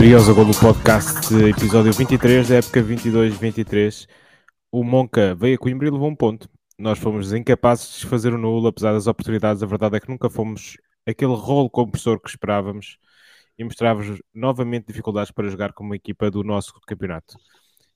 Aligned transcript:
Briosa 0.00 0.32
Golo 0.32 0.58
Podcast, 0.58 1.34
episódio 1.34 1.92
23 1.92 2.48
da 2.48 2.54
época 2.56 2.82
22-23. 2.82 4.08
O 4.72 4.82
Monca 4.82 5.34
veio 5.34 5.56
a 5.56 5.58
Coimbra 5.58 5.88
e 5.88 5.90
levou 5.90 6.08
um 6.08 6.16
ponto. 6.16 6.48
Nós 6.78 6.98
fomos 6.98 7.34
incapazes 7.34 7.86
de 7.86 7.94
desfazer 7.96 8.32
o 8.32 8.38
nulo, 8.38 8.66
apesar 8.66 8.94
das 8.94 9.06
oportunidades. 9.06 9.62
A 9.62 9.66
verdade 9.66 9.96
é 9.98 10.00
que 10.00 10.08
nunca 10.08 10.30
fomos 10.30 10.78
aquele 11.06 11.34
rolo 11.34 11.68
compressor 11.68 12.18
que 12.18 12.30
esperávamos 12.30 12.96
e 13.58 13.62
mostrávamos 13.62 14.22
novamente 14.34 14.86
dificuldades 14.86 15.30
para 15.32 15.50
jogar 15.50 15.74
como 15.74 15.94
equipa 15.94 16.30
do 16.30 16.42
nosso 16.42 16.72
campeonato. 16.86 17.36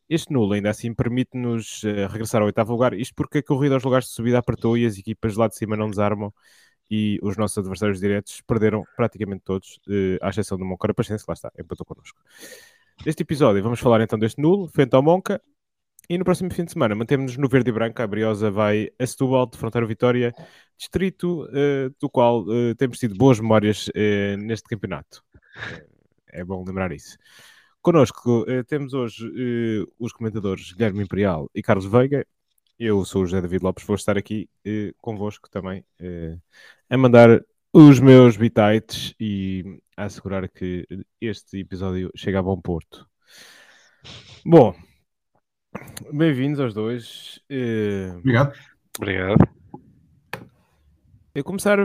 Este 0.07 0.31
nulo 0.31 0.53
ainda 0.53 0.69
assim 0.69 0.93
permite-nos 0.93 1.85
uh, 1.85 2.07
regressar 2.11 2.43
ao 2.43 2.49
oitavo 2.49 2.71
lugar, 2.71 2.93
isto 2.93 3.15
porque 3.15 3.39
a 3.39 3.43
corrida 3.43 3.77
aos 3.77 3.83
lugares 3.83 4.09
de 4.09 4.13
subida 4.13 4.39
apertou 4.39 4.77
e 4.77 4.85
as 4.85 4.99
equipas 4.99 5.37
lá 5.37 5.49
de 5.49 5.57
cima 5.57 5.75
não 5.75 5.89
desarmam 5.89 6.35
e 6.91 7.19
os 7.23 7.37
nossos 7.37 7.59
adversários 7.59 8.01
diretos 8.01 8.41
perderam 8.43 8.85
praticamente 8.97 9.43
todos, 9.45 9.81
uh, 9.89 10.19
à 10.23 10.31
exceção 10.31 10.59
do 10.59 10.65
Monca 10.65 10.93
Paciência, 10.95 11.25
que 11.25 11.31
lá 11.31 11.35
está, 11.35 11.53
empatou 11.59 11.85
connosco. 11.87 12.21
Neste 13.05 13.23
episódio 13.23 13.63
vamos 13.63 13.81
falar 13.81 14.01
então 14.01 14.19
deste 14.19 14.41
nulo, 14.41 14.69
frente 14.69 14.95
ao 14.95 15.03
Monca, 15.03 15.41
e 16.09 16.19
no 16.19 16.25
próximo 16.25 16.53
fim 16.53 16.65
de 16.65 16.73
semana 16.73 16.95
mantemos-nos 16.95 17.39
no 17.39 17.49
verde 17.49 17.71
e 17.71 17.73
branco. 17.73 18.01
A 18.03 18.07
Briosa 18.07 18.51
vai 18.51 18.91
a 18.99 19.07
Setúbal, 19.07 19.47
de 19.47 19.57
Fronteira 19.57 19.87
Vitória, 19.87 20.35
distrito 20.77 21.45
uh, 21.45 21.95
do 21.99 22.11
qual 22.11 22.43
uh, 22.43 22.75
temos 22.77 22.99
tido 22.99 23.15
boas 23.15 23.41
memórias 23.41 23.89
uh, 23.89 24.37
neste 24.39 24.69
campeonato. 24.69 25.23
é 26.29 26.45
bom 26.45 26.63
lembrar 26.67 26.93
isso. 26.93 27.17
Connosco 27.81 28.47
temos 28.67 28.95
hoje 28.95 29.31
os 29.99 30.11
comentadores 30.11 30.73
Guilherme 30.73 31.03
Imperial 31.03 31.51
e 31.55 31.63
Carlos 31.63 31.85
Veiga. 31.85 32.27
Eu 32.79 33.05
sou 33.05 33.23
o 33.23 33.27
José 33.27 33.41
David 33.41 33.63
Lopes, 33.63 33.85
vou 33.85 33.97
estar 33.97 34.19
aqui 34.19 34.49
convosco 34.99 35.49
também 35.51 35.85
a 36.91 36.97
mandar 36.97 37.41
os 37.73 38.01
meus 38.01 38.37
bitites 38.37 39.15
e 39.19 39.81
a 39.97 40.05
assegurar 40.05 40.49
que 40.49 40.87
este 41.21 41.61
episódio 41.61 42.11
chega 42.17 42.39
a 42.39 42.43
bom 42.43 42.61
porto. 42.61 43.09
Bom, 44.45 44.75
Bem-vindos 46.13 46.61
aos 46.61 46.73
dois. 46.73 47.41
Uh... 47.51 48.19
Obrigado. 48.19 48.55
Obrigado. 48.97 49.37
Eu 51.35 51.43
começar 51.43 51.79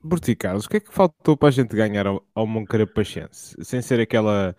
por 0.00 0.20
ti, 0.20 0.36
Carlos. 0.36 0.66
O 0.66 0.68
que 0.68 0.76
é 0.76 0.80
que 0.80 0.92
faltou 0.92 1.36
para 1.36 1.48
a 1.48 1.52
gente 1.52 1.74
ganhar 1.74 2.06
ao, 2.06 2.26
ao 2.34 2.46
Moncarapachense? 2.46 3.56
Sem 3.64 3.80
ser 3.80 4.00
aquela, 4.00 4.54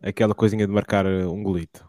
aquela 0.00 0.34
coisinha 0.34 0.66
de 0.66 0.72
marcar 0.72 1.04
um 1.06 1.42
golito. 1.42 1.86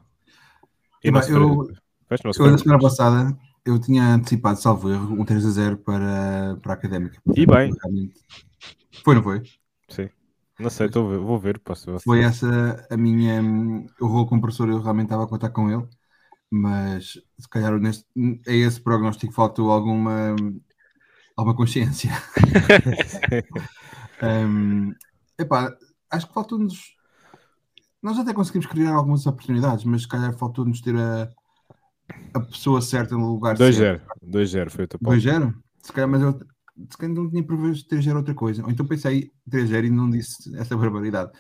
E 1.02 1.08
eu, 1.08 1.70
eu, 2.10 2.46
eu 2.46 2.52
na 2.52 2.58
semana 2.58 2.80
passada 2.80 3.38
eu 3.66 3.80
tinha 3.80 4.16
antecipado, 4.16 4.60
salvo 4.60 4.92
erro, 4.92 5.20
um 5.20 5.26
3 5.26 5.46
a 5.46 5.50
0 5.50 5.78
para, 5.78 6.58
para 6.62 6.74
a 6.74 6.76
Académica. 6.76 7.22
E 7.36 7.46
bem. 7.46 7.74
Foi, 9.04 9.16
não 9.16 9.24
foi? 9.24 9.44
Sim. 9.90 10.10
Não 10.60 10.70
sei, 10.70 10.90
tô, 10.90 11.04
vou 11.22 11.38
ver. 11.38 11.60
Posso, 11.60 12.00
Foi 12.00 12.22
essa 12.22 12.88
a 12.90 12.98
minha. 12.98 13.42
O 14.00 14.08
rolo 14.08 14.26
compressor, 14.26 14.70
eu 14.70 14.82
realmente 14.82 15.08
estava 15.08 15.26
a 15.26 15.28
contar 15.28 15.50
com 15.50 15.70
ele 15.70 15.88
mas 16.50 17.14
se 17.38 17.50
calhar 17.50 17.78
neste, 17.80 18.06
a 18.48 18.52
esse 18.52 18.82
prognóstico 18.82 19.34
faltou 19.34 19.72
alguma, 19.72 20.36
alguma 21.36 21.56
consciência. 21.56 22.12
um, 24.24 24.94
epá, 25.38 25.76
acho 26.10 26.28
que 26.28 26.34
faltou-nos. 26.34 26.96
Nós 28.02 28.18
até 28.18 28.34
conseguimos 28.34 28.68
criar 28.68 28.94
algumas 28.94 29.26
oportunidades, 29.26 29.84
mas 29.84 30.04
se 30.04 30.08
calhar 30.08 30.34
faltou-nos 30.38 30.82
ter 30.82 30.96
a, 30.96 31.30
a 32.34 32.40
pessoa 32.40 32.82
certa 32.82 33.16
no 33.16 33.34
lugar 33.34 33.56
2 33.56 33.76
certo. 33.76 34.06
2-0 34.26 34.70
foi 34.70 34.86
o 34.86 34.88
teu 34.88 35.00
2-0? 35.00 35.54
Se 35.82 35.92
calhar, 35.94 36.10
mas 36.10 36.22
eu 36.22 36.40
se 36.90 36.98
calhar 36.98 37.16
não 37.16 37.30
tinha 37.30 37.44
previsto 37.44 37.90
3-0 37.90 38.18
outra 38.18 38.34
coisa. 38.34 38.64
Ou 38.64 38.70
então 38.70 38.86
pensei 38.86 39.32
3-0 39.50 39.86
e 39.86 39.90
não 39.90 40.10
disse 40.10 40.56
essa 40.58 40.78
barbaridade. 40.78 41.32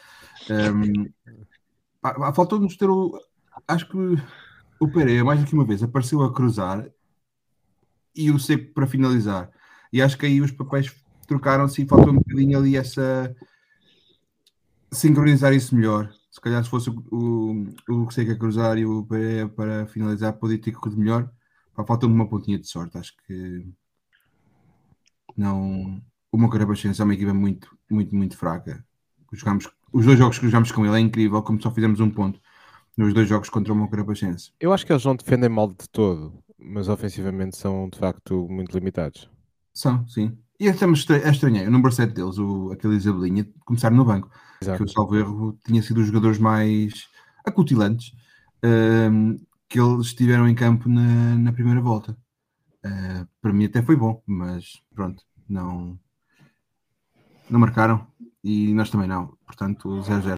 Um, 0.49 2.33
faltou-nos 2.33 2.75
ter 2.75 2.89
o. 2.89 3.19
Acho 3.67 3.87
que 3.87 3.97
o 4.79 4.87
Pereira, 4.87 5.23
mais 5.23 5.39
do 5.39 5.45
que 5.45 5.53
uma 5.53 5.65
vez, 5.65 5.83
apareceu 5.83 6.21
a 6.23 6.33
cruzar 6.33 6.89
e 8.15 8.31
o 8.31 8.39
Seco 8.39 8.73
para 8.73 8.87
finalizar. 8.87 9.49
E 9.91 10.01
acho 10.01 10.17
que 10.17 10.25
aí 10.25 10.41
os 10.41 10.51
papéis 10.51 10.93
trocaram-se 11.27 11.81
e 11.81 11.87
faltou 11.87 12.11
um 12.11 12.17
bocadinho 12.17 12.57
ali 12.57 12.75
essa. 12.75 13.35
sincronizar 14.91 15.53
isso 15.53 15.75
melhor. 15.75 16.11
Se 16.37 16.41
calhar 16.41 16.63
se 16.63 16.69
fosse 16.69 16.91
o, 16.91 17.03
o, 17.89 18.05
o 18.05 18.11
Seco 18.11 18.31
a 18.31 18.35
cruzar 18.35 18.77
e 18.77 18.85
o 18.85 19.03
Pereira 19.03 19.49
para 19.49 19.87
finalizar, 19.87 20.33
podia 20.33 20.61
ter 20.61 20.71
corrido 20.71 20.99
melhor. 20.99 21.31
Faltou-me 21.73 22.13
uma 22.13 22.29
pontinha 22.29 22.59
de 22.59 22.67
sorte. 22.67 22.95
Acho 22.95 23.15
que. 23.25 23.67
Não. 25.35 25.99
O 26.31 26.37
Mocarabachense 26.37 27.01
é 27.01 27.03
uma 27.03 27.15
equipa 27.15 27.33
muito, 27.33 27.75
muito, 27.89 28.15
muito 28.15 28.37
fraca. 28.37 28.85
Jogamos, 29.33 29.67
os 29.91 30.05
dois 30.05 30.19
jogos 30.19 30.37
que 30.37 30.45
jogamos 30.45 30.71
com 30.71 30.85
ele 30.85 30.97
é 30.97 30.99
incrível, 30.99 31.41
como 31.41 31.59
só 31.59 31.71
fizemos 31.71 31.99
um 31.99 32.11
ponto 32.11 32.39
nos 32.95 33.15
dois 33.15 33.27
jogos 33.27 33.49
contra 33.49 33.73
o 33.73 33.75
Moncarapachense. 33.75 34.51
Eu 34.59 34.71
acho 34.71 34.85
que 34.85 34.93
eles 34.93 35.05
não 35.05 35.15
defendem 35.15 35.49
mal 35.49 35.69
de 35.69 35.89
todo, 35.91 36.37
mas 36.55 36.87
ofensivamente 36.87 37.57
são 37.57 37.89
de 37.89 37.97
facto 37.97 38.47
muito 38.47 38.77
limitados. 38.77 39.27
São, 39.73 40.07
sim. 40.07 40.37
E 40.59 40.67
até 40.67 40.85
é 40.85 41.29
estranho, 41.29 41.67
o 41.67 41.71
número 41.71 41.91
7 41.91 42.13
deles, 42.13 42.37
o, 42.39 42.71
aquele 42.71 42.95
Isabelinha, 42.95 43.47
começaram 43.65 43.95
no 43.95 44.05
banco. 44.05 44.29
Exato. 44.61 44.77
Que 44.77 44.83
o 44.83 44.87
Salvo 44.87 45.15
Erro 45.15 45.59
tinha 45.65 45.81
sido 45.83 46.01
os 46.01 46.07
jogadores 46.07 46.39
mais 46.39 47.07
acutilantes 47.45 48.11
um, 48.63 49.37
que 49.69 49.79
eles 49.79 50.07
estiveram 50.07 50.47
em 50.47 50.55
campo 50.55 50.89
na, 50.89 51.35
na 51.35 51.53
primeira 51.53 51.79
volta. 51.79 52.17
Uh, 52.83 53.27
para 53.41 53.53
mim 53.53 53.65
até 53.65 53.83
foi 53.83 53.95
bom, 53.95 54.21
mas 54.25 54.81
pronto, 54.95 55.23
não, 55.47 55.99
não 57.49 57.59
marcaram 57.59 58.07
e 58.43 58.73
nós 58.73 58.89
também 58.89 59.07
não. 59.07 59.37
Portanto, 59.45 59.89
0-0. 60.01 60.37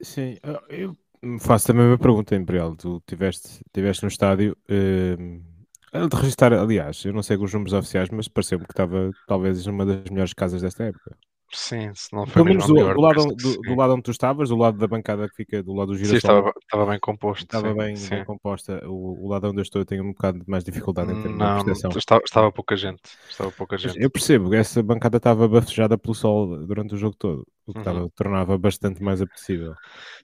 Sim, 0.00 0.38
ah, 0.42 0.62
eu 0.68 0.96
faço 1.40 1.66
também 1.66 1.86
uma 1.86 1.98
pergunta, 1.98 2.36
Imperial. 2.36 2.76
Tu 2.76 3.02
tiveste, 3.06 3.64
tiveste 3.72 4.02
no 4.02 4.08
estádio 4.08 4.56
uh, 4.70 5.49
de 5.92 6.16
registrar, 6.16 6.52
aliás, 6.52 7.04
eu 7.04 7.12
não 7.12 7.22
sei 7.22 7.36
os 7.36 7.52
números 7.52 7.72
oficiais, 7.72 8.08
mas 8.10 8.28
pareceu-me 8.28 8.64
que 8.64 8.72
estava 8.72 9.10
talvez 9.26 9.66
numa 9.66 9.84
das 9.84 10.08
melhores 10.10 10.32
casas 10.32 10.62
desta 10.62 10.84
época. 10.84 11.16
Sim, 11.52 11.92
se 11.94 12.12
não 12.14 12.26
foi 12.26 12.34
Pelo 12.34 12.44
menos 12.44 12.66
do, 12.66 12.74
do, 12.74 13.00
lado, 13.00 13.26
do, 13.34 13.60
do, 13.60 13.74
lado 13.74 13.94
onde 13.94 14.02
tu 14.02 14.12
estavas, 14.12 14.50
do 14.50 14.56
lado 14.56 14.78
da 14.78 14.86
bancada 14.86 15.28
que 15.28 15.34
fica 15.34 15.60
do 15.62 15.72
lado 15.72 15.88
do 15.88 15.96
girassol. 15.96 16.12
Sim, 16.12 16.16
estava, 16.18 16.52
estava 16.60 16.86
bem 16.86 17.00
composto. 17.00 17.44
Estava 17.44 17.68
sim, 17.70 17.76
bem, 17.76 17.96
sim. 17.96 18.10
bem 18.10 18.24
composta. 18.24 18.80
O, 18.88 19.24
o, 19.24 19.28
lado 19.28 19.48
onde 19.48 19.58
eu 19.58 19.62
estou 19.62 19.80
eu 19.80 19.84
tenho 19.84 20.04
um 20.04 20.12
bocado 20.12 20.44
mais 20.46 20.62
dificuldade 20.62 21.10
em 21.10 21.20
termos 21.20 21.38
não, 21.38 21.58
de 21.58 21.64
prestação. 21.64 21.98
Estava, 21.98 22.22
estava 22.24 22.52
pouca 22.52 22.76
gente. 22.76 23.02
Estava 23.28 23.50
pouca 23.50 23.76
gente. 23.76 24.00
Eu 24.00 24.08
percebo, 24.08 24.54
essa 24.54 24.80
bancada 24.80 25.16
estava 25.16 25.48
bafejada 25.48 25.98
pelo 25.98 26.14
sol 26.14 26.64
durante 26.66 26.94
o 26.94 26.98
jogo 26.98 27.16
todo, 27.18 27.44
o 27.66 27.72
que 27.72 27.78
uhum. 27.78 27.82
estava, 27.82 28.10
tornava 28.14 28.56
bastante 28.56 29.02
mais 29.02 29.20
apetecível. 29.20 29.74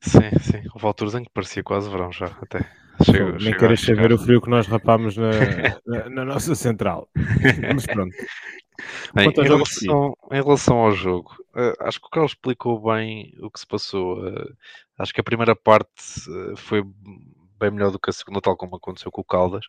Sim, 0.01 0.31
sim. 0.41 0.63
Houve 0.75 0.87
alturas 0.87 1.15
em 1.17 1.25
que 1.25 1.31
parecia 1.35 1.65
quase 1.65 1.91
verão 1.91 2.13
já, 2.13 2.27
até. 2.41 2.71
Chego, 3.03 3.39
Nem 3.43 3.57
queres 3.57 3.81
saber 3.81 4.13
o 4.13 4.19
frio 4.19 4.41
que 4.41 4.51
nós 4.51 4.67
rapámos 4.67 5.17
na, 5.17 5.31
na, 5.87 6.11
na 6.11 6.25
nossa 6.25 6.55
central. 6.55 7.09
Mas 7.75 7.87
pronto. 7.87 8.15
Bem, 9.15 9.31
em, 9.31 9.43
relação, 9.43 10.17
em, 10.31 10.43
relação, 10.43 10.77
ao 10.77 10.93
jogo, 10.93 11.35
uh, 11.55 11.75
acho 11.81 12.01
que 12.01 12.07
o 12.07 12.11
Carlos 12.11 12.33
explicou 12.33 12.81
bem 12.83 13.35
o 13.41 13.51
que 13.51 13.61
se 13.61 13.67
passou. 13.67 14.23
Uh, 14.23 14.55
acho 14.99 15.15
que 15.15 15.21
a 15.21 15.25
primeira 15.25 15.57
parte 15.57 15.91
uh, 16.29 16.57
foi 16.57 16.83
bem 17.59 17.71
melhor 17.71 17.91
do 17.91 17.99
que 17.99 18.11
a 18.11 18.13
segunda, 18.13 18.41
tal 18.41 18.57
como 18.57 18.77
aconteceu 18.77 19.11
com 19.11 19.23
o 19.23 19.25
Caldas. 19.25 19.65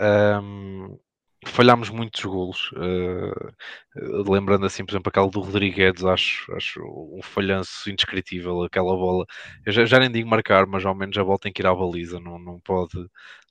Um, 0.00 0.98
falhámos 1.46 1.90
muitos 1.90 2.24
golos. 2.24 2.70
Uh, 2.72 4.30
lembrando 4.30 4.66
assim, 4.66 4.84
por 4.84 4.92
exemplo, 4.92 5.08
aquela 5.08 5.28
do 5.28 5.40
Rodrigues, 5.40 6.04
acho, 6.04 6.52
acho 6.54 6.82
um 6.82 7.22
falhanço 7.22 7.90
indescritível, 7.90 8.62
aquela 8.62 8.94
bola. 8.96 9.26
Eu 9.64 9.72
já, 9.72 9.84
já, 9.84 9.98
nem 9.98 10.10
digo 10.10 10.28
marcar, 10.28 10.66
mas 10.66 10.84
ao 10.84 10.94
menos 10.94 11.16
a 11.18 11.24
bola 11.24 11.38
tem 11.38 11.52
que 11.52 11.62
ir 11.62 11.66
à 11.66 11.74
baliza, 11.74 12.20
não, 12.20 12.38
não 12.38 12.60
pode. 12.60 13.06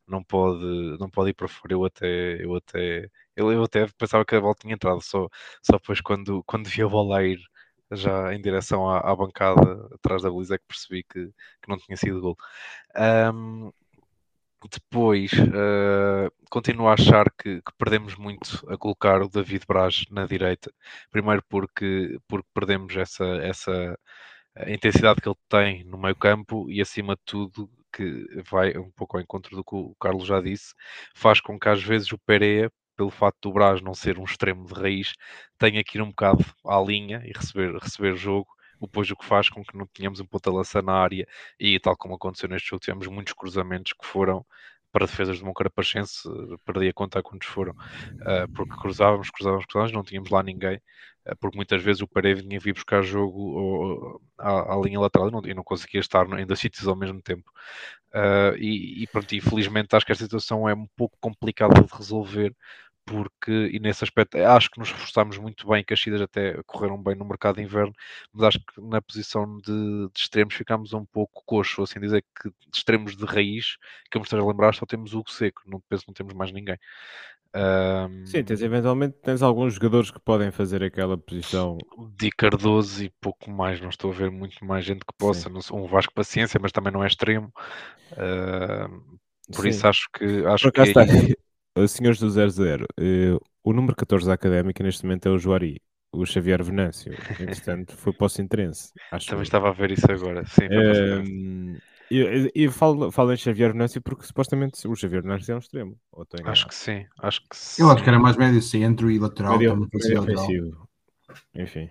Não 0.07 0.23
pode, 0.23 0.65
não 0.99 1.09
pode 1.09 1.29
ir 1.31 1.33
para 1.35 1.47
fora. 1.47 1.73
Eu 1.73 1.85
até, 1.85 2.43
eu 2.43 2.55
até, 2.55 3.09
eu, 3.35 3.51
eu 3.51 3.63
até 3.63 3.87
pensava 3.97 4.25
que 4.25 4.35
a 4.35 4.41
bola 4.41 4.55
tinha 4.59 4.73
entrado, 4.73 5.01
só, 5.01 5.29
só 5.61 5.73
depois 5.77 6.01
quando, 6.01 6.43
quando 6.45 6.67
vi 6.67 6.81
a 6.81 6.87
bola 6.87 7.23
ir 7.23 7.39
já 7.91 8.33
em 8.33 8.41
direção 8.41 8.89
à, 8.89 8.99
à 8.99 9.15
bancada 9.15 9.87
atrás 9.93 10.21
da 10.23 10.29
baliza 10.29 10.55
é 10.55 10.57
que 10.57 10.65
percebi 10.67 11.03
que, 11.03 11.27
que 11.61 11.69
não 11.69 11.77
tinha 11.77 11.97
sido 11.97 12.21
gol. 12.21 12.37
Um, 13.33 13.71
depois, 14.67 15.31
uh, 15.33 16.31
continuo 16.49 16.87
a 16.87 16.93
achar 16.93 17.31
que, 17.31 17.61
que, 17.61 17.71
perdemos 17.77 18.15
muito 18.15 18.65
a 18.69 18.77
colocar 18.77 19.21
o 19.21 19.29
David 19.29 19.63
Braz 19.67 20.05
na 20.11 20.25
direita. 20.25 20.71
Primeiro 21.11 21.43
porque, 21.47 22.19
porque 22.27 22.47
perdemos 22.53 22.95
essa, 22.97 23.25
essa 23.41 23.97
intensidade 24.67 25.21
que 25.21 25.29
ele 25.29 25.37
tem 25.47 25.83
no 25.85 25.97
meio 25.97 26.15
campo 26.15 26.69
e, 26.69 26.81
acima 26.81 27.15
de 27.15 27.21
tudo, 27.25 27.69
que 27.93 28.27
vai 28.49 28.77
um 28.77 28.91
pouco 28.91 29.17
ao 29.17 29.21
encontro 29.21 29.55
do 29.55 29.63
que 29.63 29.75
o 29.75 29.95
Carlos 29.99 30.27
já 30.27 30.41
disse, 30.41 30.73
faz 31.15 31.39
com 31.41 31.59
que 31.59 31.69
às 31.69 31.81
vezes 31.81 32.11
o 32.11 32.17
Pereira, 32.19 32.71
pelo 32.97 33.09
facto 33.09 33.49
do 33.49 33.53
Braz 33.53 33.81
não 33.81 33.93
ser 33.93 34.19
um 34.19 34.25
extremo 34.25 34.65
de 34.67 34.73
raiz, 34.73 35.13
tenha 35.57 35.83
que 35.83 35.97
ir 35.97 36.01
um 36.01 36.09
bocado 36.09 36.45
à 36.65 36.79
linha 36.81 37.21
e 37.25 37.31
receber, 37.31 37.75
receber 37.77 38.15
jogo 38.15 38.49
depois 38.87 39.09
o 39.11 39.15
que 39.15 39.25
faz 39.25 39.49
com 39.49 39.63
que 39.63 39.77
não 39.77 39.87
tenhamos 39.87 40.19
um 40.19 40.25
ponta-lança 40.25 40.81
na 40.81 40.93
área 40.93 41.27
e 41.59 41.79
tal 41.79 41.95
como 41.97 42.15
aconteceu 42.15 42.49
neste 42.49 42.69
jogo, 42.69 42.81
tivemos 42.81 43.07
muitos 43.07 43.33
cruzamentos 43.33 43.93
que 43.93 44.05
foram 44.05 44.45
para 44.91 45.05
defesas 45.05 45.39
do 45.39 45.45
Moncarapachense, 45.45 46.27
perdi 46.65 46.89
a 46.89 46.93
conta 46.93 47.19
a 47.19 47.23
quantos 47.23 47.47
foram, 47.47 47.73
uh, 47.73 48.51
porque 48.55 48.75
cruzávamos, 48.75 49.29
cruzávamos, 49.29 49.65
cruzávamos, 49.65 49.91
não 49.91 50.03
tínhamos 50.03 50.29
lá 50.29 50.41
ninguém, 50.41 50.77
uh, 51.27 51.35
porque 51.39 51.55
muitas 51.57 51.81
vezes 51.83 52.01
o 52.01 52.07
Pereira 52.07 52.41
vinha 52.41 52.59
vir 52.59 52.73
buscar 52.73 53.03
jogo 53.03 54.19
à, 54.37 54.73
à, 54.73 54.81
linha 54.81 54.99
lateral 54.99 55.29
e 55.29 55.31
não, 55.31 55.41
não 55.41 55.63
conseguia 55.63 56.01
estar 56.01 56.27
em 56.39 56.45
dois 56.45 56.59
sítios 56.59 56.87
ao 56.87 56.95
mesmo 56.95 57.21
tempo. 57.21 57.51
Uh, 58.09 58.57
e, 58.57 59.03
e 59.03 59.07
pronto, 59.07 59.33
infelizmente 59.35 59.95
acho 59.95 60.05
que 60.05 60.11
esta 60.11 60.23
situação 60.23 60.67
é 60.67 60.73
um 60.73 60.87
pouco 60.97 61.15
complicada 61.21 61.81
de 61.81 61.93
resolver, 61.95 62.55
porque, 63.09 63.71
e 63.73 63.79
nesse 63.79 64.03
aspecto, 64.03 64.37
acho 64.37 64.69
que 64.69 64.79
nos 64.79 64.91
reforçámos 64.91 65.37
muito 65.39 65.67
bem, 65.67 65.83
que 65.83 65.93
as 65.93 65.99
saídas 65.99 66.21
até 66.21 66.61
correram 66.63 67.01
bem 67.01 67.15
no 67.15 67.25
mercado 67.25 67.55
de 67.55 67.63
inverno, 67.63 67.91
mas 68.31 68.43
acho 68.43 68.59
que 68.59 68.79
na 68.79 69.01
posição 69.01 69.57
de, 69.57 70.07
de 70.13 70.19
extremos 70.19 70.53
ficámos 70.53 70.93
um 70.93 71.03
pouco 71.05 71.41
coxo, 71.43 71.81
assim 71.81 71.99
dizer 71.99 72.23
que 72.39 72.49
de 72.49 72.77
extremos 72.77 73.17
de 73.17 73.25
raiz, 73.25 73.77
que 74.11 74.17
eu 74.17 74.21
me 74.21 74.25
esteja 74.25 74.43
a 74.43 74.45
lembrar, 74.45 74.75
só 74.75 74.85
temos 74.85 75.15
o 75.15 75.23
Seco, 75.27 75.63
não 75.65 75.81
penso 75.89 76.03
que 76.03 76.09
não 76.09 76.13
temos 76.13 76.33
mais 76.35 76.51
ninguém. 76.51 76.77
Um... 77.55 78.27
Sim, 78.27 78.43
tens, 78.43 78.61
eventualmente 78.61 79.17
tens 79.23 79.41
alguns 79.41 79.73
jogadores 79.73 80.11
que 80.11 80.19
podem 80.19 80.51
fazer 80.51 80.83
aquela 80.83 81.17
posição. 81.17 81.79
Di 82.15 82.29
Cardoso 82.29 83.03
e 83.03 83.11
pouco 83.19 83.49
mais, 83.49 83.81
não 83.81 83.89
estou 83.89 84.11
a 84.11 84.13
ver 84.13 84.29
muito 84.29 84.63
mais 84.63 84.85
gente 84.85 84.99
que 84.99 85.13
possa. 85.17 85.49
Não, 85.49 85.59
um 85.73 85.87
Vasco 85.87 86.13
Paciência, 86.13 86.59
mas 86.61 86.71
também 86.71 86.93
não 86.93 87.03
é 87.03 87.07
extremo. 87.07 87.51
Uh, 88.11 89.19
por 89.51 89.63
Sim. 89.63 89.69
isso 89.69 89.87
acho 89.87 90.07
que. 90.13 90.45
Acho 90.45 90.71
que 90.71 90.81
está. 90.81 91.01
Senhores 91.87 92.19
do 92.19 92.29
00, 92.29 92.83
uh, 92.83 92.85
eh, 92.99 93.37
o 93.63 93.73
número 93.73 93.95
14 93.95 94.25
da 94.25 94.33
académica 94.33 94.83
neste 94.83 95.03
momento 95.03 95.27
é 95.27 95.31
o 95.31 95.37
Juari, 95.37 95.81
o 96.11 96.25
Xavier 96.25 96.63
Venâncio. 96.63 97.13
Entretanto, 97.39 97.95
foi 97.95 98.13
para 98.13 98.25
o 98.25 98.29
Sintrense. 98.29 98.91
Também 99.27 99.43
estava 99.43 99.69
a 99.69 99.73
ver 99.73 99.91
isso 99.91 100.11
agora. 100.11 100.45
Sim, 100.45 100.65
uh, 100.65 101.79
e, 102.11 102.51
e 102.55 102.69
falo, 102.69 103.11
falo 103.11 103.31
em 103.31 103.37
Xavier 103.37 103.71
Venâncio 103.71 104.01
porque 104.01 104.25
supostamente 104.25 104.87
o 104.87 104.95
Xavier 104.95 105.21
Venâncio 105.21 105.51
é 105.51 105.55
um 105.55 105.59
extremo. 105.59 105.95
acho 106.45 106.67
que 106.67 106.75
sim, 106.75 107.05
acho 107.21 107.41
que 107.47 107.55
sim. 107.55 107.83
Eu 107.83 107.91
acho 107.91 108.03
que 108.03 108.09
era 108.09 108.19
mais 108.19 108.35
médio 108.35 108.61
centro 108.61 109.11
e 109.11 109.19
lateral. 109.19 109.59
Médio, 109.59 109.75
médio 109.75 110.21
ofensivo. 110.21 110.89
Enfim. 111.53 111.89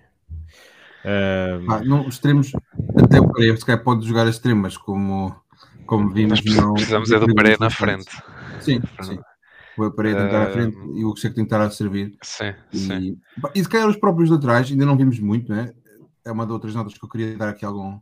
Um... 1.05 1.71
Ah, 1.71 1.81
não, 1.85 2.09
extremos, 2.09 2.51
até 3.01 3.21
o 3.21 3.33
Pereira 3.33 3.57
se 3.57 3.65
calhar 3.65 3.83
pode 3.85 4.07
jogar 4.07 4.27
extremas 4.27 4.77
como, 4.77 5.35
como 5.87 6.13
vimos. 6.13 6.45
Nós 6.45 6.73
precisamos 6.73 7.13
é 7.13 7.21
do 7.21 7.33
Pereira 7.33 7.59
na 7.61 7.71
frente. 7.71 8.11
Sim, 8.61 8.81
sim 9.03 9.21
o 9.87 9.93
Pereira 9.93 10.25
tentar 10.25 10.43
à 10.43 10.51
frente 10.51 10.77
e 10.95 11.05
o 11.05 11.17
Seco 11.17 11.35
tentar 11.35 11.61
a 11.61 11.71
servir. 11.71 12.17
Sim, 12.23 12.55
e, 12.73 12.79
sim. 12.79 13.21
E 13.55 13.63
se 13.63 13.69
calhar 13.69 13.89
os 13.89 13.97
próprios 13.97 14.31
laterais, 14.31 14.71
ainda 14.71 14.85
não 14.85 14.97
vimos 14.97 15.19
muito, 15.19 15.53
né? 15.53 15.73
É 16.25 16.33
uma 16.33 16.45
das 16.45 16.53
outras 16.53 16.75
notas 16.75 16.95
que 16.97 17.05
eu 17.05 17.09
queria 17.09 17.37
dar 17.37 17.49
aqui 17.49 17.65
algum, 17.65 17.99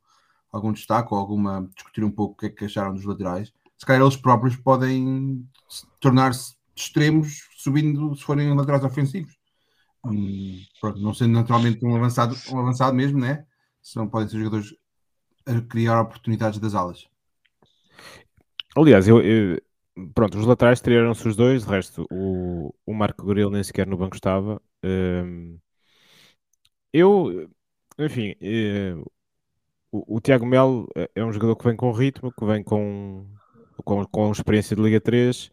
algum 0.51 0.73
destaque 0.73 1.13
ou 1.13 1.19
alguma 1.19 1.69
discutir 1.75 2.03
um 2.05 2.11
pouco 2.11 2.35
o 2.35 2.37
que 2.37 2.47
é 2.47 2.51
que 2.51 2.65
acharam 2.65 2.95
dos 2.95 3.05
laterais. 3.05 3.53
Se 3.79 3.85
calhar 3.85 4.03
eles 4.03 4.17
próprios 4.17 4.57
podem 4.57 5.47
tornar-se 6.01 6.57
extremos 6.75 7.49
subindo 7.57 8.15
se 8.15 8.23
forem 8.23 8.55
laterais 8.55 8.85
ofensivos. 8.85 9.37
Hum, 10.05 10.63
pronto, 10.81 11.01
não 11.01 11.13
sendo 11.13 11.33
naturalmente 11.33 11.85
um 11.85 11.97
avançado, 11.97 12.37
um 12.51 12.61
avançado 12.61 12.95
mesmo, 12.95 13.19
né? 13.19 13.45
Se 13.83 13.97
não 13.97 14.09
podem 14.09 14.29
ser 14.29 14.39
jogadores 14.39 14.75
a 15.47 15.61
criar 15.63 16.01
oportunidades 16.01 16.59
das 16.59 16.75
alas. 16.75 17.07
Aliás, 18.77 19.09
eu, 19.09 19.23
eu, 19.23 19.61
pronto, 20.15 20.39
os 20.39 20.47
laterais 20.47 20.81
tiraram-se 20.81 21.27
os 21.27 21.37
dois, 21.37 21.65
de 21.65 21.71
resto, 21.71 22.07
o, 22.11 22.75
o 22.85 22.95
Marco 22.95 23.27
Grilo 23.27 23.51
nem 23.51 23.63
sequer 23.63 23.87
no 23.87 23.97
banco 23.97 24.17
estava. 24.17 24.61
Um, 24.85 25.59
eu, 26.93 27.49
enfim, 27.99 28.35
uh, 28.41 29.11
o, 29.91 30.17
o, 30.17 30.21
Tiago 30.21 30.47
Melo 30.47 30.89
é 31.15 31.25
um 31.25 31.33
jogador 31.33 31.57
que 31.57 31.65
vem 31.65 31.77
com 31.77 31.93
ritmo, 31.93 32.33
que 32.33 32.45
vem 32.45 32.63
com, 32.63 33.27
com, 33.85 34.05
com 34.07 34.31
experiência 34.33 34.77
de 34.77 34.83
Liga 34.83 35.01
3. 35.01 35.51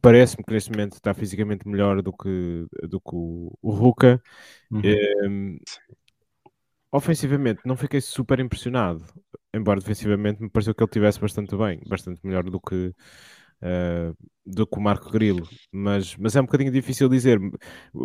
Parece-me 0.00 0.44
que 0.44 0.52
neste 0.52 0.70
momento 0.70 0.92
está 0.92 1.12
fisicamente 1.12 1.66
melhor 1.66 2.02
do 2.02 2.12
que, 2.12 2.66
do 2.88 3.00
que 3.00 3.14
o, 3.14 3.58
o 3.60 3.70
Ruka. 3.70 4.22
Uhum. 4.70 4.82
Um, 5.24 5.58
ofensivamente, 6.92 7.62
não 7.64 7.76
fiquei 7.76 8.00
super 8.00 8.38
impressionado, 8.38 9.04
embora 9.52 9.80
defensivamente 9.80 10.42
me 10.42 10.50
pareceu 10.50 10.74
que 10.74 10.82
ele 10.82 10.90
tivesse 10.90 11.18
bastante 11.18 11.56
bem, 11.56 11.80
bastante 11.86 12.20
melhor 12.24 12.44
do 12.44 12.60
que 12.60 12.94
uh, 13.62 14.16
do 14.44 14.66
que 14.66 14.78
o 14.78 14.80
Marco 14.80 15.10
Grilo, 15.10 15.48
mas, 15.70 16.16
mas 16.16 16.34
é 16.34 16.40
um 16.40 16.44
bocadinho 16.44 16.72
difícil 16.72 17.08
dizer, 17.08 17.38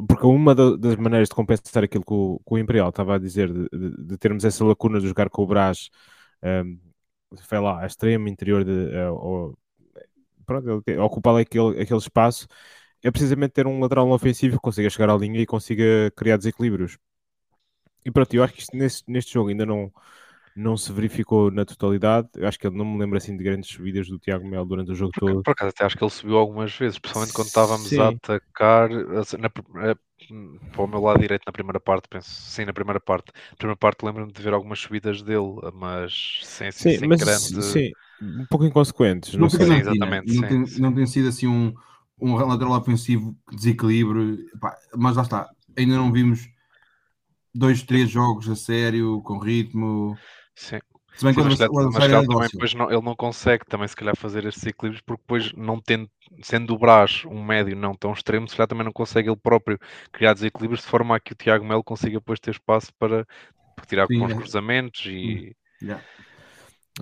porque 0.07 0.25
uma 0.25 0.53
das 0.53 0.95
maneiras 0.95 1.29
de 1.29 1.35
compensar 1.35 1.83
aquilo 1.83 2.03
que 2.03 2.13
o, 2.13 2.39
que 2.45 2.53
o 2.53 2.57
Imperial 2.57 2.89
estava 2.89 3.15
a 3.15 3.17
dizer, 3.17 3.51
de, 3.51 3.67
de, 4.05 4.17
termos 4.17 4.45
essa 4.45 4.63
lacuna 4.63 4.99
de 4.99 5.07
jogar 5.07 5.29
com 5.29 5.43
o 5.43 5.47
Brás, 5.47 5.89
um, 6.43 6.79
foi 7.41 7.59
lá, 7.59 7.81
a 7.83 7.87
extremo 7.87 8.27
interior 8.27 8.63
de. 8.63 8.71
Uh, 8.71 9.13
ou, 9.13 9.57
pronto, 10.45 10.83
ocupar 11.03 11.35
aquele, 11.37 11.81
aquele 11.81 11.99
espaço, 11.99 12.47
é 13.03 13.11
precisamente 13.11 13.51
ter 13.51 13.67
um 13.67 13.79
lateral 13.79 14.09
ofensivo 14.11 14.57
que 14.57 14.61
consiga 14.61 14.89
chegar 14.89 15.09
à 15.09 15.17
linha 15.17 15.39
e 15.41 15.45
consiga 15.45 16.11
criar 16.15 16.37
desequilíbrios. 16.37 16.97
E 18.05 18.11
pronto, 18.11 18.33
eu 18.33 18.43
acho 18.43 18.53
que 18.53 18.61
isto, 18.61 18.75
neste 19.07 19.33
jogo 19.33 19.49
ainda 19.49 19.65
não, 19.65 19.91
não 20.57 20.75
se 20.75 20.91
verificou 20.91 21.51
na 21.51 21.63
totalidade. 21.63 22.27
Eu 22.35 22.47
acho 22.47 22.57
que 22.57 22.65
ele 22.65 22.75
não 22.75 22.83
me 22.83 22.97
lembra 22.97 23.19
assim 23.19 23.37
de 23.37 23.43
grandes 23.43 23.69
subidas 23.69 24.07
do 24.07 24.17
Tiago 24.17 24.47
Melo 24.47 24.65
durante 24.65 24.91
o 24.91 24.95
jogo 24.95 25.11
Porque, 25.13 25.31
todo. 25.31 25.43
Por 25.43 25.51
acaso, 25.51 25.69
até 25.69 25.85
acho 25.85 25.95
que 25.95 26.03
ele 26.03 26.11
subiu 26.11 26.37
algumas 26.37 26.75
vezes, 26.75 26.97
principalmente 26.97 27.33
quando 27.33 27.47
estávamos 27.47 27.87
sim. 27.87 27.99
a 27.99 28.09
atacar 28.09 28.89
assim, 29.19 29.37
na, 29.37 29.51
eh, 29.83 29.95
para 30.71 30.81
o 30.81 30.87
meu 30.87 30.99
lado 30.99 31.19
direito 31.19 31.43
na 31.45 31.53
primeira 31.53 31.79
parte, 31.79 32.07
penso, 32.09 32.29
sim, 32.29 32.65
na 32.65 32.73
primeira 32.73 32.99
parte. 32.99 33.31
Na 33.51 33.57
primeira 33.57 33.77
parte 33.77 34.03
lembro-me 34.03 34.33
de 34.33 34.41
ver 34.41 34.53
algumas 34.53 34.79
subidas 34.79 35.21
dele, 35.21 35.59
mas 35.75 36.39
sem, 36.41 36.71
sim, 36.71 36.97
sem 36.97 37.07
mas, 37.07 37.21
grande. 37.21 37.63
Sim, 37.63 37.91
um 38.21 38.45
pouco 38.49 38.65
inconsequentes. 38.65 39.33
Não, 39.33 39.41
não 39.41 39.49
sei. 39.49 39.67
Sim, 39.67 39.73
exatamente. 39.75 40.33
Não, 40.33 40.47
tem, 40.47 40.65
não 40.79 40.93
tem 40.93 41.05
sido 41.05 41.27
assim 41.29 41.45
um, 41.45 41.71
um 42.19 42.35
lateral 42.35 42.73
ofensivo 42.73 43.37
desequilíbrio, 43.51 44.39
mas 44.95 45.15
lá 45.15 45.21
está, 45.21 45.47
ainda 45.77 45.95
não 45.95 46.11
vimos 46.11 46.49
dois, 47.53 47.83
três 47.83 48.09
jogos 48.09 48.49
a 48.49 48.55
sério, 48.55 49.21
com 49.21 49.37
ritmo. 49.37 50.17
Sim. 50.57 50.79
Se 51.13 51.23
bem 51.23 51.33
que 51.33 51.39
mas, 51.39 51.59
mas 51.59 51.59
ele, 51.59 52.27
também, 52.27 52.49
depois 52.51 52.73
não, 52.73 52.91
ele 52.91 53.01
não 53.01 53.15
consegue 53.15 53.63
também 53.65 53.87
se 53.87 53.95
calhar 53.95 54.15
fazer 54.15 54.45
estes 54.45 54.65
equilíbrios 54.65 55.01
porque 55.01 55.21
depois 55.21 55.53
não 55.53 55.79
tendo, 55.79 56.09
sendo 56.41 56.73
o 56.73 56.77
Brás 56.77 57.23
um 57.25 57.43
médio 57.43 57.75
não 57.75 57.93
tão 57.95 58.11
extremo, 58.11 58.47
se 58.47 58.55
calhar 58.55 58.67
também 58.67 58.83
não 58.83 58.91
consegue 58.91 59.29
ele 59.29 59.35
próprio 59.35 59.79
criar 60.11 60.33
desequilíbrios 60.33 60.81
de 60.81 60.87
forma 60.87 61.15
a 61.15 61.19
que 61.19 61.33
o 61.33 61.35
Tiago 61.35 61.65
Melo 61.65 61.83
consiga 61.83 62.19
depois 62.19 62.39
ter 62.39 62.51
espaço 62.51 62.91
para, 62.99 63.25
tirar 63.87 64.07
Sim, 64.07 64.19
bons 64.19 64.31
é. 64.31 64.35
cruzamentos 64.35 65.05
e... 65.05 65.55
Yeah. 65.81 66.03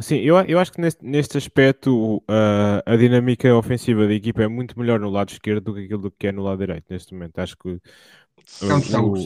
Sim, 0.02 0.18
eu, 0.18 0.36
eu 0.42 0.60
acho 0.60 0.74
que 0.74 0.82
neste, 0.82 1.06
neste 1.06 1.38
aspecto 1.38 2.18
uh, 2.18 2.84
a 2.86 2.98
dinâmica 2.98 3.54
ofensiva 3.56 4.06
da 4.06 4.14
equipa 4.14 4.44
é 4.44 4.48
muito 4.48 4.78
melhor 4.78 5.00
no 5.00 5.10
lado 5.10 5.30
esquerdo 5.30 5.64
do 5.64 5.74
que 5.74 5.86
aquilo 5.86 6.12
que 6.12 6.28
é 6.28 6.32
no 6.34 6.44
lado 6.44 6.60
direito 6.60 6.86
neste 6.90 7.14
momento. 7.14 7.40
Acho 7.40 7.56
que 7.58 7.80
é 8.62 8.98
um 8.98 9.14
o. 9.14 9.26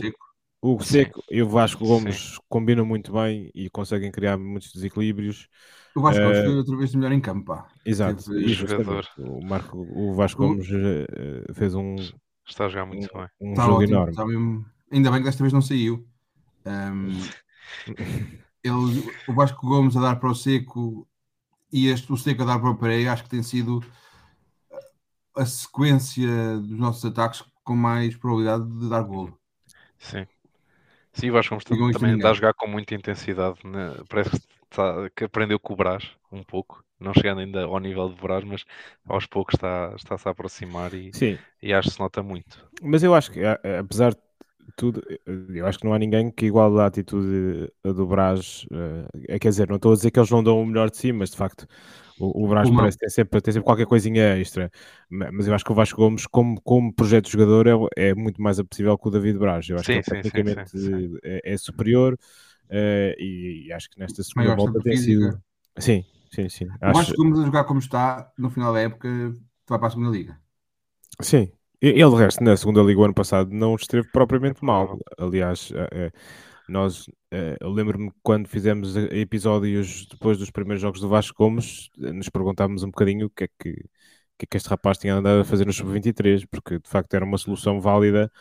O 0.62 0.78
Seco 0.84 1.24
e 1.32 1.42
o 1.42 1.48
Vasco 1.48 1.86
Gomes 1.86 2.34
Sim. 2.34 2.38
combinam 2.50 2.86
muito 2.86 3.13
bem 3.13 3.50
e 3.56 3.70
conseguem 3.70 4.12
criar 4.12 4.38
muitos 4.38 4.74
desequilíbrios. 4.74 5.48
O 5.96 6.01
Vasco 6.01 6.22
Gomes 6.22 6.39
uh, 6.39 6.44
foi 6.44 6.56
outra 6.56 6.78
vez 6.78 6.96
melhor 6.96 7.12
em 7.13 7.22
campo, 7.22 7.46
pá. 7.46 7.68
Exato. 7.86 8.38
E 8.38 8.50
jogador. 8.50 9.08
O, 9.18 9.44
Marco, 9.44 9.78
o 9.78 10.13
Vasco 10.13 10.44
o... 10.44 10.48
Gomes 10.50 10.70
uh, 10.70 11.54
fez 11.54 11.74
um. 11.74 11.96
Está 12.46 12.66
a 12.66 12.70
jogar 12.70 12.86
muito 12.88 13.08
um, 13.16 13.20
bem. 13.20 13.30
Um 13.39 13.51
está 13.51 13.63
jogo 13.63 13.78
ótimo, 13.78 13.94
enorme. 13.94 14.12
Está 14.12 14.25
mesmo... 14.25 14.66
Ainda 14.92 15.12
bem 15.12 15.20
que 15.20 15.25
desta 15.25 15.44
vez 15.44 15.54
não 15.54 15.62
saiu. 15.62 16.06
Um, 16.66 17.10
ele, 18.63 19.12
o 19.28 19.34
Vasco 19.34 19.66
Gomes 19.66 19.96
a 19.96 20.01
dar 20.01 20.16
para 20.18 20.30
o 20.30 20.36
Seco 20.36 21.08
e 21.72 21.88
este, 21.88 22.12
o 22.12 22.18
Seco 22.18 22.42
a 22.42 22.46
dar 22.46 22.60
para 22.60 22.72
o 22.72 22.78
Pereira, 22.78 23.13
acho 23.13 23.24
que 23.24 23.30
tem 23.30 23.44
sido 23.44 23.82
a 25.38 25.46
sequência 25.46 26.58
dos 26.58 26.78
nossos 26.78 27.06
ataques 27.06 27.44
com 27.63 27.75
mais 27.75 28.16
probabilidade 28.18 28.68
de 28.78 28.89
dar 28.89 29.04
golo. 29.04 29.39
Sim. 30.00 30.25
Sim, 31.20 31.30
o 31.30 31.34
Vasco 31.34 31.56
Gomes 31.56 31.98
também, 31.98 32.16
está 32.16 32.30
a 32.30 32.34
jogar 32.34 32.54
com 32.54 32.68
muita 32.68 32.96
intensidade. 32.96 33.60
Né? 33.64 33.94
Parece 34.08 34.32
que, 34.32 34.38
está, 34.70 35.10
que 35.16 35.24
aprendeu 35.26 35.60
com 35.60 35.74
o 35.74 35.76
Brás 35.76 36.10
um 36.32 36.44
pouco. 36.44 36.84
Não 37.00 37.14
chegando 37.14 37.40
ainda 37.40 37.64
ao 37.64 37.80
nível 37.80 38.10
de 38.10 38.22
Brás, 38.22 38.44
mas 38.44 38.66
aos 39.08 39.26
poucos 39.26 39.56
está, 39.56 39.94
está-se 39.96 40.28
a 40.28 40.32
aproximar 40.32 40.94
e, 40.94 41.12
Sim. 41.14 41.38
e 41.62 41.74
acho 41.74 41.90
que 41.90 41.94
se 41.96 42.00
nota 42.00 42.22
muito. 42.22 42.68
Mas 42.82 43.04
eu 43.04 43.16
acho 43.16 43.32
que, 43.32 43.42
apesar 43.80 44.12
de 44.12 44.20
tudo, 44.76 45.02
eu 45.26 45.66
acho 45.66 45.80
que 45.80 45.86
não 45.86 45.94
há 45.94 46.00
ninguém 46.00 46.30
que 46.30 46.46
iguale 46.46 46.80
a 46.80 46.86
atitude 46.86 47.72
do 47.84 48.06
Brás. 48.06 48.66
É, 49.28 49.40
quer 49.40 49.50
dizer, 49.50 49.70
não 49.70 49.78
estou 49.78 49.94
a 49.94 49.96
dizer 49.96 50.12
que 50.12 50.20
eles 50.20 50.30
não 50.30 50.44
dão 50.44 50.62
o 50.62 50.66
melhor 50.66 50.90
de 50.90 50.98
si, 50.98 51.12
mas 51.14 51.30
de 51.30 51.38
facto 51.38 51.66
o, 52.20 52.46
o 52.46 52.48
Brás 52.48 52.70
parece 52.70 52.98
ter 52.98 53.10
sempre, 53.10 53.42
tem 53.42 53.54
sempre 53.54 53.66
qualquer 53.66 53.86
coisinha 53.86 54.38
extra, 54.38 54.70
mas 55.10 55.48
eu 55.48 55.54
acho 55.54 55.64
que 55.64 55.72
o 55.72 55.76
Vasco 55.76 56.02
Gomes, 56.02 56.28
como, 56.28 56.60
como 56.62 56.94
projeto 56.94 57.26
de 57.26 57.32
jogador, 57.32 57.92
é, 57.96 58.10
é 58.10 58.16
muito 58.16 58.42
mais 58.42 58.60
apetecível 58.60 58.98
que 58.98 59.08
o 59.08 59.12
David 59.12 59.38
Braz. 59.38 59.68
Eu 59.70 59.78
acho 59.78 59.86
sim, 59.86 60.02
que 60.02 60.14
ele 60.14 60.22
tecnicamente 60.22 60.72
é, 61.24 61.54
é, 61.54 61.58
superior 61.58 62.14
uh, 62.14 63.16
e, 63.18 63.68
e, 63.68 63.74
acho 63.74 63.90
que 63.90 64.00
nesta 64.00 64.22
segunda 64.24 64.56
volta 64.56 64.80
tem 64.82 64.98
sido. 64.98 65.42
Sim, 65.78 66.04
sim, 66.34 66.50
sim. 66.50 66.66
O 66.66 66.94
Vasco 66.94 67.16
Gomes 67.16 67.40
a 67.40 67.46
jogar 67.46 67.64
como 67.64 67.80
está 67.80 68.32
no 68.38 68.50
final 68.50 68.74
da 68.74 68.82
época 68.82 69.10
vai 69.68 69.80
para 69.80 69.88
a 69.88 69.92
segunda 69.92 70.10
liga. 70.10 70.38
Sim, 71.22 71.52
ele, 71.82 72.10
de 72.10 72.16
resto, 72.16 72.44
na 72.44 72.58
segunda 72.58 72.82
liga 72.82 73.00
o 73.00 73.06
ano 73.06 73.14
passado 73.14 73.52
não 73.52 73.76
esteve 73.76 74.08
propriamente 74.12 74.64
mal. 74.64 75.00
Aliás, 75.18 75.72
é, 75.92 76.12
nós, 76.70 77.08
uh, 77.08 77.58
eu 77.60 77.70
lembro-me 77.70 78.12
quando 78.22 78.48
fizemos 78.48 78.96
episódios 78.96 80.06
depois 80.08 80.38
dos 80.38 80.52
primeiros 80.52 80.82
jogos 80.82 81.02
do 81.02 81.10
Vasco 81.10 81.38
Gomes, 81.38 81.90
nos 81.98 82.30
perguntávamos 82.30 82.84
um 82.84 82.88
bocadinho 82.88 83.28
o 83.28 83.30
que 83.30 83.46
é 83.46 83.48
que, 83.48 83.86
que, 84.38 84.46
que 84.46 84.58
este 84.58 84.70
rapaz 84.70 84.98
tinha 84.98 85.16
andado 85.16 85.42
a 85.42 85.46
fazer 85.46 85.66
no 85.66 85.74
sub-23, 85.74 86.48
porque 86.50 86.80
de 86.80 86.90
facto 86.90 87.14
era 87.14 87.26
uma 87.26 87.38
solução 87.38 87.82
válida. 87.82 88.32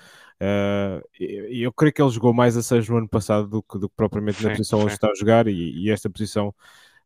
Uh, 0.40 1.02
e 1.18 1.62
eu 1.62 1.72
creio 1.72 1.92
que 1.92 2.00
ele 2.00 2.10
jogou 2.10 2.32
mais 2.32 2.56
a 2.56 2.62
6 2.62 2.88
no 2.88 2.98
ano 2.98 3.08
passado 3.08 3.48
do 3.48 3.62
que, 3.62 3.78
do 3.78 3.88
que 3.88 3.96
propriamente 3.96 4.38
sim, 4.38 4.44
na 4.44 4.50
posição 4.50 4.78
sim. 4.78 4.84
onde 4.84 4.94
está 4.94 5.08
a 5.08 5.14
jogar, 5.14 5.48
e, 5.48 5.84
e 5.84 5.90
esta 5.90 6.08
posição 6.08 6.54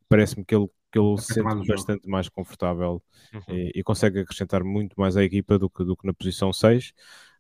parece-me 0.08 0.44
que 0.44 0.54
ele, 0.54 0.68
que 0.92 0.98
ele 0.98 1.16
se 1.18 1.32
sente 1.32 1.42
mais 1.42 1.66
bastante 1.66 2.08
mais 2.08 2.28
confortável 2.28 3.02
uhum. 3.32 3.54
e, 3.54 3.72
e, 3.76 3.82
consegue 3.82 4.20
acrescentar 4.20 4.62
muito 4.62 4.94
mais 5.00 5.16
à 5.16 5.24
equipa 5.24 5.58
do 5.58 5.70
que, 5.70 5.82
do 5.82 5.96
que 5.96 6.06
na 6.06 6.12
posição 6.12 6.52
6, 6.52 6.92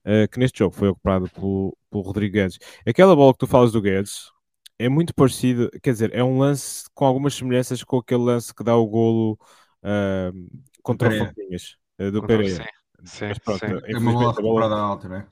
uh, 0.04 0.24
ah, 0.24 0.28
que 0.28 0.38
neste 0.38 0.58
jogo 0.58 0.74
foi 0.74 0.88
ocupado 0.88 1.28
pelo, 1.30 1.76
pelo 1.90 2.02
Rodrigo 2.02 2.34
Guedes. 2.34 2.58
Aquela 2.86 3.14
bola 3.16 3.32
que 3.32 3.38
tu 3.38 3.46
falas 3.46 3.72
do 3.72 3.80
Guedes 3.80 4.30
é 4.78 4.88
muito 4.88 5.14
parecido, 5.14 5.70
quer 5.82 5.92
dizer, 5.92 6.14
é 6.14 6.24
um 6.24 6.38
lance 6.38 6.84
com 6.94 7.04
algumas 7.04 7.34
semelhanças 7.34 7.84
com 7.84 7.98
aquele 7.98 8.22
lance 8.22 8.54
que 8.54 8.64
dá 8.64 8.76
o 8.76 8.86
golo 8.86 9.38
uh, 9.82 10.62
contra 10.82 11.08
o 11.08 11.26
Foquinhas, 11.26 11.76
uh, 12.00 12.10
do 12.10 12.26
Pereira. 12.26 12.64
Sim, 13.04 13.26
Mas 13.28 13.38
pronto, 13.38 13.60
sim. 13.60 13.80
É 13.84 13.98
uma 13.98 14.12
bola, 14.12 14.30
a 14.30 14.42
bola, 14.42 14.80
alta, 14.80 15.08
né? 15.08 15.26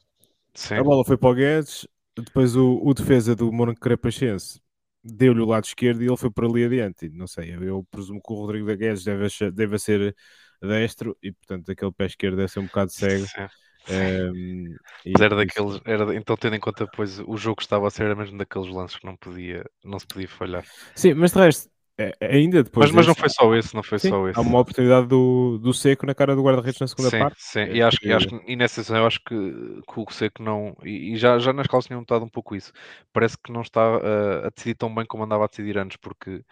Sim. 0.55 0.75
a 0.75 0.85
bola 0.85 1.05
foi 1.05 1.17
para 1.17 1.31
o 1.31 1.35
Guedes, 1.35 1.87
depois 2.17 2.57
o, 2.57 2.81
o 2.83 2.93
defesa 2.95 3.35
do 3.35 3.53
Monaco 3.53 3.81
Carapachense 3.81 4.61
deu-lhe 5.03 5.41
o 5.41 5.47
lado 5.47 5.65
esquerdo 5.65 6.03
e 6.03 6.07
ele 6.07 6.17
foi 6.17 6.31
por 6.31 6.45
ali 6.45 6.65
adiante. 6.65 7.09
Não 7.09 7.27
sei, 7.27 7.57
eu 7.61 7.85
presumo 7.91 8.21
que 8.21 8.33
o 8.33 8.37
Rodrigo 8.37 8.67
da 8.67 8.75
Guedes 8.75 9.05
deve, 9.05 9.29
deve 9.53 9.79
ser 9.79 10.15
destro 10.61 11.17
e, 11.23 11.33
portanto, 11.33 11.71
aquele 11.71 11.93
pé 11.93 12.07
esquerdo 12.07 12.37
deve 12.37 12.53
ser 12.53 12.61
um 12.61 12.67
bocado 12.67 12.93
cego. 12.93 13.27
Sim. 13.27 13.47
Um, 13.91 14.75
Mas 15.07 15.21
era 15.21 15.37
daqueles, 15.37 15.81
era, 15.85 16.15
então 16.15 16.37
tendo 16.37 16.57
em 16.57 16.61
conta 16.61 16.85
depois 16.85 17.19
o 17.21 17.37
jogo 17.37 17.57
que 17.57 17.63
estava 17.63 17.87
a 17.87 17.91
ser 17.91 18.05
era 18.05 18.15
mesmo 18.15 18.39
daqueles 18.39 18.69
lances 18.69 18.97
que 18.97 19.07
não 19.07 19.17
podia, 19.17 19.65
não 19.85 19.99
se 19.99 20.07
podia 20.07 20.29
falhar. 20.29 20.65
Sim, 20.95 21.15
mas 21.15 21.33
de 21.33 21.39
resto, 21.39 21.71
é, 22.01 22.15
é, 22.19 22.37
ainda 22.37 22.63
depois. 22.63 22.87
Mas, 22.87 22.97
mas 22.97 23.07
não 23.07 23.15
foi 23.15 23.29
só 23.29 23.55
esse, 23.55 23.75
não 23.75 23.83
foi 23.83 23.99
sim, 23.99 24.09
só 24.09 24.27
esse. 24.27 24.39
Há 24.39 24.43
uma 24.43 24.59
oportunidade 24.59 25.07
do, 25.07 25.59
do 25.59 25.75
Seco 25.75 26.07
na 26.07 26.15
cara 26.15 26.35
do 26.35 26.43
guarda-redes 26.43 26.81
na 26.81 26.89
segunda 26.89 27.11
sim, 27.11 27.19
parte. 27.19 27.37
Sim, 27.43 27.65
e, 27.65 27.83
acho, 27.83 27.99
e, 28.03 28.13
acho 28.13 28.29
e 28.47 28.57
nessa 28.57 28.77
sessão 28.77 28.97
eu 28.97 29.07
acho 29.07 29.21
que, 29.23 29.35
que 29.35 30.01
o 30.01 30.07
Seco 30.11 30.43
não. 30.43 30.75
E, 30.83 31.13
e 31.13 31.17
já, 31.19 31.39
já 31.39 31.53
nas 31.53 31.67
calças 31.67 31.89
tinham 31.89 32.01
notado 32.01 32.25
um 32.25 32.29
pouco 32.29 32.57
isso. 32.57 32.73
Parece 33.13 33.37
que 33.37 33.53
não 33.53 33.61
está 33.61 33.99
uh, 33.99 34.47
a 34.47 34.51
decidir 34.51 34.77
tão 34.77 34.95
bem 34.95 35.05
como 35.05 35.25
andava 35.25 35.45
a 35.45 35.47
decidir 35.47 35.77
antes, 35.77 35.99
porque 35.99 36.43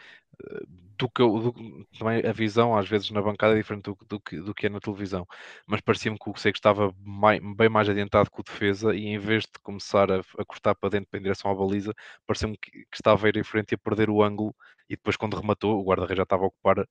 do 0.98 1.08
que 1.08 1.22
eu, 1.22 1.38
do, 1.38 1.86
também 1.98 2.26
a 2.26 2.32
visão 2.32 2.76
às 2.76 2.88
vezes 2.88 3.10
na 3.10 3.22
bancada 3.22 3.54
é 3.54 3.56
diferente 3.56 3.84
do, 3.84 3.96
do, 4.08 4.20
que, 4.20 4.40
do 4.40 4.52
que 4.52 4.66
é 4.66 4.68
na 4.68 4.80
televisão, 4.80 5.26
mas 5.66 5.80
parecia-me 5.80 6.18
que 6.18 6.28
o 6.28 6.36
Seco 6.36 6.58
estava 6.58 6.92
mais, 7.04 7.40
bem 7.56 7.68
mais 7.68 7.88
adiantado 7.88 8.30
que 8.30 8.40
o 8.40 8.44
defesa 8.44 8.94
e 8.94 9.06
em 9.06 9.18
vez 9.18 9.44
de 9.44 9.58
começar 9.62 10.10
a, 10.10 10.20
a 10.38 10.44
cortar 10.44 10.74
para 10.74 10.90
dentro 10.90 11.08
para 11.10 11.20
em 11.20 11.22
direção 11.22 11.50
à 11.50 11.54
baliza, 11.54 11.94
parecia-me 12.26 12.56
que, 12.58 12.70
que, 12.70 12.86
estava 12.94 13.26
a 13.26 13.28
ir 13.28 13.36
em 13.36 13.44
frente 13.44 13.72
e 13.72 13.74
a 13.76 13.78
perder 13.78 14.10
o 14.10 14.22
ângulo 14.22 14.54
e 14.90 14.96
depois 14.96 15.16
quando 15.16 15.36
rematou 15.36 15.78
o 15.78 15.84
guarda-redes 15.84 16.16
já 16.16 16.22
estava 16.22 16.44
a 16.44 16.46
ocupar 16.46 16.78
uh, 16.78 16.86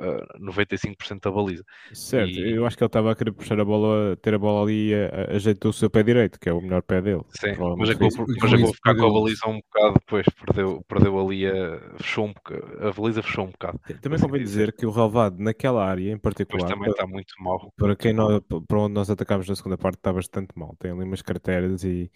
eh, 0.00 0.38
95% 0.40 1.20
da 1.20 1.30
baliza. 1.30 1.62
Certo, 1.92 2.30
e... 2.30 2.56
eu 2.56 2.64
acho 2.64 2.76
que 2.76 2.82
ele 2.82 2.88
estava 2.88 3.12
a 3.12 3.14
querer 3.14 3.32
puxar 3.32 3.60
a 3.60 3.64
bola, 3.64 4.16
ter 4.16 4.34
a 4.34 4.38
bola 4.38 4.62
ali 4.62 4.90
e 4.90 4.94
ajeitou 5.28 5.70
o 5.70 5.74
seu 5.74 5.90
pé 5.90 6.02
direito, 6.02 6.40
que 6.40 6.48
é 6.48 6.52
o 6.52 6.62
melhor 6.62 6.82
pé 6.82 7.02
dele. 7.02 7.22
Sim, 7.28 7.54
mas 7.76 7.90
acabou, 7.90 8.26
mas 8.40 8.52
acabou 8.52 8.74
ficar 8.74 8.96
com 8.96 9.06
a 9.06 9.20
baliza 9.20 9.48
um 9.48 9.60
bocado 9.60 9.94
depois, 9.94 10.26
perdeu, 10.46 10.82
perdeu 10.88 11.20
ali 11.20 11.46
a, 11.46 11.78
fechou 11.98 12.26
um 12.26 12.32
bocado, 12.32 12.91
a 12.92 13.00
baliza 13.00 13.22
fechou 13.22 13.44
um 13.44 13.50
bocado. 13.50 13.80
Também 14.00 14.20
convém 14.20 14.42
dizer 14.42 14.72
que 14.72 14.86
o 14.86 14.90
relevado 14.90 15.38
naquela 15.38 15.84
área 15.84 16.12
em 16.12 16.18
particular 16.18 16.68
também 16.68 16.90
está 16.90 17.06
muito 17.06 17.34
mal. 17.40 17.72
Para, 17.76 17.96
quem 17.96 18.12
nós, 18.12 18.40
para 18.68 18.78
onde 18.78 18.94
nós 18.94 19.10
atacámos 19.10 19.48
na 19.48 19.56
segunda 19.56 19.78
parte 19.78 19.96
está 19.96 20.12
bastante 20.12 20.56
mal. 20.56 20.76
Tem 20.78 20.90
ali 20.90 21.04
umas 21.04 21.22
carteiras 21.22 21.82
e 21.84 22.10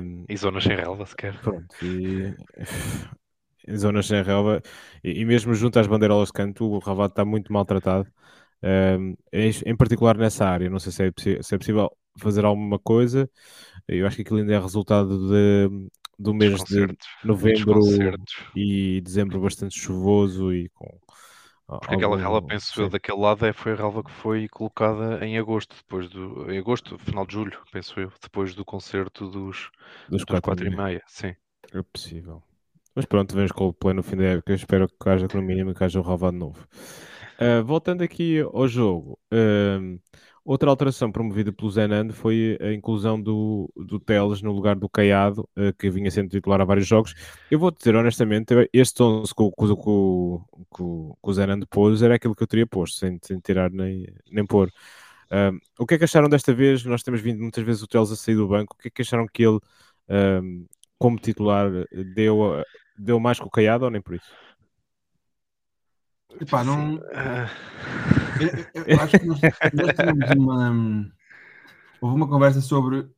um, 0.00 0.24
e 0.28 0.36
zonas 0.36 0.64
sem 0.64 0.74
relva 0.74 1.06
sequer. 1.06 1.38
Pronto, 1.40 1.74
e 1.82 2.34
zonas 3.76 4.06
sem 4.06 4.22
relva, 4.22 4.60
e, 5.04 5.20
e, 5.20 5.24
mesmo 5.24 5.54
junto 5.54 5.78
às 5.78 5.86
bandeirolas 5.86 6.28
de 6.28 6.34
canto, 6.34 6.64
o 6.64 6.78
relvado 6.78 7.12
está 7.12 7.24
muito 7.24 7.52
maltratado, 7.52 8.08
um, 8.62 9.14
em, 9.32 9.50
em, 9.66 9.76
particular 9.76 10.16
nessa 10.16 10.46
área. 10.46 10.68
Não 10.68 10.78
sei 10.78 10.92
se 10.92 11.04
é, 11.04 11.42
se 11.42 11.54
é, 11.54 11.58
possível 11.58 11.90
fazer 12.18 12.44
alguma 12.44 12.78
coisa. 12.78 13.30
Eu 13.88 14.06
acho 14.06 14.16
que 14.16 14.22
aquilo 14.22 14.38
ainda 14.38 14.54
é 14.54 14.58
resultado 14.58 15.28
de, 15.28 15.88
do 16.22 16.34
mês 16.34 16.62
de 16.64 16.86
novembro 17.24 17.80
e 18.54 19.00
dezembro 19.00 19.40
bastante 19.40 19.78
chuvoso 19.78 20.52
e 20.52 20.68
com. 20.70 20.98
Porque 21.66 21.94
algum... 21.94 22.14
aquela 22.14 22.16
relva, 22.18 22.42
penso 22.42 22.82
eu, 22.82 22.88
daquele 22.88 23.18
lado 23.18 23.46
é, 23.46 23.52
foi 23.52 23.72
a 23.72 23.76
relva 23.76 24.02
que 24.02 24.10
foi 24.10 24.48
colocada 24.48 25.24
em 25.24 25.38
agosto, 25.38 25.74
depois 25.76 26.08
do. 26.08 26.50
Em 26.50 26.58
agosto, 26.58 26.98
final 26.98 27.26
de 27.26 27.32
julho, 27.32 27.58
penso 27.72 27.98
eu, 27.98 28.12
depois 28.20 28.54
do 28.54 28.64
concerto 28.64 29.24
dos, 29.28 29.70
dos, 30.08 30.18
dos 30.18 30.24
quatro, 30.24 30.42
quatro 30.42 30.66
e 30.66 30.76
meia. 30.76 31.02
Sim. 31.06 31.34
É 31.72 31.82
possível. 31.82 32.42
Mas 32.94 33.06
pronto, 33.06 33.34
vemos 33.34 33.52
com 33.52 33.68
o 33.68 33.72
play 33.72 33.94
no 33.94 34.02
fim 34.02 34.16
da 34.16 34.24
época. 34.24 34.52
Eu 34.52 34.56
espero 34.56 34.86
que 34.88 35.08
haja, 35.08 35.26
no 35.32 35.42
mínimo, 35.42 35.74
que 35.74 35.82
haja 35.82 35.98
um 35.98 36.02
relvado 36.02 36.36
novo. 36.36 36.68
Uh, 37.40 37.64
voltando 37.64 38.02
aqui 38.02 38.40
ao 38.40 38.68
jogo, 38.68 39.18
uh, 39.32 39.98
outra 40.44 40.70
alteração 40.70 41.10
promovida 41.10 41.52
pelo 41.52 41.70
Zenando 41.70 42.12
foi 42.12 42.58
a 42.60 42.72
inclusão 42.72 43.20
do, 43.20 43.70
do 43.76 43.98
Teles 44.00 44.42
no 44.42 44.52
lugar 44.52 44.76
do 44.76 44.88
Caiado, 44.88 45.48
uh, 45.56 45.72
que 45.78 45.90
vinha 45.90 46.10
sendo 46.10 46.30
titular 46.30 46.60
a 46.60 46.64
vários 46.64 46.86
jogos. 46.86 47.14
Eu 47.50 47.58
vou 47.58 47.70
dizer 47.70 47.94
honestamente, 47.94 48.54
este 48.72 49.02
11 49.02 49.34
que, 49.34 49.44
que, 49.44 49.74
que, 49.76 50.74
que 50.74 50.82
o 50.82 51.32
Zenando 51.32 51.66
pôs 51.66 52.02
era 52.02 52.16
aquilo 52.16 52.34
que 52.34 52.42
eu 52.42 52.46
teria 52.46 52.66
posto, 52.66 52.98
sem, 52.98 53.18
sem 53.22 53.38
tirar 53.40 53.70
nem, 53.70 54.06
nem 54.30 54.46
pôr. 54.46 54.70
o 55.78 55.86
que 55.86 55.94
é 55.94 55.98
que 55.98 56.04
acharam 56.04 56.28
desta 56.28 56.52
vez? 56.52 56.84
Nós 56.84 57.02
temos 57.02 57.20
vindo 57.20 57.40
muitas 57.40 57.64
vezes 57.64 57.82
o 57.82 57.86
Teles 57.86 58.10
a 58.10 58.16
sair 58.16 58.36
do 58.36 58.48
banco. 58.48 58.74
O 58.74 58.78
que 58.78 58.88
é 58.88 58.90
que 58.90 59.02
acharam 59.02 59.26
que 59.32 59.42
ele, 59.42 59.58
como 60.98 61.18
titular, 61.18 61.70
deu 62.14 62.62
deu 62.98 63.18
mais 63.18 63.38
que 63.38 63.46
o 63.46 63.50
Caiado 63.50 63.84
ou 63.84 63.90
nem 63.90 64.00
por 64.00 64.14
isso? 64.14 64.30
Epá, 66.40 66.64
não. 66.64 67.00
Eu, 68.40 68.84
eu, 68.86 69.00
acho 69.00 69.18
que 69.18 69.26
nós, 69.26 69.40
nós 69.40 69.96
tivemos 69.96 70.30
uma. 70.36 71.12
Houve 72.00 72.16
uma 72.16 72.28
conversa 72.28 72.60
sobre 72.60 73.08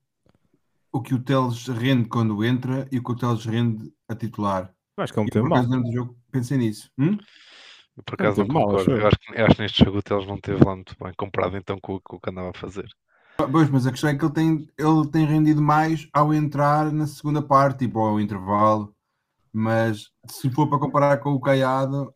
o 0.92 1.00
que 1.00 1.14
o 1.14 1.18
Teles 1.18 1.66
rende 1.68 2.09
quando 2.09 2.44
entra 2.44 2.87
e 2.92 2.99
o 2.99 3.02
que 3.02 3.12
o 3.12 3.16
Teles 3.16 3.44
rende 3.44 3.92
a 4.09 4.14
titular. 4.14 4.73
Acho 4.97 5.12
que 5.12 5.18
é 5.18 5.23
um 5.23 5.26
tema 5.26 5.49
mal. 5.49 5.64
do 5.64 5.92
jogo 5.92 6.16
pensei 6.30 6.56
nisso. 6.59 6.90
Hum? 6.99 7.18
por 8.04 8.14
acaso 8.14 8.40
não, 8.40 8.49
não 8.49 8.54
mal, 8.54 8.71
eu 8.73 8.76
acho, 9.06 9.18
que, 9.18 9.40
eu 9.40 9.47
acho 9.47 9.54
que 9.54 9.62
neste 9.62 9.85
jogo 9.85 9.99
o 9.99 10.02
Teles 10.02 10.26
não 10.26 10.38
teve 10.38 10.64
lá 10.64 10.75
muito 10.75 10.97
bem 11.00 11.12
comparado 11.16 11.56
então 11.56 11.78
com, 11.80 12.00
com 12.00 12.16
o 12.16 12.21
que 12.21 12.30
andava 12.30 12.50
a 12.50 12.59
fazer. 12.59 12.88
Pois, 13.37 13.68
mas 13.68 13.87
a 13.87 13.90
questão 13.90 14.11
é 14.11 14.14
que 14.14 14.25
ele 14.25 14.33
tem, 14.33 14.68
ele 14.78 15.11
tem 15.11 15.26
rendido 15.26 15.61
mais 15.61 16.09
ao 16.12 16.33
entrar 16.33 16.92
na 16.92 17.06
segunda 17.06 17.42
parte, 17.42 17.80
tipo 17.80 17.99
ao 17.99 18.21
intervalo. 18.21 18.94
Mas 19.52 20.11
se 20.28 20.50
for 20.50 20.68
para 20.68 20.78
comparar 20.78 21.18
com 21.18 21.33
o 21.33 21.40
Caiado, 21.40 22.12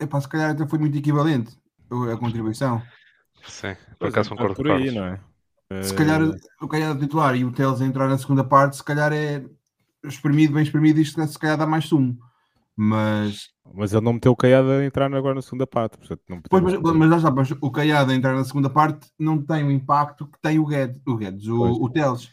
epá, 0.00 0.20
se 0.20 0.28
calhar 0.28 0.50
até 0.50 0.66
foi 0.66 0.78
muito 0.78 0.96
equivalente 0.96 1.58
a 2.12 2.16
contribuição. 2.16 2.82
Sim, 3.46 3.76
por 3.98 4.08
acaso 4.08 4.28
é, 4.28 4.30
concordo 4.30 4.54
por 4.56 4.70
aí, 4.70 4.90
não 4.90 5.04
é? 5.04 5.20
Se 5.82 5.94
calhar 5.94 6.22
eh, 6.22 6.36
o 6.62 6.68
Caiado 6.68 6.98
titular 6.98 7.36
e 7.36 7.44
o 7.44 7.52
Teles 7.52 7.80
entrar 7.80 8.08
na 8.08 8.16
segunda 8.16 8.42
parte, 8.42 8.76
se 8.76 8.84
calhar 8.84 9.12
é 9.12 9.44
espremido, 10.04 10.54
bem 10.54 10.62
espremido, 10.62 11.00
isto 11.00 11.24
se 11.26 11.38
calhar 11.38 11.58
dá 11.58 11.66
mais 11.66 11.84
sumo. 11.84 12.18
Mas... 12.74 13.48
mas 13.74 13.92
ele 13.92 14.04
não 14.04 14.14
meteu 14.14 14.32
o 14.32 14.36
Caiado 14.36 14.70
a 14.70 14.84
entrar 14.84 15.12
agora 15.12 15.34
na 15.34 15.42
segunda 15.42 15.66
parte. 15.66 15.98
Portanto, 15.98 16.22
não 16.28 16.40
pois, 16.48 16.62
mas, 16.62 16.96
mas, 16.96 17.10
já 17.10 17.20
sabes, 17.20 17.50
o 17.60 17.70
Caiado 17.70 18.12
a 18.12 18.14
entrar 18.14 18.34
na 18.34 18.44
segunda 18.44 18.70
parte 18.70 19.10
não 19.18 19.42
tem 19.42 19.64
o 19.64 19.70
impacto 19.70 20.26
que 20.26 20.40
tem 20.40 20.58
o 20.58 20.64
Guedes, 20.64 21.00
o, 21.06 21.16
Guedes, 21.16 21.46
o, 21.48 21.60
o 21.60 21.90
Teles. 21.90 22.30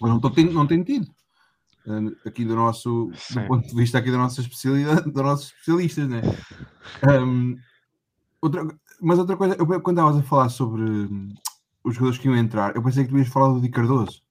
Não, 0.00 0.20
tô, 0.20 0.30
não 0.52 0.66
tem 0.66 0.82
tido. 0.82 1.06
Eh, 1.88 2.28
aqui 2.28 2.44
do 2.44 2.54
nosso 2.54 3.10
do 3.30 3.46
ponto 3.46 3.66
de 3.66 3.74
vista 3.74 3.98
aqui 3.98 4.10
da 4.10 4.18
nossa 4.18 4.40
especialidade, 4.42 5.04
dos 5.10 5.22
nossos 5.22 5.46
especialistas, 5.46 6.08
né? 6.08 6.20
Um, 7.08 7.56
outra, 8.42 8.66
mas 9.00 9.18
outra 9.18 9.36
coisa, 9.36 9.56
eu, 9.58 9.66
quando 9.80 9.98
estavas 9.98 10.16
a 10.18 10.22
falar 10.22 10.48
sobre 10.50 10.82
hum, 10.82 11.34
os 11.82 11.94
jogadores 11.94 12.18
que 12.18 12.28
iam 12.28 12.36
entrar, 12.36 12.76
eu 12.76 12.82
pensei 12.82 13.04
que 13.04 13.10
tu 13.10 13.18
ias 13.18 13.28
falar 13.28 13.54
do 13.54 13.60
Di 13.60 13.70
Cardoso. 13.70 14.22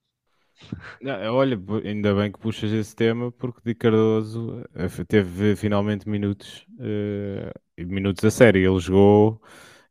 Não, 1.00 1.34
olha, 1.34 1.60
ainda 1.84 2.14
bem 2.14 2.30
que 2.30 2.38
puxas 2.38 2.70
esse 2.70 2.94
tema, 2.94 3.32
porque 3.32 3.60
Di 3.64 3.74
Cardoso 3.74 4.62
eh, 4.74 5.04
teve 5.06 5.56
finalmente 5.56 6.08
minutos, 6.08 6.64
uh, 6.78 7.86
minutos 7.86 8.24
a 8.24 8.30
sério. 8.30 8.70
Ele 8.70 8.80
jogou, 8.80 9.42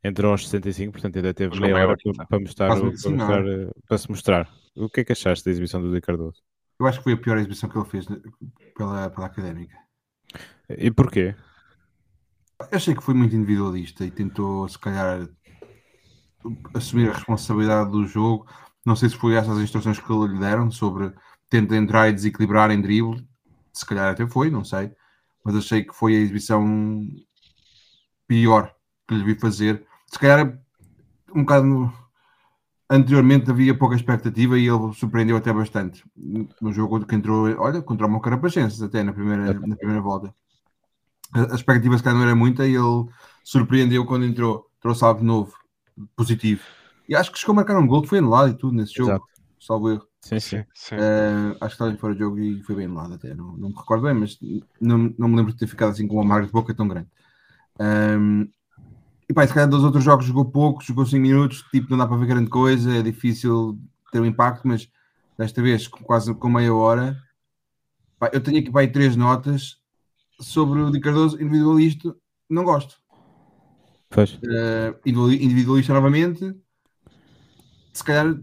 entrou 0.02 0.32
aos 0.32 0.48
65, 0.48 0.92
portanto 0.92 1.16
ainda 1.16 1.34
teve 1.34 1.58
meia 1.60 1.74
hora 1.76 1.96
para, 2.02 2.26
para, 2.26 2.40
mostrar, 2.40 2.68
para, 2.68 2.84
mostrar, 2.84 3.44
para, 3.86 3.98
se 3.98 4.10
mostrar. 4.10 4.50
O 4.74 4.88
que 4.88 5.00
é 5.00 5.04
que 5.04 5.12
achaste 5.12 5.44
da 5.44 5.50
exibição 5.50 5.82
do 5.82 5.92
Di 5.92 6.00
Cardoso? 6.00 6.42
Eu 6.78 6.86
acho 6.86 6.98
que 6.98 7.04
foi 7.04 7.12
a 7.14 7.16
pior 7.16 7.38
exibição 7.38 7.68
que 7.68 7.76
ele 7.76 7.88
fez 7.88 8.08
né, 8.08 8.20
pela, 8.76 9.10
pela 9.10 9.26
académica. 9.26 9.76
E 10.68 10.90
porquê? 10.90 11.34
Eu 12.60 12.68
achei 12.76 12.94
que 12.94 13.02
foi 13.02 13.14
muito 13.14 13.34
individualista 13.34 14.04
e 14.04 14.10
tentou, 14.10 14.68
se 14.68 14.78
calhar, 14.78 15.28
assumir 16.74 17.08
a 17.08 17.14
responsabilidade 17.14 17.90
do 17.90 18.06
jogo. 18.06 18.46
Não 18.84 18.94
sei 18.94 19.08
se 19.08 19.16
foi 19.16 19.34
essas 19.34 19.56
as 19.56 19.62
instruções 19.62 19.98
que 19.98 20.12
lhe 20.12 20.38
deram 20.38 20.70
sobre 20.70 21.12
tenta 21.48 21.76
entrar 21.76 22.08
e 22.08 22.12
desequilibrar 22.12 22.70
em 22.70 22.80
drible. 22.80 23.26
Se 23.72 23.84
calhar 23.86 24.12
até 24.12 24.26
foi, 24.26 24.50
não 24.50 24.64
sei. 24.64 24.92
Mas 25.44 25.56
achei 25.56 25.84
que 25.84 25.94
foi 25.94 26.14
a 26.14 26.20
exibição 26.20 27.06
pior 28.26 28.74
que 29.06 29.14
lhe 29.14 29.24
vi 29.24 29.34
fazer. 29.38 29.86
Se 30.06 30.18
calhar 30.18 30.58
um 31.34 31.40
bocado 31.40 31.92
anteriormente 32.90 33.50
havia 33.50 33.76
pouca 33.76 33.94
expectativa 33.94 34.58
e 34.58 34.66
ele 34.66 34.92
surpreendeu 34.94 35.36
até 35.36 35.52
bastante 35.52 36.04
no 36.60 36.72
jogo 36.72 37.04
que 37.04 37.14
entrou, 37.14 37.46
olha, 37.58 37.82
contra 37.82 38.06
o 38.06 38.10
Moncarapachenses 38.10 38.80
até 38.80 39.02
na 39.02 39.12
primeira, 39.12 39.52
na 39.52 39.76
primeira 39.76 40.00
volta. 40.00 40.34
A, 41.32 41.52
a 41.52 41.54
expectativa 41.54 41.96
se 41.98 42.02
calhar 42.02 42.18
não 42.18 42.26
era 42.26 42.34
muita 42.34 42.66
e 42.66 42.74
ele 42.74 43.06
surpreendeu 43.44 44.06
quando 44.06 44.24
entrou. 44.24 44.70
trouxe 44.80 45.04
algo 45.04 45.22
novo, 45.22 45.54
positivo. 46.16 46.62
E 47.08 47.14
acho 47.14 47.32
que 47.32 47.38
chegou 47.38 47.52
a 47.52 47.56
marcar 47.56 47.78
um 47.78 47.86
gol 47.86 48.02
que 48.02 48.08
foi 48.08 48.18
anulado 48.18 48.50
e 48.50 48.54
tudo 48.54 48.74
nesse 48.74 48.94
jogo, 48.94 49.10
Exato. 49.10 49.26
salvo 49.60 49.90
erro. 49.90 50.08
Sim, 50.20 50.40
sim. 50.40 50.64
sim. 50.74 50.96
Uh, 50.96 51.56
acho 51.60 51.76
que 51.76 51.82
estava 51.84 51.96
fora 51.96 52.12
de 52.12 52.20
jogo 52.20 52.38
e 52.38 52.62
foi 52.62 52.74
bem 52.74 52.86
anulado 52.86 53.14
até, 53.14 53.34
não, 53.34 53.56
não 53.56 53.68
me 53.68 53.74
recordo 53.74 54.02
bem, 54.02 54.14
mas 54.14 54.38
não, 54.80 55.14
não 55.16 55.28
me 55.28 55.36
lembro 55.36 55.52
de 55.52 55.58
ter 55.58 55.66
ficado 55.66 55.90
assim 55.90 56.06
com 56.06 56.16
uma 56.16 56.24
marca 56.24 56.46
de 56.46 56.52
boca 56.52 56.74
tão 56.74 56.88
grande. 56.88 57.08
Um, 57.80 58.48
e 59.28 59.34
pá, 59.34 59.46
se 59.46 59.52
calhar 59.52 59.68
dos 59.68 59.84
outros 59.84 60.02
jogos 60.02 60.24
jogou 60.24 60.44
pouco, 60.44 60.82
jogou 60.82 61.04
5 61.04 61.20
minutos, 61.20 61.62
tipo, 61.70 61.90
não 61.90 61.98
dá 61.98 62.06
para 62.06 62.16
ver 62.16 62.26
grande 62.26 62.48
coisa, 62.48 62.96
é 62.96 63.02
difícil 63.02 63.78
ter 64.10 64.20
um 64.20 64.26
impacto, 64.26 64.66
mas 64.66 64.88
desta 65.36 65.60
vez, 65.60 65.86
quase 65.86 66.34
com 66.34 66.48
meia 66.48 66.74
hora, 66.74 67.16
pá, 68.18 68.30
eu 68.32 68.40
tenho 68.40 68.58
aqui 68.58 68.70
pá, 68.70 68.86
três 68.86 69.16
notas 69.16 69.76
sobre 70.40 70.80
o 70.80 70.90
Di 70.90 71.00
Cardoso 71.00 71.36
individualista, 71.42 72.14
não 72.48 72.64
gosto. 72.64 72.96
Pois. 74.08 74.34
Uh, 74.34 74.98
individualista 75.04 75.92
novamente, 75.92 76.54
se 77.92 78.02
calhar 78.02 78.34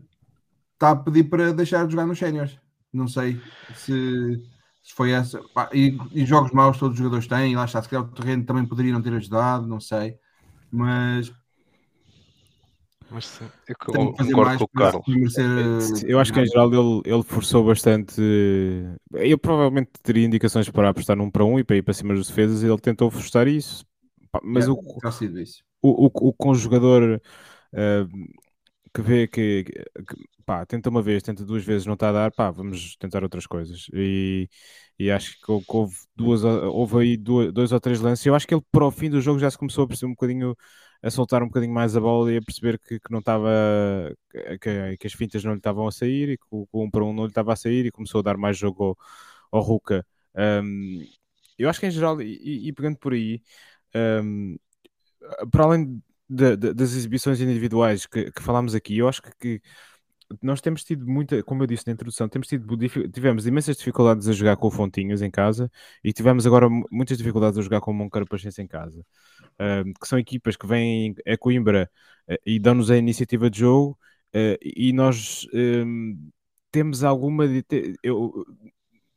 está 0.74 0.92
a 0.92 0.96
pedir 0.96 1.24
para 1.24 1.54
deixar 1.54 1.86
de 1.86 1.92
jogar 1.94 2.06
nos 2.06 2.20
séniores. 2.20 2.60
Não 2.94 3.08
sei 3.08 3.42
se, 3.76 4.44
se 4.84 4.94
foi 4.94 5.12
essa. 5.12 5.42
Pá, 5.54 5.70
e, 5.74 5.98
e, 6.14 6.26
jogos 6.26 6.52
maus 6.52 6.78
todos 6.78 6.94
os 6.94 6.98
jogadores 7.00 7.28
têm, 7.28 7.56
lá 7.56 7.66
está, 7.66 7.82
se 7.82 7.90
calhar 7.90 8.06
o 8.06 8.12
terreno 8.12 8.46
também 8.46 8.66
poderia 8.66 8.94
não 8.94 9.02
ter 9.02 9.14
ajudado, 9.14 9.66
não 9.66 9.80
sei. 9.80 10.18
Mas 10.72 11.32
mas 13.10 13.28
sim, 13.28 13.46
eu 13.70 13.76
concordo 14.14 14.58
com 14.58 14.64
o 14.64 14.68
Carlos. 14.68 15.38
Eh, 15.38 16.12
eu 16.12 16.20
acho 16.20 16.34
que 16.34 16.40
em 16.40 16.46
geral 16.48 16.68
ele, 16.74 17.02
ele 17.06 17.24
forçou 17.24 17.64
bastante. 17.64 18.20
Eu 19.14 19.38
provavelmente 19.38 19.92
teria 20.02 20.26
indicações 20.26 20.70
para 20.70 20.90
apostar 20.90 21.16
num 21.16 21.30
para 21.30 21.46
um 21.46 21.60
e 21.60 21.64
para 21.64 21.76
ir 21.76 21.82
para 21.84 21.94
cima 21.94 22.14
dos 22.14 22.28
defesas 22.28 22.64
e 22.64 22.66
ele 22.66 22.80
tentou 22.80 23.12
forçar 23.12 23.48
isso. 23.48 23.86
Mas 24.44 24.68
é, 24.68 24.72
o, 24.72 24.74
o, 24.74 26.06
o, 26.08 26.12
o 26.14 26.34
conjugador 26.34 27.22
uh, 27.74 28.34
que 28.94 29.02
vê 29.02 29.28
que, 29.28 29.64
que, 29.64 29.86
pá, 30.46 30.66
tenta 30.66 30.90
uma 30.90 31.02
vez, 31.02 31.24
tenta 31.24 31.46
duas 31.46 31.64
vezes, 31.64 31.86
não 31.86 31.96
está 31.96 32.10
a 32.10 32.12
dar, 32.12 32.32
pá, 32.32 32.52
vamos 32.52 32.96
tentar 32.98 33.24
outras 33.24 33.48
coisas. 33.48 33.88
E, 33.94 34.50
e 35.00 35.12
acho 35.12 35.40
que 35.42 35.52
houve 35.52 35.96
duas, 36.16 36.44
houve 36.44 36.98
aí 37.00 37.18
dois, 37.18 37.52
dois 37.54 37.72
ou 37.72 37.80
três 37.80 38.00
lances. 38.00 38.26
Eu 38.26 38.36
acho 38.36 38.48
que 38.48 38.54
ele 38.54 38.64
para 38.72 38.86
o 38.86 38.92
fim 38.92 39.10
do 39.10 39.22
jogo 39.22 39.40
já 39.40 39.50
se 39.52 39.58
começou 39.58 39.86
a 39.86 39.88
perceber 39.88 40.12
um 40.12 40.16
bocadinho 40.16 40.56
a 41.04 41.12
soltar 41.12 41.44
um 41.44 41.48
bocadinho 41.48 41.74
mais 41.74 41.96
a 41.96 42.00
bola 42.02 42.32
e 42.34 42.38
a 42.38 42.42
perceber 42.42 42.80
que, 42.80 43.00
que 43.00 43.12
não 43.12 43.20
estava 43.20 43.50
que, 44.60 44.98
que, 44.98 45.08
as 45.08 45.14
fintas 45.14 45.44
não 45.44 45.52
lhe 45.54 45.60
estavam 45.60 45.88
a 45.88 45.92
sair 45.92 46.30
e 46.30 46.38
que 46.38 46.46
o, 46.50 46.68
um 46.74 46.90
para 46.90 47.04
um 47.04 47.14
não 47.14 47.24
lhe 47.26 47.30
estava 47.30 47.54
a 47.54 47.56
sair 47.56 47.86
e 47.86 47.92
começou 47.92 48.20
a 48.20 48.24
dar 48.24 48.38
mais 48.38 48.58
jogo 48.58 48.84
ao, 49.52 49.60
ao 49.60 49.62
Ruka. 49.62 50.06
Um, 50.36 51.06
eu 51.58 51.70
acho 51.70 51.80
que 51.80 51.88
em 51.88 51.92
geral, 51.92 52.22
e, 52.22 52.68
e 52.68 52.74
pegando 52.74 52.98
por 52.98 53.14
aí, 53.14 53.42
um, 54.24 54.58
para 55.52 55.64
além 55.66 56.02
de, 56.30 56.58
de, 56.58 56.74
das 56.74 56.94
exibições 56.94 57.40
individuais 57.42 58.06
que, 58.06 58.32
que 58.32 58.42
falámos 58.42 58.76
aqui, 58.76 58.98
eu 58.98 59.08
acho 59.08 59.22
que 59.40 59.62
nós 60.42 60.62
temos 60.62 60.84
tido 60.84 61.06
muita, 61.08 61.44
como 61.44 61.64
eu 61.64 61.68
disse 61.68 61.86
na 61.88 61.94
introdução, 61.94 62.28
temos 62.28 62.48
tido, 62.48 62.78
tivemos 63.12 63.46
imensas 63.46 63.78
dificuldades 63.78 64.28
a 64.28 64.34
jogar 64.34 64.58
com 64.58 64.68
o 64.68 64.72
Fontinhas 64.72 65.22
em 65.22 65.30
casa 65.30 65.72
e 66.04 66.12
tivemos 66.12 66.48
agora 66.48 66.68
muitas 66.92 67.18
dificuldades 67.18 67.58
a 67.60 67.62
jogar 67.62 67.82
com 67.82 67.92
o 67.92 67.94
Moncarapachense 67.94 68.62
em 68.62 68.68
casa, 68.68 69.02
uh, 69.54 69.94
que 70.00 70.08
são 70.08 70.18
equipas 70.18 70.56
que 70.56 70.68
vêm 70.68 71.16
a 71.28 71.38
Coimbra 71.38 71.90
uh, 72.30 72.36
e 72.46 72.60
dão-nos 72.60 72.90
a 72.90 72.98
iniciativa 72.98 73.50
de 73.50 73.60
jogo 73.60 73.98
uh, 74.36 74.58
e 74.62 74.92
nós 74.94 75.48
temos 76.72 77.04
alguma, 77.04 77.46
eu 78.04 78.46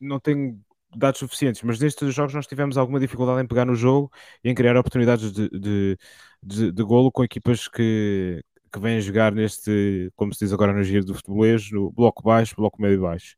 não 0.00 0.20
tenho 0.20 0.60
dados 0.96 1.18
suficientes, 1.20 1.62
mas 1.62 1.78
nestes 1.80 2.14
jogos 2.14 2.34
nós 2.34 2.46
tivemos 2.46 2.78
alguma 2.78 3.00
dificuldade 3.00 3.42
em 3.42 3.46
pegar 3.46 3.64
no 3.64 3.74
jogo 3.74 4.10
e 4.42 4.50
em 4.50 4.54
criar 4.54 4.76
oportunidades 4.76 5.32
de, 5.32 5.48
de, 5.50 5.98
de, 6.42 6.72
de 6.72 6.82
golo 6.82 7.10
com 7.12 7.24
equipas 7.24 7.68
que, 7.68 8.42
que 8.68 8.78
vêm 8.78 9.00
jogar 9.00 9.32
neste, 9.32 10.10
como 10.16 10.32
se 10.32 10.40
diz 10.44 10.52
agora 10.52 10.72
no 10.72 10.82
giro 10.82 11.04
do 11.04 11.14
futebolês, 11.14 11.70
no 11.70 11.90
bloco 11.90 12.22
baixo, 12.22 12.54
bloco 12.56 12.80
médio 12.80 13.02
baixo. 13.02 13.36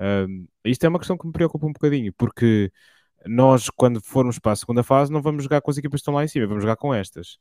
Um, 0.00 0.46
isto 0.64 0.84
é 0.84 0.88
uma 0.88 0.98
questão 0.98 1.18
que 1.18 1.26
me 1.26 1.32
preocupa 1.32 1.66
um 1.66 1.72
bocadinho, 1.72 2.12
porque 2.16 2.70
nós, 3.26 3.68
quando 3.70 4.00
formos 4.02 4.38
para 4.38 4.52
a 4.52 4.56
segunda 4.56 4.82
fase, 4.82 5.12
não 5.12 5.22
vamos 5.22 5.42
jogar 5.44 5.60
com 5.60 5.70
as 5.70 5.78
equipas 5.78 5.98
que 5.98 6.02
estão 6.02 6.14
lá 6.14 6.24
em 6.24 6.28
cima, 6.28 6.46
vamos 6.46 6.62
jogar 6.62 6.76
com 6.76 6.94
estas. 6.94 7.38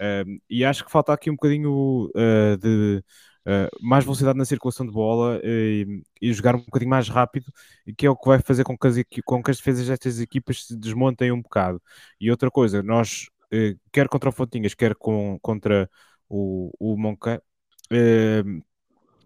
Um, 0.00 0.38
e 0.48 0.64
acho 0.64 0.84
que 0.84 0.90
falta 0.90 1.12
aqui 1.12 1.30
um 1.30 1.34
bocadinho 1.34 2.10
uh, 2.14 2.56
de 2.58 3.02
uh, 3.46 3.68
mais 3.80 4.04
velocidade 4.04 4.38
na 4.38 4.44
circulação 4.44 4.86
de 4.86 4.92
bola 4.92 5.40
e, 5.44 6.02
e, 6.20 6.32
jogar 6.32 6.54
um 6.54 6.60
bocadinho 6.60 6.90
mais 6.90 7.08
rápido, 7.08 7.52
que 7.96 8.06
é 8.06 8.10
o 8.10 8.16
que 8.16 8.28
vai 8.28 8.40
fazer 8.40 8.64
com 8.64 8.76
que 8.76 8.86
as, 8.86 8.96
com 9.24 9.42
que 9.42 9.50
as 9.50 9.58
defesas 9.58 9.86
destas 9.88 10.20
equipas 10.20 10.66
se 10.66 10.76
desmontem 10.76 11.32
um 11.32 11.42
bocado. 11.42 11.82
E 12.20 12.30
outra 12.30 12.50
coisa, 12.50 12.82
nós, 12.82 13.26
uh, 13.52 13.78
quer 13.92 14.08
contra 14.08 14.30
o 14.30 14.32
Fontinhas, 14.32 14.74
quer 14.74 14.94
com, 14.94 15.38
contra 15.42 15.90
o, 16.28 16.70
o 16.78 16.96
Monca, 16.96 17.42
eh, 17.90 18.42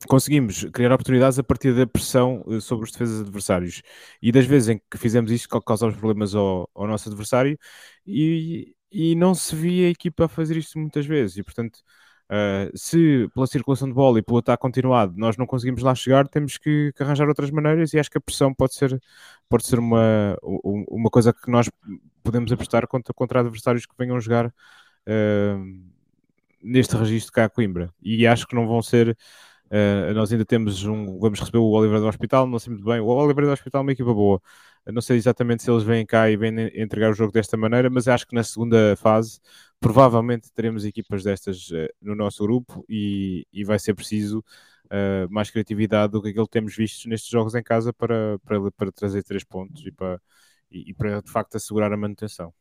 conseguimos 0.06 0.64
criar 0.72 0.92
oportunidades 0.92 1.38
a 1.38 1.44
partir 1.44 1.74
da 1.74 1.86
pressão 1.86 2.44
eh, 2.48 2.60
sobre 2.60 2.84
os 2.84 2.92
defesas 2.92 3.20
adversários. 3.20 3.82
E 4.20 4.32
das 4.32 4.46
vezes 4.46 4.68
em 4.70 4.80
que 4.90 4.98
fizemos 4.98 5.30
isso, 5.30 5.48
causamos 5.48 5.96
problemas 5.96 6.34
ao, 6.34 6.68
ao 6.74 6.86
nosso 6.86 7.08
adversário 7.08 7.58
e, 8.06 8.74
e 8.90 9.14
não 9.14 9.34
se 9.34 9.54
via 9.54 9.88
a 9.88 9.90
equipa 9.90 10.26
a 10.26 10.28
fazer 10.28 10.56
isto 10.56 10.78
muitas 10.78 11.06
vezes. 11.06 11.36
E 11.38 11.42
portanto, 11.42 11.78
uh, 12.30 12.76
se 12.76 13.28
pela 13.34 13.46
circulação 13.46 13.88
de 13.88 13.94
bola 13.94 14.18
e 14.18 14.22
pelo 14.22 14.38
ataque 14.38 14.60
continuado 14.60 15.14
nós 15.16 15.36
não 15.36 15.46
conseguimos 15.46 15.82
lá 15.82 15.94
chegar, 15.94 16.28
temos 16.28 16.58
que, 16.58 16.92
que, 16.96 17.02
arranjar 17.02 17.28
outras 17.28 17.50
maneiras. 17.50 17.92
E 17.94 17.98
acho 17.98 18.10
que 18.10 18.18
a 18.18 18.20
pressão 18.20 18.54
pode 18.54 18.74
ser, 18.74 19.00
pode 19.48 19.66
ser 19.66 19.78
uma, 19.78 20.36
uma 20.42 21.10
coisa 21.10 21.32
que 21.32 21.50
nós 21.50 21.70
podemos 22.22 22.52
apostar 22.52 22.86
contra, 22.88 23.12
contra 23.14 23.40
adversários 23.40 23.86
que 23.86 23.94
venham 23.98 24.20
jogar. 24.20 24.46
Uh, 25.06 25.92
neste 26.62 26.96
registro 26.96 27.33
cá 27.33 27.44
a 27.46 27.48
Coimbra. 27.51 27.92
E 28.03 28.27
acho 28.27 28.46
que 28.46 28.55
não 28.55 28.66
vão 28.66 28.83
ser. 28.83 29.16
Uh, 29.66 30.12
nós 30.14 30.31
ainda 30.33 30.44
temos 30.44 30.85
um. 30.85 31.18
Vamos 31.18 31.40
receber 31.40 31.59
o 31.59 31.70
Oliver 31.70 32.01
do 32.01 32.07
Hospital, 32.07 32.46
não 32.46 32.59
sei 32.59 32.72
muito 32.72 32.85
bem. 32.85 33.01
O 33.01 33.07
Oliver 33.07 33.46
do 33.46 33.53
Hospital 33.53 33.81
é 33.81 33.83
uma 33.83 33.92
equipa 33.92 34.12
boa. 34.12 34.40
Eu 34.85 34.92
não 34.92 35.01
sei 35.01 35.16
exatamente 35.16 35.62
se 35.62 35.70
eles 35.70 35.83
vêm 35.83 36.05
cá 36.05 36.29
e 36.31 36.37
vêm 36.37 36.70
entregar 36.75 37.11
o 37.11 37.14
jogo 37.14 37.33
desta 37.33 37.57
maneira, 37.57 37.88
mas 37.88 38.09
acho 38.09 38.27
que 38.27 38.35
na 38.35 38.42
segunda 38.42 38.96
fase 38.96 39.40
provavelmente 39.81 40.53
teremos 40.53 40.85
equipas 40.85 41.22
destas 41.25 41.70
uh, 41.70 41.88
no 42.01 42.14
nosso 42.14 42.42
grupo 42.44 42.85
e, 42.88 43.46
e 43.53 43.64
vai 43.64 43.79
ser 43.79 43.94
preciso 43.94 44.44
uh, 44.87 45.31
mais 45.31 45.51
criatividade 45.51 46.12
do 46.12 46.22
que 46.22 46.29
aquilo 46.29 46.46
que 46.46 46.53
temos 46.53 46.77
visto 46.77 47.09
nestes 47.09 47.31
jogos 47.31 47.55
em 47.55 47.62
casa 47.62 47.92
para, 47.92 48.38
para, 48.40 48.70
para 48.72 48.92
trazer 48.92 49.22
três 49.22 49.44
pontos 49.44 49.87
e 49.87 49.92
para, 49.92 50.20
e, 50.70 50.90
e 50.90 50.94
para 50.94 51.22
de 51.22 51.31
facto 51.31 51.57
assegurar 51.57 51.92
a 51.92 51.96
manutenção. 51.96 52.53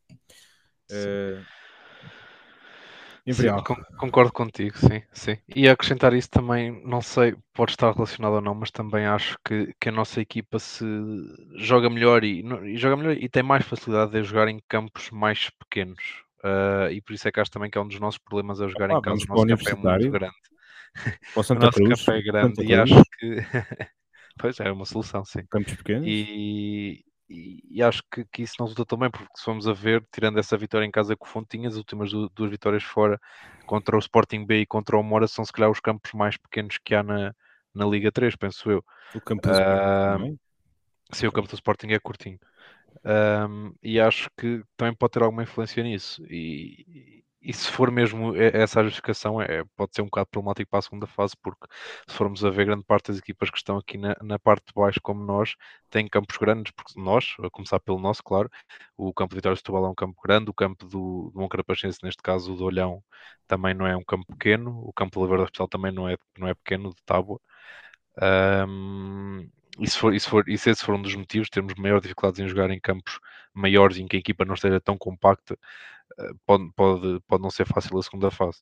Uh, 0.91 1.43
Sim, 3.27 3.49
concordo 3.99 4.31
contigo, 4.33 4.77
sim, 4.77 5.03
sim. 5.13 5.37
E 5.55 5.69
acrescentar 5.69 6.13
isso 6.13 6.29
também, 6.29 6.83
não 6.83 7.01
sei, 7.01 7.35
pode 7.53 7.71
estar 7.71 7.93
relacionado 7.93 8.33
ou 8.33 8.41
não, 8.41 8.55
mas 8.55 8.71
também 8.71 9.05
acho 9.05 9.37
que, 9.45 9.73
que 9.79 9.89
a 9.89 9.91
nossa 9.91 10.19
equipa 10.19 10.57
se 10.57 10.85
joga 11.57 11.89
melhor 11.89 12.23
e, 12.23 12.43
e 12.65 12.77
joga 12.77 12.97
melhor 12.97 13.15
e 13.15 13.29
tem 13.29 13.43
mais 13.43 13.63
facilidade 13.63 14.11
de 14.11 14.23
jogar 14.23 14.47
em 14.47 14.59
campos 14.67 15.11
mais 15.11 15.49
pequenos. 15.51 16.23
Uh, 16.43 16.91
e 16.91 16.99
por 17.01 17.13
isso 17.13 17.27
é 17.27 17.31
que 17.31 17.39
acho 17.39 17.51
também 17.51 17.69
que 17.69 17.77
é 17.77 17.81
um 17.81 17.87
dos 17.87 17.99
nossos 17.99 18.17
problemas 18.17 18.59
a 18.59 18.67
jogar 18.67 18.89
ah, 18.89 18.97
em 18.97 19.01
campos. 19.01 19.23
O 19.25 19.27
nosso 19.27 19.47
campo 19.47 19.69
é 19.69 19.75
muito 19.75 20.11
grande. 20.11 20.35
O, 21.33 21.53
nosso 21.55 21.77
Cruz, 21.77 22.03
campo 22.03 22.11
é 22.11 22.21
grande 22.21 22.65
e 22.65 22.75
acho 22.75 23.01
que 23.17 23.37
pois 24.37 24.59
é 24.59 24.69
uma 24.69 24.83
solução, 24.83 25.23
sim. 25.23 25.43
Campos 25.49 25.73
pequenos. 25.75 26.05
E, 26.05 27.05
e, 27.69 27.83
acho 27.83 28.03
que, 28.11 28.25
que, 28.25 28.43
isso 28.43 28.55
não 28.59 28.65
resulta 28.65 28.85
também, 28.85 29.09
porque 29.09 29.27
se 29.35 29.43
formos 29.43 29.67
a 29.67 29.73
ver, 29.73 30.05
tirando 30.11 30.39
essa 30.39 30.57
vitória 30.57 30.85
em 30.85 30.91
casa 30.91 31.15
com 31.15 31.25
o 31.25 31.29
Fontinhas, 31.29 31.73
as 31.73 31.77
últimas 31.77 32.11
duas, 32.11 32.29
duas 32.35 32.51
vitórias 32.51 32.83
fora 32.83 33.19
contra 33.65 33.95
o 33.95 33.99
Sporting 33.99 34.45
B 34.45 34.61
e 34.61 34.65
contra 34.65 34.97
o 34.97 35.03
Mora 35.03 35.27
são 35.27 35.45
se 35.45 35.51
calhar 35.51 35.69
os 35.69 35.79
campos 35.79 36.11
mais 36.13 36.37
pequenos 36.37 36.77
que 36.77 36.93
há 36.93 37.01
na, 37.03 37.33
na 37.73 37.85
Liga 37.85 38.11
3, 38.11 38.35
penso 38.35 38.69
eu. 38.69 38.83
O 39.13 39.21
campo 39.21 39.47
do 39.47 39.49
uh, 39.49 39.53
Sporting 39.53 40.39
Sim, 41.13 41.27
o 41.27 41.31
campo 41.31 41.47
do 41.47 41.55
Sporting 41.55 41.87
é 41.87 41.99
curtinho. 41.99 42.39
Um, 43.03 43.73
e 43.81 43.99
acho 43.99 44.29
que 44.37 44.63
também 44.77 44.95
pode 44.95 45.11
ter 45.11 45.23
alguma 45.23 45.43
influência 45.43 45.83
nisso. 45.83 46.23
E, 46.29 47.23
e 47.41 47.53
se 47.53 47.69
for 47.71 47.91
mesmo 47.91 48.35
essa 48.35 48.81
a 48.81 48.83
justificação, 48.83 49.41
é, 49.41 49.63
pode 49.75 49.95
ser 49.95 50.01
um 50.01 50.05
bocado 50.05 50.27
problemático 50.29 50.69
para 50.69 50.79
a 50.79 50.81
segunda 50.81 51.07
fase, 51.07 51.35
porque 51.41 51.65
se 52.07 52.15
formos 52.15 52.45
a 52.45 52.49
ver 52.49 52.65
grande 52.65 52.83
parte 52.85 53.07
das 53.07 53.17
equipas 53.17 53.49
que 53.49 53.57
estão 53.57 53.77
aqui 53.77 53.97
na, 53.97 54.15
na 54.21 54.37
parte 54.39 54.67
de 54.67 54.73
baixo, 54.73 54.99
como 55.01 55.23
nós, 55.23 55.55
têm 55.89 56.07
campos 56.07 56.37
grandes, 56.37 56.71
porque 56.71 56.99
nós, 56.99 57.35
a 57.43 57.49
começar 57.49 57.79
pelo 57.79 57.99
nosso, 57.99 58.23
claro, 58.23 58.49
o 58.95 59.13
campo 59.13 59.31
de 59.31 59.37
Vitória 59.37 59.55
de 59.55 59.59
Setúbal 59.59 59.85
é 59.85 59.89
um 59.89 59.95
campo 59.95 60.21
grande, 60.23 60.49
o 60.49 60.53
campo 60.53 60.85
do, 60.85 61.31
do 61.33 61.39
Moncarapachense, 61.39 61.99
neste 62.03 62.21
caso 62.21 62.53
o 62.53 62.55
do 62.57 62.65
Olhão, 62.65 63.03
também 63.47 63.73
não 63.73 63.87
é 63.87 63.95
um 63.97 64.03
campo 64.03 64.25
pequeno, 64.27 64.79
o 64.85 64.93
campo 64.93 65.13
do 65.13 65.21
Oliveira 65.21 65.43
Hospital 65.43 65.67
também 65.67 65.91
não 65.91 66.07
é, 66.07 66.17
não 66.37 66.47
é 66.47 66.53
pequeno, 66.53 66.89
de 66.91 67.03
tábua. 67.05 67.39
Um, 68.67 69.49
e 69.79 69.89
se, 69.89 69.97
for, 69.97 70.13
e, 70.13 70.19
se 70.19 70.29
for, 70.29 70.47
e 70.49 70.57
se 70.57 70.69
esse 70.69 70.83
for 70.83 70.95
um 70.95 71.01
dos 71.01 71.15
motivos, 71.15 71.49
termos 71.49 71.73
maior 71.75 72.01
dificuldades 72.01 72.39
em 72.39 72.47
jogar 72.47 72.69
em 72.69 72.79
campos 72.79 73.19
maiores 73.53 73.97
em 73.97 74.07
que 74.07 74.17
a 74.17 74.19
equipa 74.19 74.45
não 74.45 74.53
esteja 74.53 74.79
tão 74.81 74.97
compacta, 74.97 75.57
pode, 76.45 76.71
pode, 76.75 77.19
pode 77.27 77.43
não 77.43 77.51
ser 77.51 77.65
fácil 77.65 77.97
a 77.97 78.03
segunda 78.03 78.31
fase. 78.31 78.61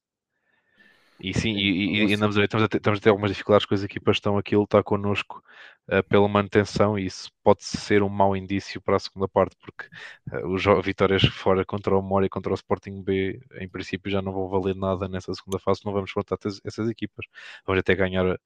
E 1.22 1.34
sim, 1.34 1.52
e, 1.52 2.06
e, 2.06 2.14
andamos 2.14 2.38
a 2.38 2.40
ver, 2.40 2.46
estamos 2.46 2.64
a, 2.64 2.70
ter, 2.70 2.78
estamos 2.78 3.00
a 3.00 3.02
ter 3.02 3.10
algumas 3.10 3.30
dificuldades 3.32 3.66
com 3.66 3.76
as 3.76 3.84
equipas 3.84 4.16
que 4.16 4.20
estão 4.20 4.38
aqui 4.38 4.56
a 4.56 4.58
lutar 4.58 4.82
connosco 4.84 5.44
uh, 5.92 6.02
pela 6.08 6.30
manutenção 6.30 6.98
e 6.98 7.06
isso 7.06 7.30
pode 7.44 7.62
ser 7.66 8.02
um 8.02 8.08
mau 8.08 8.38
indício 8.38 8.82
para 8.82 8.96
a 8.96 9.00
segunda 9.00 9.28
parte, 9.28 9.58
porque 9.60 9.86
uh, 10.32 10.48
os 10.48 10.64
vitórias 10.82 11.24
fora 11.24 11.66
contra 11.66 11.98
o 11.98 12.02
Mora 12.02 12.26
e 12.26 12.30
contra 12.30 12.54
o 12.54 12.56
Sporting 12.56 13.04
B, 13.04 13.38
em 13.60 13.68
princípio, 13.68 14.10
já 14.10 14.22
não 14.22 14.32
vão 14.32 14.48
valer 14.48 14.76
nada 14.76 15.10
nessa 15.10 15.34
segunda 15.34 15.60
fase, 15.60 15.82
não 15.84 15.92
vamos 15.92 16.14
contar 16.14 16.38
essas 16.64 16.90
equipas. 16.90 17.26
Vamos 17.66 17.82
até 17.82 17.94
ganhar 17.96 18.26
uh, 18.26 18.40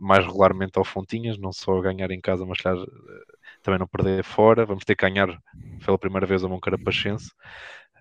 mais 0.00 0.24
regularmente 0.24 0.78
ao 0.78 0.84
Fontinhas, 0.84 1.36
não 1.38 1.52
só 1.52 1.80
ganhar 1.80 2.12
em 2.12 2.20
casa, 2.20 2.46
mas 2.46 2.60
claro, 2.60 2.86
também 3.62 3.80
não 3.80 3.88
perder 3.88 4.22
fora. 4.22 4.64
Vamos 4.64 4.84
ter 4.84 4.94
que 4.94 5.04
ganhar 5.04 5.36
pela 5.84 5.98
primeira 5.98 6.26
vez 6.26 6.44
ao 6.44 6.50
Moncarapachense. 6.50 7.32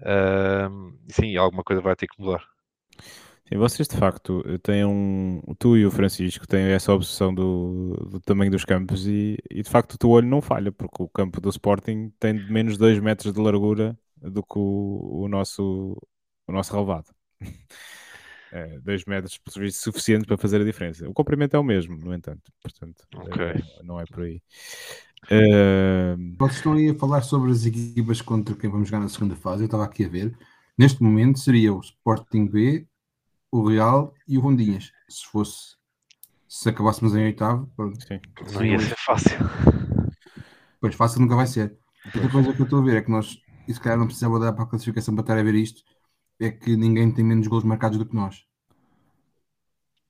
Uh, 0.02 0.98
sim, 1.10 1.36
alguma 1.38 1.64
coisa 1.64 1.82
vai 1.82 1.96
ter 1.96 2.08
que 2.08 2.22
mudar. 2.22 2.44
Sim, 3.48 3.58
vocês 3.58 3.88
de 3.88 3.98
facto 3.98 4.44
têm 4.60 4.86
um. 4.86 5.42
Tu 5.60 5.78
e 5.78 5.86
o 5.86 5.92
Francisco 5.92 6.48
têm 6.48 6.68
essa 6.68 6.94
obsessão 6.94 7.34
do, 7.34 7.94
do 8.10 8.20
tamanho 8.20 8.50
dos 8.50 8.64
campos 8.64 9.06
e, 9.06 9.38
e, 9.50 9.62
de 9.62 9.70
facto 9.70 9.94
o 9.94 9.98
teu 9.98 10.10
olho 10.10 10.28
não 10.28 10.42
falha, 10.42 10.72
porque 10.72 11.04
o 11.04 11.10
campo 11.10 11.42
do 11.42 11.50
Sporting 11.50 12.12
tem 12.20 12.36
de 12.36 12.52
menos 12.52 12.78
2 12.78 13.00
metros 13.00 13.34
de 13.34 13.40
largura 13.42 13.98
do 14.18 14.42
que 14.42 14.58
o, 14.58 15.24
o 15.24 15.28
nosso, 15.28 15.98
o 16.48 16.52
nosso 16.52 16.72
relevado. 16.74 17.14
2 18.84 19.04
é, 19.06 19.10
metros 19.10 19.38
por 19.38 19.52
serviço 19.52 19.82
suficiente 19.82 20.26
para 20.26 20.38
fazer 20.38 20.62
a 20.62 20.66
diferença. 20.66 21.10
O 21.10 21.14
comprimento 21.14 21.56
é 21.56 21.60
o 21.60 21.64
mesmo, 21.64 21.98
no 21.98 22.14
entanto, 22.14 22.54
portanto, 22.62 23.04
okay. 23.16 23.46
é, 23.48 23.84
não 23.84 24.00
é 24.00 24.06
por 24.06 24.24
aí. 24.24 24.42
Uh... 25.26 26.36
Vocês 26.38 26.58
estão 26.58 26.74
aí 26.74 26.90
a 26.90 26.96
falar 26.96 27.22
sobre 27.22 27.52
as 27.52 27.66
equipas 27.66 28.22
contra 28.22 28.56
quem 28.56 28.70
vamos 28.70 28.90
jogar 28.90 29.02
na 29.02 29.10
segunda 29.10 29.36
fase. 29.36 29.64
Eu 29.64 29.66
estava 29.66 29.84
aqui 29.84 30.06
a 30.06 30.10
ver. 30.10 30.36
Neste 30.78 31.04
momento 31.04 31.40
seria 31.40 31.74
o 31.74 31.80
Sporting 31.80 32.48
B, 32.48 32.88
o 33.52 33.68
Real 33.68 34.14
e 34.28 34.38
o 34.38 34.42
Rondinhas. 34.42 34.92
Se 35.08 35.26
fosse, 35.28 35.76
se 36.48 36.70
acabássemos 36.70 37.14
em 37.16 37.26
oitavo, 37.26 37.72
pronto. 37.76 38.02
Sim. 38.06 38.20
Não 38.54 38.66
ia 38.66 38.80
ser 38.80 38.96
fácil. 38.98 39.38
Pois 40.80 40.96
fácil 40.96 41.22
nunca 41.22 41.36
vai 41.36 41.46
ser. 41.46 41.78
Outra 42.06 42.30
coisa 42.30 42.54
que 42.54 42.62
eu 42.62 42.64
estou 42.64 42.80
a 42.80 42.84
ver 42.84 42.98
é 42.98 43.02
que 43.02 43.12
nós, 43.12 43.40
e 43.68 43.74
se 43.74 43.80
calhar 43.80 43.98
não 43.98 44.08
precisava 44.08 44.40
dar 44.40 44.54
para 44.54 44.64
a 44.64 44.68
classificação 44.68 45.14
para 45.14 45.22
estar 45.22 45.38
a 45.38 45.44
ver 45.44 45.54
isto, 45.54 45.84
é 46.40 46.50
que 46.50 46.76
ninguém 46.76 47.12
tem 47.12 47.24
menos 47.24 47.48
gols 47.48 47.64
marcados 47.64 48.00
do 48.00 48.06
que 48.06 48.16
nós. 48.16 48.44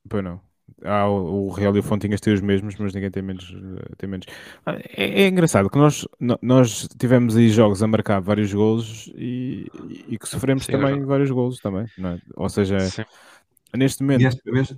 Pois 0.07 0.23
não. 0.23 0.39
Ah, 0.83 1.07
o 1.07 1.49
Real 1.49 1.75
e 1.75 1.79
o 1.79 1.83
Fontinhas 1.83 2.19
têm 2.19 2.33
os 2.33 2.41
mesmos, 2.41 2.75
mas 2.77 2.93
ninguém 2.93 3.11
tem 3.11 3.21
menos. 3.21 3.55
Tem 3.97 4.09
menos. 4.09 4.25
Ah, 4.65 4.75
é, 4.75 5.23
é, 5.23 5.27
engraçado 5.27 5.69
que 5.69 5.77
nós, 5.77 6.07
nós 6.41 6.87
tivemos 6.99 7.37
aí 7.37 7.49
jogos 7.49 7.83
a 7.83 7.87
marcar 7.87 8.19
vários 8.19 8.53
golos 8.53 9.11
e, 9.15 9.67
e 10.07 10.17
que 10.17 10.27
sofremos 10.27 10.65
Sim, 10.65 10.73
também 10.73 11.03
vários 11.05 11.29
golos 11.29 11.59
também, 11.59 11.85
é? 11.85 12.19
Ou 12.35 12.49
seja, 12.49 12.79
Sim. 12.79 13.03
Neste 13.75 14.03
momento. 14.03 14.21
E 14.21 14.25
esta 14.25 14.51
vez 14.51 14.75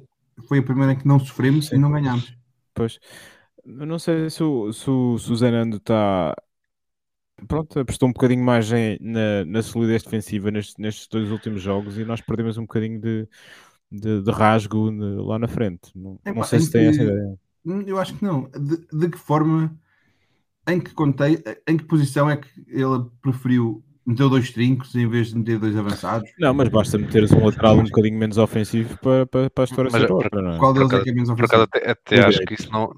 foi 0.48 0.60
a 0.60 0.64
primeira 0.64 0.94
em 0.94 0.98
que 0.98 1.08
não 1.08 1.20
sofremos 1.20 1.68
Sim. 1.68 1.76
e 1.76 1.80
não 1.80 1.92
ganhámos. 1.92 2.36
Pois. 2.74 3.00
Eu 3.66 3.86
não 3.86 3.98
sei 3.98 4.30
se 4.30 4.44
o, 4.44 4.72
se 4.74 4.90
o, 4.90 5.18
se 5.18 5.32
o 5.32 5.36
Zenando 5.36 5.78
está. 5.78 6.36
Pronto, 7.48 7.80
apostou 7.80 8.08
um 8.08 8.14
bocadinho 8.14 8.44
mais 8.44 8.72
em, 8.72 8.98
na, 9.02 9.44
na 9.46 9.62
solidez 9.62 10.04
defensiva 10.04 10.52
nestes, 10.52 10.76
nestes 10.78 11.08
dois 11.08 11.30
últimos 11.32 11.62
jogos 11.62 11.98
e 11.98 12.06
nós 12.06 12.22
perdemos 12.22 12.58
um 12.58 12.62
bocadinho 12.62 13.02
de, 13.02 13.28
de, 13.94 14.22
de 14.22 14.32
rasgo 14.32 14.90
lá 15.24 15.38
na 15.38 15.48
frente. 15.48 15.92
Não, 15.96 16.20
é, 16.26 16.34
não 16.34 16.44
sei 16.44 16.60
se 16.60 16.72
tem 16.72 16.88
essa 16.88 17.04
ideia. 17.04 17.38
Hum, 17.66 17.82
eu 17.86 18.00
acho 18.00 18.16
que 18.16 18.24
não. 18.24 18.50
De, 18.50 18.78
de 18.92 19.10
que 19.10 19.18
forma, 19.18 19.74
em 20.68 20.80
que 20.80 20.94
contei, 20.94 21.44
em 21.68 21.78
que 21.78 21.84
posição 21.84 22.30
é 22.30 22.38
que 22.38 22.50
ele 22.68 23.06
preferiu 23.22 23.84
meteu 24.06 24.30
dois 24.30 24.52
trincos 24.52 24.94
em 24.96 25.08
vez 25.08 25.30
de 25.30 25.38
meter 25.38 25.60
dois 25.60 25.78
avançados. 25.78 26.30
Não, 26.38 26.54
mas 26.54 26.68
basta 26.68 26.98
meteres 26.98 27.32
um 27.32 27.46
lateral 27.46 27.78
um 27.78 27.84
bocadinho 27.84 28.18
menos 28.18 28.38
ofensivo 28.38 28.98
para, 28.98 29.26
para, 29.26 29.50
para 29.50 29.64
a 29.64 29.66
história 29.66 29.90
mas, 29.92 30.02
ser 30.02 30.12
outra, 30.12 30.42
não 30.42 30.56
é? 30.56 30.58
Qual 30.58 30.74
deles 30.74 30.92
é 30.92 31.02
que 31.02 31.10
é 31.10 31.14
menos 31.14 31.30
ofensivo? 31.30 31.48
Por 31.48 31.56
acaso, 31.56 31.70
até, 31.72 31.92
até 31.92 32.28
acho 32.28 32.40
que 32.40 32.54
isso 32.54 32.70
não, 32.70 32.94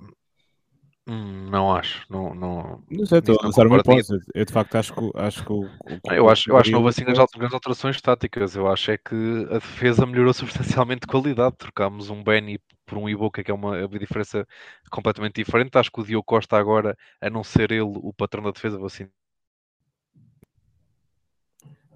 não 1.08 1.72
acho, 1.76 2.04
não, 2.10 2.34
não, 2.34 2.84
não 2.89 3.06
sei, 3.06 3.20
estou 3.20 3.38
a 3.39 3.46
lançar 3.46 3.68
uma 3.68 3.78
hipótese. 3.78 4.20
Eu 4.34 4.44
de 4.44 4.52
facto 4.52 4.76
acho 4.76 4.94
que, 4.94 5.12
acho 5.15 5.46
que 5.46 5.52
o, 5.52 5.65
o, 5.65 6.12
eu 6.12 6.28
acho, 6.30 6.50
eu 6.50 6.58
acho 6.58 6.65
que 6.65 6.72
não 6.72 6.80
houve 6.80 6.89
assim 6.89 7.04
grandes 7.04 7.54
alterações 7.54 8.02
táticas. 8.02 8.56
Eu 8.56 8.68
acho 8.68 8.89
é 8.89 8.98
que 8.98 9.48
a 9.52 9.56
defesa 9.56 10.06
melhorou 10.06 10.34
substancialmente 10.34 11.02
de 11.02 11.08
qualidade. 11.08 11.58
Trocámos 11.58 12.10
um 12.10 12.24
Benny 12.24 12.60
por 12.88 12.98
um 12.98 13.08
Iboca, 13.08 13.44
que 13.44 13.52
é 13.52 13.54
uma, 13.54 13.78
é 13.78 13.86
uma 13.86 14.00
diferença 14.00 14.48
completamente 14.89 15.36
diferente. 15.36 15.78
Acho 15.78 15.91
que 15.91 16.02
o 16.02 16.04
Diogo 16.04 16.24
Costa 16.24 16.58
agora, 16.58 16.98
a 17.22 17.30
não 17.30 17.44
ser 17.44 17.72
ele 17.72 17.82
o 17.82 18.12
patrão 18.12 18.44
da 18.44 18.52
defesa, 18.52 18.78
vou 18.78 18.88
assim 18.88 19.08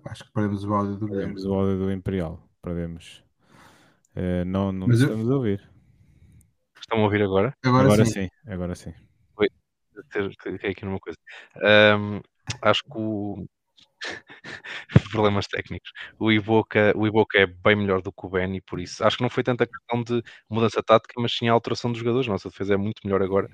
Acho 0.06 0.24
que 0.24 0.32
perdemos 0.32 0.64
o 0.64 0.74
áudio 0.74 0.96
do 0.98 1.08
Perdemos 1.08 1.46
o 1.46 1.54
áudio 1.54 1.78
do 1.80 1.92
Imperial. 1.92 2.48
Perdemos. 2.62 3.24
Uh, 4.16 4.46
não 4.46 4.72
não 4.72 4.90
estamos 4.90 5.28
eu... 5.28 5.34
a 5.34 5.38
ouvir. 5.38 5.69
Estão 6.80 7.00
a 7.00 7.04
ouvir 7.04 7.22
agora? 7.22 7.54
Agora, 7.64 7.86
agora 7.86 8.06
sim. 8.06 8.12
sim. 8.12 8.30
Agora 8.48 8.76
sim. 8.76 8.94
Oi, 9.38 9.48
ter 10.12 10.70
aqui 10.70 10.86
numa 10.86 11.00
coisa. 11.00 11.18
Um, 11.98 12.22
acho 12.62 12.84
que 12.84 12.92
o. 12.96 13.46
problemas 15.12 15.46
técnicos. 15.48 15.92
O 16.18 16.32
Iboca, 16.32 16.94
o 16.96 17.06
Iboca 17.06 17.38
é 17.38 17.46
bem 17.46 17.76
melhor 17.76 18.02
do 18.02 18.14
que 18.14 18.26
o 18.26 18.30
Benny, 18.30 18.62
por 18.62 18.80
isso 18.80 19.04
acho 19.04 19.18
que 19.18 19.24
não 19.24 19.30
foi 19.30 19.44
tanta 19.44 19.68
questão 19.68 20.02
de 20.04 20.24
mudança 20.50 20.82
tática, 20.82 21.20
mas 21.20 21.34
sim 21.34 21.50
a 21.50 21.54
alteração 21.54 21.92
dos 21.92 22.00
jogadores. 22.00 22.28
Nossa 22.28 22.50
defesa 22.50 22.76
é 22.76 22.78
muito 22.78 23.02
melhor 23.04 23.22
agora 23.22 23.50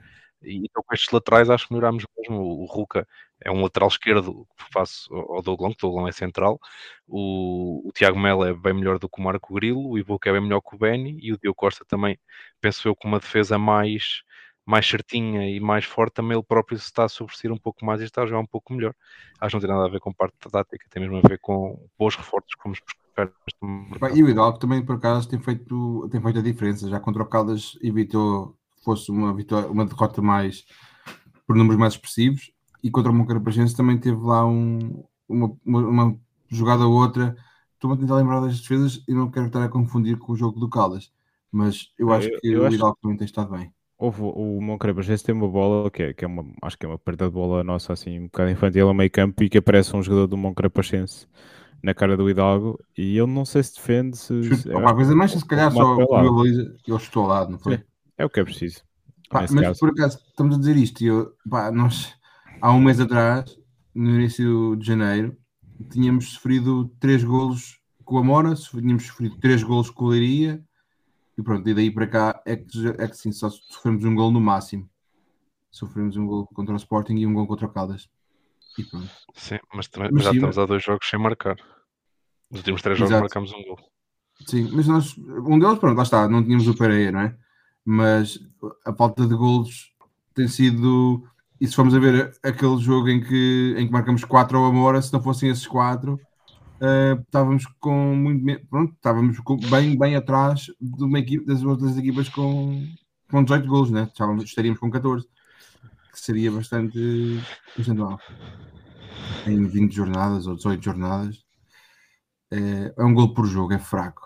e 0.45 0.57
então 0.65 0.83
com 0.85 0.93
estes 0.93 1.11
laterais 1.11 1.49
acho 1.49 1.67
que 1.67 1.73
melhorámos 1.73 2.05
mesmo. 2.17 2.37
O 2.37 2.65
Ruka 2.65 3.07
é 3.41 3.51
um 3.51 3.61
lateral 3.61 3.89
esquerdo 3.89 4.47
que 4.57 4.71
faço 4.71 5.13
ao 5.13 5.41
Douglão, 5.41 5.71
que 5.71 5.85
o 5.85 5.89
Douglão 5.89 6.07
é 6.07 6.11
central. 6.11 6.59
O, 7.07 7.87
o 7.87 7.91
Tiago 7.91 8.19
Melo 8.19 8.45
é 8.45 8.53
bem 8.53 8.73
melhor 8.73 8.97
do 8.97 9.09
que 9.09 9.19
o 9.19 9.23
Marco 9.23 9.53
Grilo, 9.53 9.89
o 9.89 9.97
Iboca 9.97 10.29
é 10.29 10.33
bem 10.33 10.41
melhor 10.41 10.61
que 10.61 10.75
o 10.75 10.77
Beni 10.77 11.17
e 11.21 11.33
o 11.33 11.37
Diogo 11.37 11.55
Costa 11.55 11.83
também, 11.85 12.17
penso 12.61 12.87
eu, 12.87 12.95
com 12.95 13.07
uma 13.07 13.19
defesa 13.19 13.57
mais, 13.57 14.23
mais 14.65 14.87
certinha 14.87 15.49
e 15.49 15.59
mais 15.59 15.85
forte, 15.85 16.15
também 16.15 16.37
ele 16.37 16.45
próprio 16.45 16.77
se 16.77 16.85
está 16.85 17.05
a 17.05 17.09
sobressair 17.09 17.51
um 17.51 17.57
pouco 17.57 17.85
mais 17.85 18.01
e 18.01 18.05
está 18.05 18.23
a 18.23 18.25
jogar 18.25 18.39
um 18.39 18.47
pouco 18.47 18.73
melhor. 18.73 18.93
Acho 19.39 19.51
que 19.51 19.55
não 19.55 19.67
tem 19.67 19.75
nada 19.75 19.87
a 19.87 19.91
ver 19.91 19.99
com 19.99 20.13
parte 20.13 20.35
tática, 20.51 20.85
tem 20.89 21.01
mesmo 21.01 21.17
a 21.17 21.27
ver 21.27 21.39
com 21.39 21.87
bons 21.97 22.15
reforços 22.15 22.53
que 22.55 22.63
fomos 22.63 22.79
buscar. 22.79 23.31
E 24.13 24.23
o 24.23 24.29
Hidalgo 24.29 24.59
também, 24.59 24.83
por 24.83 24.95
acaso, 24.95 25.29
tem 25.29 25.39
feito, 25.39 26.07
tem 26.11 26.21
feito 26.21 26.39
a 26.39 26.41
diferença. 26.41 26.89
Já 26.89 26.99
contra 26.99 27.23
o 27.23 27.25
Caldas 27.25 27.77
evitou 27.81 28.57
fosse 28.83 29.09
uma, 29.09 29.33
vitória, 29.33 29.67
uma 29.67 29.83
derrota 29.83 30.21
mais 30.21 30.63
por 31.47 31.55
números 31.55 31.79
mais 31.79 31.93
expressivos 31.93 32.54
e 32.85 32.91
contra 32.91 33.11
o 33.11 33.15
Moncarapachense 33.15 33.75
também 33.75 33.97
teve 33.97 34.21
lá 34.21 34.45
um, 34.45 35.03
uma, 35.27 35.57
uma, 35.65 35.79
uma, 35.79 36.19
jogada 36.47 36.85
ou 36.85 36.93
outra 36.93 37.35
estou-me 37.73 37.95
a 37.95 37.99
tentar 37.99 38.15
lembrar 38.15 38.41
das 38.41 38.61
defesas 38.61 39.03
e 39.07 39.13
não 39.13 39.31
quero 39.31 39.47
estar 39.47 39.63
a 39.63 39.69
confundir 39.69 40.19
com 40.19 40.33
o 40.33 40.35
jogo 40.35 40.59
do 40.59 40.69
Caldas 40.69 41.11
mas 41.51 41.91
eu 41.97 42.13
acho 42.13 42.29
eu, 42.29 42.39
que 42.39 42.47
eu 42.47 42.61
o 42.61 42.71
Hidalgo 42.71 42.97
também 43.01 43.17
tem 43.17 43.25
estado 43.25 43.49
bem 43.49 43.73
Houve, 43.97 44.21
o 44.21 44.61
Moncarapachense 44.61 45.23
tem 45.23 45.33
uma 45.33 45.47
bola 45.47 45.89
que 45.89 46.03
é, 46.03 46.13
que 46.13 46.23
é 46.23 46.27
uma, 46.27 46.45
acho 46.61 46.77
que 46.77 46.85
é 46.85 46.89
uma 46.89 46.99
perda 46.99 47.25
de 47.25 47.31
bola 47.31 47.63
nossa 47.63 47.91
assim 47.91 48.19
um 48.19 48.25
bocado 48.25 48.51
infantil 48.51 48.87
a 48.87 48.93
meio 48.93 49.09
campo 49.09 49.43
e 49.43 49.49
que 49.49 49.57
aparece 49.57 49.95
um 49.95 50.03
jogador 50.03 50.27
do 50.27 50.37
Moncarapachense 50.37 51.25
na 51.81 51.95
cara 51.95 52.15
do 52.15 52.29
Hidalgo 52.29 52.77
e 52.95 53.17
ele 53.17 53.31
não 53.31 53.45
sei 53.45 53.63
se 53.63 53.73
defende 53.73 54.15
se, 54.15 54.43
se 54.57 54.71
é, 54.71 54.93
coisa 54.93 55.15
mais 55.15 55.31
se 55.31 55.43
calhar 55.43 55.71
só 55.71 55.97
eu 56.87 56.97
estou 56.97 57.23
ao 57.23 57.29
lado, 57.29 57.51
não 57.51 57.57
foi? 57.57 57.77
Sim. 57.77 57.83
É 58.17 58.25
o 58.25 58.29
que 58.29 58.39
é 58.39 58.43
preciso. 58.43 58.83
Pá, 59.29 59.41
mas 59.49 59.61
caso. 59.61 59.79
por 59.79 59.89
acaso 59.89 60.19
estamos 60.27 60.55
a 60.55 60.59
dizer 60.59 60.77
isto, 60.77 61.01
e 61.03 61.07
eu, 61.07 61.33
pá, 61.49 61.71
nós 61.71 62.14
há 62.61 62.71
um 62.71 62.81
mês 62.81 62.99
atrás, 62.99 63.57
no 63.93 64.09
início 64.11 64.75
de 64.75 64.85
janeiro, 64.85 65.37
tínhamos 65.89 66.33
sofrido 66.33 66.89
três 66.99 67.23
golos 67.23 67.79
com 68.03 68.17
a 68.17 68.23
Mora, 68.23 68.53
tínhamos 68.55 69.07
sofrido 69.07 69.37
três 69.37 69.63
golos 69.63 69.89
com 69.89 70.07
a 70.07 70.09
Leiria, 70.09 70.63
e 71.37 71.43
pronto, 71.43 71.67
e 71.67 71.73
daí 71.73 71.91
para 71.91 72.07
cá 72.07 72.41
é 72.45 72.55
que, 72.55 72.87
é 72.97 73.07
que 73.07 73.17
sim, 73.17 73.31
só 73.31 73.49
sofremos 73.49 74.03
um 74.05 74.15
gol 74.15 74.31
no 74.31 74.39
máximo. 74.39 74.89
Sofremos 75.69 76.15
um 76.15 76.25
gol 76.25 76.47
contra 76.47 76.73
o 76.73 76.77
Sporting 76.77 77.15
e 77.15 77.27
um 77.27 77.33
gol 77.33 77.47
contra 77.47 77.65
o 77.65 77.69
Caldas. 77.69 78.09
E 78.77 78.83
pronto. 78.83 79.09
Sim, 79.33 79.59
mas, 79.73 79.87
também, 79.87 80.09
mas 80.11 80.23
já 80.23 80.29
sim, 80.29 80.37
estamos 80.37 80.55
mas... 80.55 80.63
a 80.63 80.65
dois 80.65 80.83
jogos 80.83 81.09
sem 81.09 81.19
marcar. 81.19 81.57
Nos 82.49 82.59
últimos 82.59 82.81
três 82.81 82.97
jogos 82.97 83.11
Exato. 83.11 83.23
marcamos 83.23 83.51
um 83.51 83.63
gol. 83.63 83.77
Sim, 84.47 84.69
mas 84.71 84.87
nós, 84.87 85.17
um 85.17 85.59
deles, 85.59 85.79
pronto, 85.79 85.97
lá 85.97 86.03
está, 86.03 86.29
não 86.29 86.43
tínhamos 86.43 86.67
o 86.67 86.75
Pereira, 86.75 87.11
não 87.11 87.19
é? 87.21 87.37
mas 87.85 88.39
a 88.83 88.91
falta 88.91 89.27
de 89.27 89.35
golos 89.35 89.93
tem 90.33 90.47
sido. 90.47 91.23
E 91.59 91.67
se 91.67 91.75
formos 91.75 91.95
a 91.95 91.99
ver 91.99 92.33
aquele 92.43 92.77
jogo 92.77 93.09
em 93.09 93.21
que, 93.21 93.75
em 93.77 93.85
que 93.85 93.91
marcamos 93.91 94.23
4 94.23 94.57
ao 94.57 94.65
Amora, 94.65 95.01
se 95.01 95.13
não 95.13 95.21
fossem 95.21 95.49
esses 95.49 95.65
4, 95.65 96.13
uh, 96.13 96.19
eh, 96.81 97.17
estávamos 97.21 97.65
com 97.79 98.15
muito. 98.15 98.67
Pronto, 98.67 98.93
estávamos 98.93 99.37
bem, 99.69 99.97
bem 99.97 100.15
atrás 100.15 100.65
de 100.79 101.03
uma 101.03 101.19
equipe, 101.19 101.45
das 101.45 101.63
outras 101.63 101.97
equipas 101.97 102.27
com, 102.27 102.85
com 103.29 103.43
18 103.43 103.67
golos, 103.67 103.91
né? 103.91 104.03
Estávamos, 104.03 104.43
estaríamos 104.43 104.79
com 104.79 104.89
14, 104.89 105.25
que 106.11 106.19
seria 106.19 106.51
bastante, 106.51 107.39
bastante. 107.77 108.01
Em 109.47 109.65
20 109.65 109.93
jornadas 109.93 110.47
ou 110.47 110.55
18 110.55 110.83
jornadas, 110.83 111.45
é, 112.51 112.93
é 112.97 113.03
um 113.03 113.13
gol 113.13 113.33
por 113.33 113.45
jogo, 113.45 113.73
é 113.73 113.79
fraco. 113.79 114.21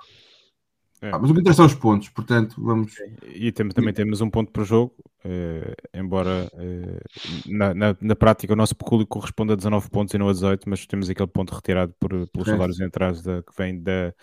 É. 1.01 1.11
Ah, 1.11 1.19
mas 1.19 1.29
o 1.29 1.33
que 1.33 1.39
interessa 1.39 1.57
são 1.57 1.65
os 1.65 1.73
pontos, 1.73 2.09
portanto, 2.09 2.55
vamos. 2.61 2.93
E 3.33 3.51
temos, 3.51 3.73
também 3.73 3.93
temos 3.93 4.19
um 4.19 4.29
ponto 4.29 4.51
por 4.51 4.65
jogo, 4.65 4.93
eh, 5.23 5.73
embora 5.93 6.51
eh, 6.53 6.99
na, 7.45 7.73
na, 7.73 7.95
na, 8.01 8.15
prática 8.15 8.51
o 8.51 8.55
nosso 8.55 8.75
público 8.75 9.17
corresponde 9.17 9.53
a 9.53 9.55
19 9.55 9.89
pontos 9.89 10.13
e 10.13 10.17
não 10.17 10.27
a 10.27 10.33
18, 10.33 10.69
mas 10.69 10.85
temos 10.85 11.09
aquele 11.09 11.27
ponto 11.27 11.55
retirado 11.55 11.93
por, 11.97 12.09
pelos 12.27 12.47
é. 12.47 12.51
salários 12.51 12.81
entrados 12.81 13.21
da, 13.21 13.41
que 13.41 13.55
vem 13.57 13.81
da, 13.81 14.13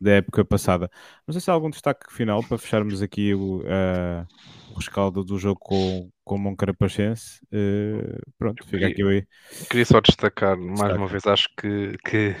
da 0.00 0.12
época 0.12 0.44
passada. 0.46 0.90
Não 1.26 1.32
sei 1.32 1.42
se 1.42 1.50
há 1.50 1.54
algum 1.54 1.68
destaque 1.68 2.10
final 2.12 2.42
para 2.42 2.56
fecharmos 2.56 3.02
aqui 3.02 3.34
o, 3.34 3.58
uh, 3.60 4.26
rescaldo 4.74 5.24
do 5.24 5.38
jogo 5.38 5.58
com, 5.60 6.10
com 6.24 6.34
o 6.36 6.38
Moncarapachense. 6.38 7.40
Uh, 7.52 8.20
pronto, 8.38 8.66
fica 8.66 8.86
aqui 8.86 9.02
aí. 9.02 9.26
Queria 9.68 9.84
só 9.84 10.00
destacar, 10.00 10.56
mais 10.56 10.96
uma 10.96 11.06
vez, 11.06 11.26
acho 11.26 11.48
que, 11.56 11.96
que, 12.04 12.34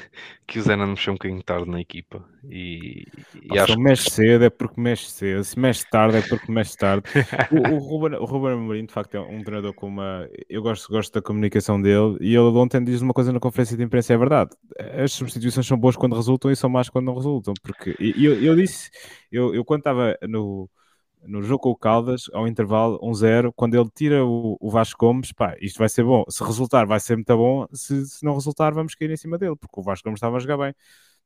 que 0.46 0.58
o 0.58 0.62
Zena 0.62 0.86
mexeu 0.86 1.12
um 1.12 1.16
bocadinho 1.16 1.42
tarde 1.42 1.70
na 1.70 1.80
equipa. 1.80 2.24
E, 2.50 3.06
e 3.42 3.58
acho 3.58 3.72
se 3.72 3.78
mexe 3.78 4.10
cedo 4.10 4.44
é 4.44 4.50
porque 4.50 4.80
mexe 4.80 5.10
cedo, 5.10 5.44
se 5.44 5.58
mexe 5.58 5.84
tarde 5.90 6.18
é 6.18 6.22
porque 6.22 6.50
mexe 6.50 6.76
tarde. 6.76 7.04
o, 7.50 7.74
o, 7.74 7.78
Ruben, 7.78 8.18
o 8.18 8.24
Ruben 8.24 8.52
Amorim, 8.52 8.86
de 8.86 8.92
facto, 8.92 9.16
é 9.16 9.20
um 9.20 9.42
treinador 9.42 9.74
com 9.74 9.86
uma. 9.88 10.28
Eu 10.48 10.62
gosto, 10.62 10.88
gosto 10.88 11.12
da 11.12 11.22
comunicação 11.22 11.80
dele 11.80 12.16
e 12.20 12.34
ele 12.34 12.56
ontem 12.56 12.82
diz 12.82 13.00
uma 13.00 13.12
coisa 13.12 13.32
na 13.32 13.40
conferência 13.40 13.76
de 13.76 13.82
imprensa, 13.82 14.14
é 14.14 14.16
verdade. 14.16 14.50
As 15.02 15.12
substituições 15.12 15.66
são 15.66 15.78
boas 15.78 15.96
quando 15.96 16.16
resultam 16.16 16.50
e 16.50 16.56
são 16.56 16.70
más 16.70 16.88
quando 16.88 17.06
não 17.06 17.14
resultam. 17.14 17.54
Porque 17.62 17.94
eu, 17.98 18.42
eu 18.42 18.56
disse, 18.56 18.90
eu, 19.30 19.54
eu 19.54 19.64
quando 19.64 19.80
estava 19.80 20.16
no 20.28 20.68
no 21.26 21.42
jogo 21.42 21.60
com 21.60 21.70
o 21.70 21.76
Caldas, 21.76 22.30
ao 22.32 22.46
intervalo 22.48 22.98
1-0, 23.02 23.52
quando 23.54 23.74
ele 23.74 23.90
tira 23.94 24.24
o, 24.24 24.56
o 24.60 24.70
Vasco 24.70 24.98
Gomes, 25.06 25.32
pá, 25.32 25.56
isto 25.60 25.78
vai 25.78 25.88
ser 25.88 26.04
bom. 26.04 26.24
Se 26.28 26.42
resultar, 26.44 26.86
vai 26.86 27.00
ser 27.00 27.16
muito 27.16 27.36
bom. 27.36 27.66
Se, 27.72 28.06
se 28.06 28.24
não 28.24 28.34
resultar, 28.34 28.72
vamos 28.72 28.94
cair 28.94 29.10
em 29.10 29.16
cima 29.16 29.38
dele, 29.38 29.56
porque 29.56 29.80
o 29.80 29.82
Vasco 29.82 30.04
Gomes 30.04 30.18
estava 30.18 30.36
a 30.36 30.40
jogar 30.40 30.58
bem. 30.58 30.74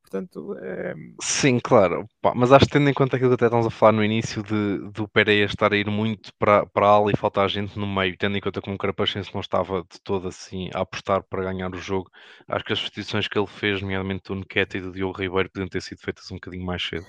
Portanto, 0.01 0.55
é... 0.59 0.95
Sim, 1.21 1.59
claro. 1.59 2.07
Pá, 2.21 2.33
mas 2.35 2.51
acho 2.51 2.65
que 2.65 2.71
tendo 2.71 2.89
em 2.89 2.93
conta 2.93 3.15
aquilo 3.15 3.29
que 3.31 3.35
até 3.35 3.45
estamos 3.45 3.67
a 3.67 3.69
falar 3.69 3.91
no 3.91 4.03
início 4.03 4.41
de, 4.41 4.79
do 4.91 5.07
Pereira 5.07 5.45
estar 5.45 5.71
a 5.71 5.77
ir 5.77 5.87
muito 5.89 6.33
para, 6.35 6.65
para 6.65 6.87
a 6.87 6.89
ala 6.89 7.11
e 7.11 7.17
faltar 7.17 7.47
gente 7.49 7.77
no 7.77 7.85
meio, 7.85 8.17
tendo 8.17 8.35
em 8.37 8.41
conta 8.41 8.61
como 8.61 8.75
o 8.75 8.77
Carapachense 8.79 9.31
não 9.33 9.41
estava 9.41 9.81
de 9.83 10.01
todo 10.01 10.27
assim 10.27 10.69
a 10.73 10.81
apostar 10.81 11.23
para 11.23 11.43
ganhar 11.43 11.73
o 11.73 11.77
jogo, 11.77 12.09
acho 12.47 12.65
que 12.65 12.73
as 12.73 12.79
substituições 12.79 13.27
que 13.27 13.37
ele 13.37 13.47
fez, 13.47 13.81
nomeadamente 13.81 14.23
do 14.27 14.35
Nequete 14.35 14.77
e 14.77 14.81
do 14.81 14.91
Diogo 14.91 15.17
Ribeiro, 15.17 15.49
podiam 15.51 15.67
ter 15.69 15.81
sido 15.81 15.99
feitas 15.99 16.31
um 16.31 16.35
bocadinho 16.35 16.65
mais 16.65 16.83
cedo. 16.83 17.05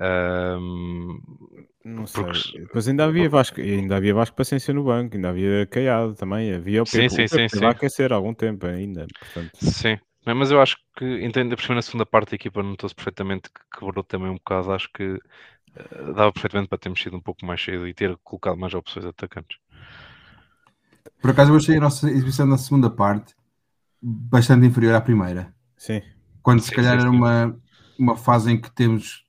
Um, 0.00 1.20
não 1.84 2.06
sei. 2.06 2.24
Porque... 2.24 2.58
Depois 2.60 2.86
ainda 2.86 3.04
havia 3.04 3.28
Vasco, 3.28 3.60
ainda 3.60 3.96
havia 3.96 4.14
Vasco 4.14 4.36
Paciência 4.36 4.72
no 4.72 4.84
banco, 4.84 5.16
ainda 5.16 5.30
havia 5.30 5.66
Caiado 5.66 6.14
também, 6.14 6.52
havia 6.52 6.82
o 6.82 6.84
Pepe, 6.84 7.10
sim, 7.10 7.26
sim, 7.26 7.48
sim, 7.48 7.48
sim. 7.48 7.64
aquecer 7.64 8.12
algum 8.12 8.32
tempo 8.32 8.66
ainda. 8.66 9.06
Portanto... 9.18 9.50
Sim, 9.60 9.98
mas 10.24 10.50
eu 10.50 10.60
acho 10.60 10.76
que, 10.96 11.24
entendo, 11.24 11.56
por 11.56 11.74
na 11.74 11.82
segunda 11.82 12.06
parte 12.06 12.30
da 12.30 12.36
equipa 12.36 12.62
notou-se 12.62 12.94
perfeitamente 12.94 13.48
que 13.50 13.78
quebrou 13.78 14.04
também 14.04 14.30
um 14.30 14.34
bocado, 14.34 14.72
acho 14.72 14.88
que 14.92 15.14
uh, 15.14 16.12
dava 16.14 16.32
perfeitamente 16.32 16.68
para 16.68 16.78
ter 16.78 16.88
mexido 16.90 17.16
um 17.16 17.20
pouco 17.20 17.44
mais 17.44 17.62
cedo 17.62 17.88
e 17.88 17.94
ter 17.94 18.16
colocado 18.18 18.56
mais 18.56 18.74
opções 18.74 19.04
atacantes. 19.04 19.58
Por 21.20 21.30
acaso 21.30 21.52
eu 21.52 21.56
achei 21.56 21.76
a 21.76 21.80
nossa 21.80 22.08
exibição 22.08 22.46
na 22.46 22.58
segunda 22.58 22.88
parte 22.88 23.34
bastante 24.00 24.66
inferior 24.66 24.94
à 24.94 25.00
primeira. 25.00 25.52
Sim. 25.76 26.02
Quando 26.42 26.60
se 26.60 26.70
calhar 26.70 26.98
era 26.98 27.10
uma, 27.10 27.58
uma 27.98 28.16
fase 28.16 28.52
em 28.52 28.60
que 28.60 28.70
temos 28.70 29.27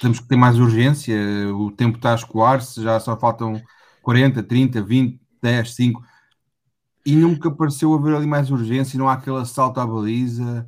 temos 0.00 0.20
que 0.20 0.28
ter 0.28 0.36
mais 0.36 0.58
urgência, 0.58 1.16
o 1.54 1.70
tempo 1.70 1.96
está 1.96 2.12
a 2.12 2.16
escoar-se, 2.16 2.82
já 2.82 2.98
só 3.00 3.18
faltam 3.18 3.60
40, 4.02 4.42
30, 4.42 4.82
20, 4.82 5.20
10, 5.42 5.74
5 5.74 6.02
e 7.04 7.16
nunca 7.16 7.50
pareceu 7.50 7.94
haver 7.94 8.14
ali 8.14 8.26
mais 8.26 8.50
urgência, 8.50 8.98
não 8.98 9.08
há 9.08 9.14
aquele 9.14 9.38
assalto 9.38 9.80
à 9.80 9.86
baliza. 9.86 10.66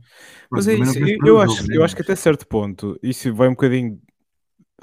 Mas 0.51 0.66
é 0.66 0.75
isso, 0.75 0.98
eu, 0.98 1.18
eu 1.27 1.40
acho, 1.40 1.72
eu 1.72 1.85
acho 1.85 1.94
que 1.94 2.03
até 2.03 2.16
certo 2.16 2.46
ponto, 2.46 2.98
isso 3.03 3.33
vai 3.35 3.48
um 3.48 3.53
bocadinho 3.53 4.01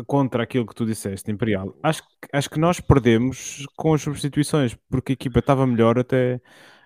contra 0.06 0.44
aquilo 0.44 0.66
que 0.66 0.76
tu 0.76 0.86
disseste, 0.86 1.32
Imperial. 1.32 1.76
Acho, 1.84 2.04
acho 2.32 2.50
que 2.50 2.60
nós 2.60 2.80
perdemos 2.80 3.66
com 3.76 3.94
as 3.94 4.02
substituições, 4.02 4.78
porque 4.90 5.14
a 5.14 5.14
equipa 5.14 5.40
estava 5.40 5.66
melhor 5.66 5.98
até, 6.00 6.40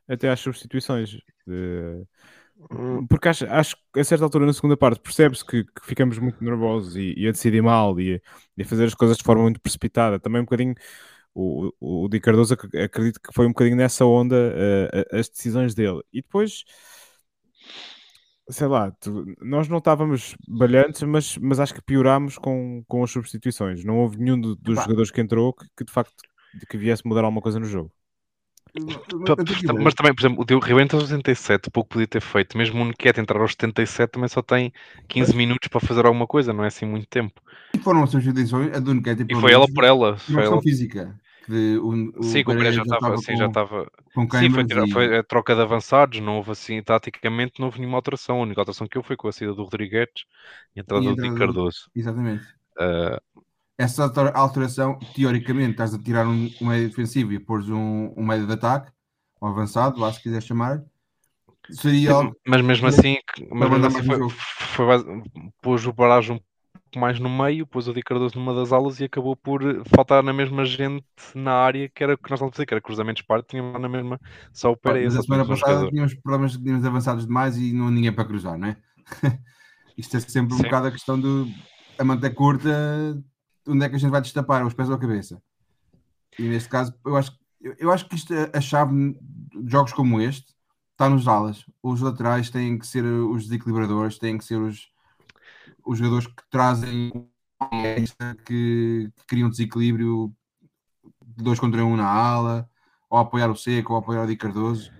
até 0.07 0.29
às 0.29 0.39
substituições. 0.39 1.17
Hum. 1.47 2.05
Porque 3.09 3.27
acho, 3.27 3.45
acho 3.45 3.75
que 3.93 3.99
a 3.99 4.03
certa 4.03 4.23
altura 4.23 4.45
na 4.45 4.53
segunda 4.53 4.77
parte 4.77 5.01
percebe-se 5.01 5.45
que, 5.45 5.63
que, 5.63 5.85
ficamos 5.85 6.17
muito 6.17 6.43
nervosos 6.43 6.95
e, 6.95 7.13
e 7.17 7.27
a 7.27 7.31
decidir 7.31 7.61
mal 7.61 7.99
e, 7.99 8.21
e, 8.57 8.61
a 8.61 8.65
fazer 8.65 8.85
as 8.85 8.93
coisas 8.93 9.17
de 9.17 9.23
forma 9.23 9.43
muito 9.43 9.59
precipitada. 9.59 10.19
Também 10.19 10.41
um 10.41 10.45
bocadinho 10.45 10.75
o, 11.33 11.73
o, 11.79 12.05
o 12.05 12.09
Di 12.09 12.19
Cardoso 12.19 12.53
acredito 12.53 13.19
que 13.19 13.33
foi 13.33 13.45
um 13.45 13.49
bocadinho 13.49 13.75
nessa 13.77 14.05
onda 14.05 14.35
uh, 14.35 15.17
as 15.17 15.29
decisões 15.29 15.73
dele. 15.73 16.01
E 16.13 16.21
depois, 16.21 16.63
sei 18.49 18.67
lá, 18.67 18.91
tu, 18.91 19.25
nós 19.41 19.67
não 19.67 19.79
estávamos 19.79 20.35
balhantes, 20.47 21.01
mas, 21.03 21.37
mas 21.37 21.59
acho 21.59 21.73
que 21.73 21.81
piorámos 21.81 22.37
com, 22.37 22.83
com 22.87 23.03
as 23.03 23.11
substituições. 23.11 23.83
Não 23.83 23.97
houve 23.99 24.17
nenhum 24.17 24.39
do, 24.39 24.55
dos 24.55 24.75
jogadores 24.75 25.11
que 25.11 25.21
entrou 25.21 25.53
que, 25.53 25.65
que 25.77 25.83
de 25.83 25.91
facto 25.91 26.13
que 26.69 26.77
viesse 26.77 27.05
mudar 27.05 27.23
alguma 27.23 27.41
coisa 27.41 27.59
no 27.59 27.65
jogo. 27.65 27.91
Mas 29.81 29.93
também, 29.93 30.13
por 30.13 30.21
exemplo, 30.21 30.41
o 30.41 30.45
Diogo 30.45 30.65
Ribeiro 30.65 30.85
entra 30.85 30.97
aos 30.97 31.07
77, 31.07 31.69
pouco 31.69 31.91
podia 31.91 32.07
ter 32.07 32.21
feito. 32.21 32.57
Mesmo 32.57 32.81
o 32.81 32.85
Nquete 32.85 33.19
entrar 33.19 33.39
aos 33.39 33.51
77 33.51 34.11
também 34.11 34.27
só 34.27 34.41
tem 34.41 34.73
15 35.07 35.35
minutos 35.35 35.67
para 35.67 35.79
fazer 35.79 36.05
alguma 36.05 36.25
coisa, 36.25 36.51
não 36.51 36.63
é 36.63 36.67
assim 36.67 36.85
muito 36.85 37.07
tempo. 37.07 37.39
E 37.73 37.77
foram 37.77 38.03
as 38.03 38.09
substituições, 38.09 38.75
a 38.75 38.79
do 38.79 38.93
Nquete 38.93 39.25
e 39.29 39.35
foi 39.35 39.51
ela 39.53 39.67
por 39.71 39.83
ela. 39.83 40.17
Foi 40.17 40.43
ela 40.43 40.61
física. 40.61 41.15
Que 41.45 41.77
o, 41.77 42.19
o 42.19 42.23
sim, 42.23 42.41
o 42.41 42.45
Pereira 42.45 42.71
já 42.71 42.83
estava, 42.83 43.17
sim, 43.17 43.35
já 43.35 43.47
estava. 43.47 43.91
Sim, 44.39 44.49
foi, 44.49 44.63
e... 44.63 44.91
foi, 44.91 45.17
a 45.17 45.23
troca 45.23 45.53
de 45.53 45.61
avançados, 45.61 46.19
não 46.21 46.37
houve 46.37 46.51
assim, 46.51 46.81
taticamente, 46.81 47.59
não 47.59 47.65
houve 47.65 47.79
nenhuma 47.79 47.97
alteração. 47.97 48.37
A 48.37 48.43
única 48.43 48.61
alteração 48.61 48.87
que 48.87 48.97
eu 48.97 49.03
foi 49.03 49.17
com 49.17 49.27
a 49.27 49.31
saída 49.31 49.53
do 49.53 49.63
Rodrigues 49.63 50.25
e 50.73 50.79
a 50.79 50.81
entrada 50.81 51.03
do 51.03 51.21
Di 51.21 51.35
Cardoso. 51.35 51.89
Exatamente. 51.93 52.45
Uh, 52.77 53.43
essa 53.77 54.11
alteração, 54.35 54.99
teoricamente, 55.15 55.71
estás 55.71 55.93
a 55.93 55.99
tirar 55.99 56.27
um, 56.27 56.49
um 56.61 56.67
médio 56.67 56.89
defensivo 56.89 57.33
e 57.33 57.39
pôres 57.39 57.69
um, 57.69 58.13
um 58.15 58.25
médio 58.25 58.45
de 58.45 58.53
ataque, 58.53 58.91
um 59.41 59.47
avançado, 59.47 59.99
lá 59.99 60.11
se 60.13 60.21
quiser 60.21 60.41
chamar, 60.41 60.83
seria 61.69 62.11
algo... 62.11 62.35
Mas 62.47 62.61
mesmo 62.61 62.87
assim, 62.87 63.17
mas 63.51 63.69
mesmo 63.69 63.87
assim 63.87 64.03
foi, 64.03 64.29
foi, 64.29 64.85
foi, 64.85 65.23
pôs 65.61 65.85
o 65.87 65.93
Barragem 65.93 66.35
um 66.35 66.39
pouco 66.39 66.99
mais 66.99 67.19
no 67.19 67.29
meio, 67.29 67.65
pôs 67.65 67.87
o 67.87 67.93
Di 67.93 68.01
Cardoso 68.03 68.37
numa 68.37 68.53
das 68.53 68.71
alas 68.71 68.99
e 68.99 69.05
acabou 69.05 69.35
por 69.35 69.61
faltar 69.87 70.21
na 70.21 70.33
mesma 70.33 70.65
gente 70.65 71.03
na 71.33 71.53
área 71.53 71.89
que 71.89 72.03
era 72.03 72.13
o 72.13 72.17
que 72.17 72.29
nós 72.29 72.37
estávamos 72.37 72.53
a 72.53 72.55
dizer, 72.55 72.65
que 72.67 72.73
era 72.75 72.81
cruzamentos 72.81 73.23
parte, 73.23 73.47
tínhamos 73.47 73.81
na 73.81 73.89
mesma 73.89 74.19
só 74.51 74.71
o 74.71 74.77
Pereira. 74.77 75.07
Mas 75.07 75.17
a 75.17 75.21
semana 75.23 75.45
passada 75.45 75.89
tínhamos 75.89 76.13
problemas, 76.13 76.55
tínhamos 76.55 76.85
avançados 76.85 77.25
demais 77.25 77.57
e 77.57 77.73
não 77.73 77.89
ninguém 77.89 78.13
para 78.13 78.25
cruzar, 78.25 78.57
não 78.57 78.67
é? 78.67 78.77
Isto 79.97 80.17
é 80.17 80.19
sempre 80.19 80.53
um 80.53 80.57
Sim. 80.57 80.63
bocado 80.63 80.87
a 80.87 80.91
questão 80.91 81.19
do 81.19 81.47
a 81.97 82.03
manta 82.03 82.29
curta 82.29 82.69
onde 83.67 83.85
é 83.85 83.89
que 83.89 83.95
a 83.95 83.99
gente 83.99 84.11
vai 84.11 84.21
destapar, 84.21 84.65
os 84.65 84.73
pés 84.73 84.89
ou 84.89 84.95
a 84.95 84.99
cabeça. 84.99 85.41
E 86.37 86.43
neste 86.43 86.69
caso, 86.69 86.93
eu 87.05 87.15
acho, 87.15 87.37
eu 87.61 87.91
acho 87.91 88.07
que 88.07 88.15
isto, 88.15 88.33
a 88.53 88.61
chave 88.61 89.13
de 89.13 89.71
jogos 89.71 89.93
como 89.93 90.19
este 90.19 90.53
está 90.91 91.09
nos 91.09 91.27
alas. 91.27 91.65
Os 91.81 92.01
laterais 92.01 92.49
têm 92.49 92.77
que 92.77 92.87
ser 92.87 93.03
os 93.03 93.43
desequilibradores, 93.43 94.17
têm 94.17 94.37
que 94.37 94.45
ser 94.45 94.57
os, 94.57 94.89
os 95.85 95.97
jogadores 95.97 96.27
que 96.27 96.43
trazem 96.49 97.11
que, 98.45 99.11
que 99.11 99.11
criam 99.27 99.49
desequilíbrio 99.49 100.33
dois 101.21 101.59
contra 101.59 101.83
um 101.83 101.95
na 101.95 102.07
ala, 102.07 102.69
ou 103.09 103.17
apoiar 103.17 103.49
o 103.49 103.55
Seco, 103.55 103.93
ou 103.93 103.99
apoiar 103.99 104.23
o 104.23 104.27
Di 104.27 104.35
Cardoso. 104.35 104.91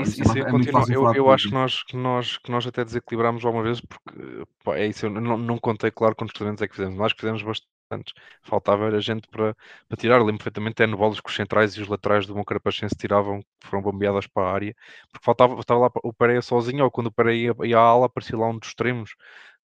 Isso, 0.00 0.20
isso 0.20 0.36
é, 0.36 0.40
é 0.40 0.50
continua, 0.50 0.84
eu, 0.90 1.12
eu 1.14 1.30
acho 1.30 1.48
que 1.48 1.54
nós, 1.54 1.82
que, 1.84 1.96
nós, 1.96 2.36
que 2.38 2.50
nós 2.50 2.66
até 2.66 2.84
desequilibramos 2.84 3.44
alguma 3.44 3.62
vez, 3.62 3.80
porque 3.80 4.44
pá, 4.64 4.76
é 4.76 4.86
isso, 4.86 5.06
eu 5.06 5.10
não, 5.10 5.38
não 5.38 5.56
contei, 5.58 5.90
claro, 5.90 6.16
quantos 6.16 6.34
estudantes 6.34 6.62
é 6.62 6.66
que 6.68 6.74
fizemos, 6.74 6.96
nós 6.98 7.12
fizemos 7.12 7.42
bastante, 7.42 8.12
faltava 8.42 8.88
a 8.88 9.00
gente 9.00 9.28
para, 9.28 9.54
para 9.86 9.96
tirar, 9.96 10.18
lembro 10.18 10.38
perfeitamente, 10.38 10.82
é 10.82 10.86
no 10.86 10.96
bolas 10.96 11.20
que 11.20 11.28
os 11.30 11.36
centrais 11.36 11.74
e 11.74 11.80
os 11.82 11.86
laterais 11.86 12.26
do 12.26 12.34
Moncarapachense 12.34 12.96
tiravam, 12.96 13.40
foram 13.62 13.80
bombeadas 13.80 14.26
para 14.26 14.48
a 14.48 14.52
área, 14.52 14.74
porque 15.12 15.24
faltava, 15.24 15.60
estava 15.60 15.80
lá 15.80 15.90
o 16.02 16.12
Pereira 16.12 16.42
sozinho, 16.42 16.82
ou 16.84 16.90
quando 16.90 17.06
o 17.06 17.12
Pereira 17.12 17.54
ia, 17.62 17.68
ia 17.68 17.78
à 17.78 17.82
ala, 17.82 18.06
aparecia 18.06 18.36
lá 18.36 18.48
um 18.48 18.58
dos 18.58 18.68
extremos, 18.70 19.12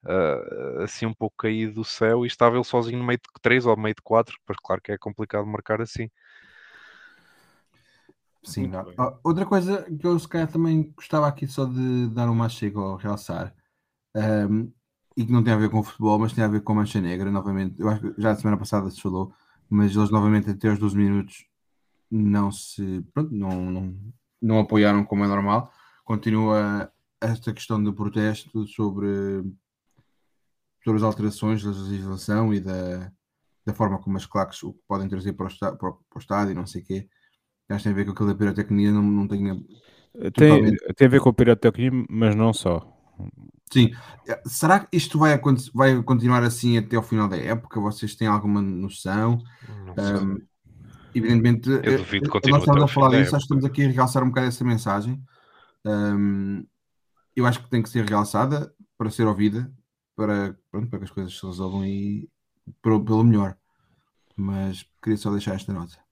uh, 0.05 0.83
assim 0.83 1.07
um 1.07 1.14
pouco 1.14 1.37
caído 1.38 1.74
do 1.74 1.85
céu, 1.85 2.24
e 2.24 2.29
estava 2.29 2.57
ele 2.57 2.64
sozinho 2.64 2.98
no 2.98 3.05
meio 3.05 3.18
de 3.18 3.24
três 3.42 3.66
ou 3.66 3.74
no 3.77 3.83
meio 3.83 3.94
de 3.94 4.03
quatro, 4.03 4.37
pois 4.46 4.59
claro 4.62 4.81
que 4.81 4.92
é 4.92 4.98
complicado 4.98 5.46
marcar 5.46 5.81
assim. 5.81 6.09
Sim, 8.44 8.70
outra 9.22 9.46
coisa 9.46 9.85
que 9.85 10.07
eu 10.07 10.18
se 10.18 10.28
calhar 10.28 10.50
também 10.50 10.92
gostava 10.94 11.26
aqui 11.26 11.46
só 11.46 11.64
de 11.64 12.09
dar 12.09 12.28
uma 12.28 12.48
chega 12.48 12.78
ao 12.78 12.96
realçar 12.96 13.54
um, 14.14 14.70
e 15.16 15.24
que 15.24 15.33
não 15.33 15.42
tem 15.42 15.52
a 15.52 15.57
ver 15.57 15.70
com 15.70 15.78
o 15.78 15.83
futebol, 15.83 16.18
mas 16.18 16.33
tem 16.33 16.44
a 16.44 16.48
ver 16.48 16.62
com 16.62 16.72
a 16.72 16.76
Mancha 16.76 17.00
Negra, 17.00 17.30
novamente. 17.30 17.80
Eu 17.80 17.88
acho 17.88 18.00
que 18.00 18.20
já 18.20 18.33
a 18.33 18.37
semana 18.37 18.57
passada 18.57 18.90
se 18.90 19.00
falou, 19.00 19.33
mas 19.68 19.96
eles 19.96 20.11
novamente 20.11 20.50
até 20.50 20.70
os 20.70 20.78
12 20.78 20.96
minutos 20.96 21.46
não 22.11 22.52
se 22.52 23.02
pronto, 23.14 23.35
não, 23.35 23.70
não, 23.70 23.96
não 24.42 24.59
apoiaram 24.61 25.04
como 25.04 25.24
é 25.24 25.28
normal. 25.28 25.72
Continua 26.04 26.92
esta 27.20 27.52
questão 27.52 27.83
do 27.83 27.94
protesto 27.94 28.66
sobre, 28.66 29.07
sobre 30.83 30.98
as 30.98 31.02
alterações 31.02 31.62
da 31.62 31.70
legislação 31.70 32.52
e 32.52 32.61
da, 32.61 33.11
da 33.64 33.72
forma 33.72 33.98
como 33.98 34.16
as 34.16 34.26
claques 34.26 34.62
o 34.62 34.74
podem 34.87 35.09
trazer 35.09 35.33
para 35.33 35.46
o, 35.46 35.76
para 35.76 35.88
o, 35.88 35.92
para 35.94 36.16
o 36.16 36.18
estádio 36.18 36.52
e 36.52 36.54
não 36.54 36.66
sei 36.66 36.83
o 36.83 36.85
quê 36.85 37.09
Acho 37.68 37.79
que 37.79 37.85
tem 37.85 37.92
a 37.92 37.96
ver 37.96 38.05
com 38.05 38.11
aquilo 38.12 38.29
da 38.29 38.35
pirotecnia, 38.35 38.92
não, 38.92 39.03
não 39.03 39.27
tenho. 39.27 39.64
Tem, 40.12 40.31
totalmente... 40.31 40.94
tem 40.94 41.07
a 41.07 41.11
ver 41.11 41.20
com 41.20 41.29
a 41.29 41.33
pirotecnia, 41.33 41.90
mas 42.09 42.37
não 42.37 42.53
só. 42.53 42.90
Sim. 43.72 43.90
Será 44.44 44.81
que 44.81 44.96
isto 44.96 45.18
vai, 45.18 45.40
vai 45.72 46.03
continuar 46.03 46.42
assim 46.42 46.79
até 46.79 46.96
ao 46.96 47.03
final 47.03 47.29
da 47.29 47.37
época? 47.37 47.81
Vocês 47.81 48.14
têm 48.14 48.29
alguma 48.29 48.61
noção? 48.61 49.42
Um, 49.98 50.38
evidentemente, 51.14 51.68
eu 51.70 51.81
eh, 51.81 51.96
duvido 51.96 52.31
que 52.31 52.50
nós 52.50 52.61
estamos 52.61 52.83
a 52.83 52.88
falar 52.88 53.11
disso, 53.11 53.35
acho 53.35 53.46
que 53.46 53.55
estamos 53.55 53.64
aqui 53.64 53.85
a 53.85 53.90
realçar 53.90 54.22
um 54.22 54.29
bocado 54.29 54.48
essa 54.48 54.64
mensagem. 54.64 55.20
Um, 55.85 56.64
eu 57.35 57.46
acho 57.46 57.62
que 57.62 57.70
tem 57.70 57.83
que 57.83 57.88
ser 57.88 58.05
realçada 58.05 58.72
para 58.96 59.11
ser 59.11 59.27
ouvida. 59.27 59.72
para, 60.16 60.57
pronto, 60.70 60.88
para 60.88 60.98
que 61.00 61.05
as 61.07 61.11
coisas 61.11 61.37
se 61.37 61.44
resolvam 61.44 61.85
e 61.85 62.29
pelo, 62.83 63.05
pelo 63.05 63.24
melhor. 63.24 63.57
Mas 64.37 64.87
queria 65.03 65.16
só 65.16 65.31
deixar 65.31 65.55
esta 65.55 65.72
nota. 65.72 66.03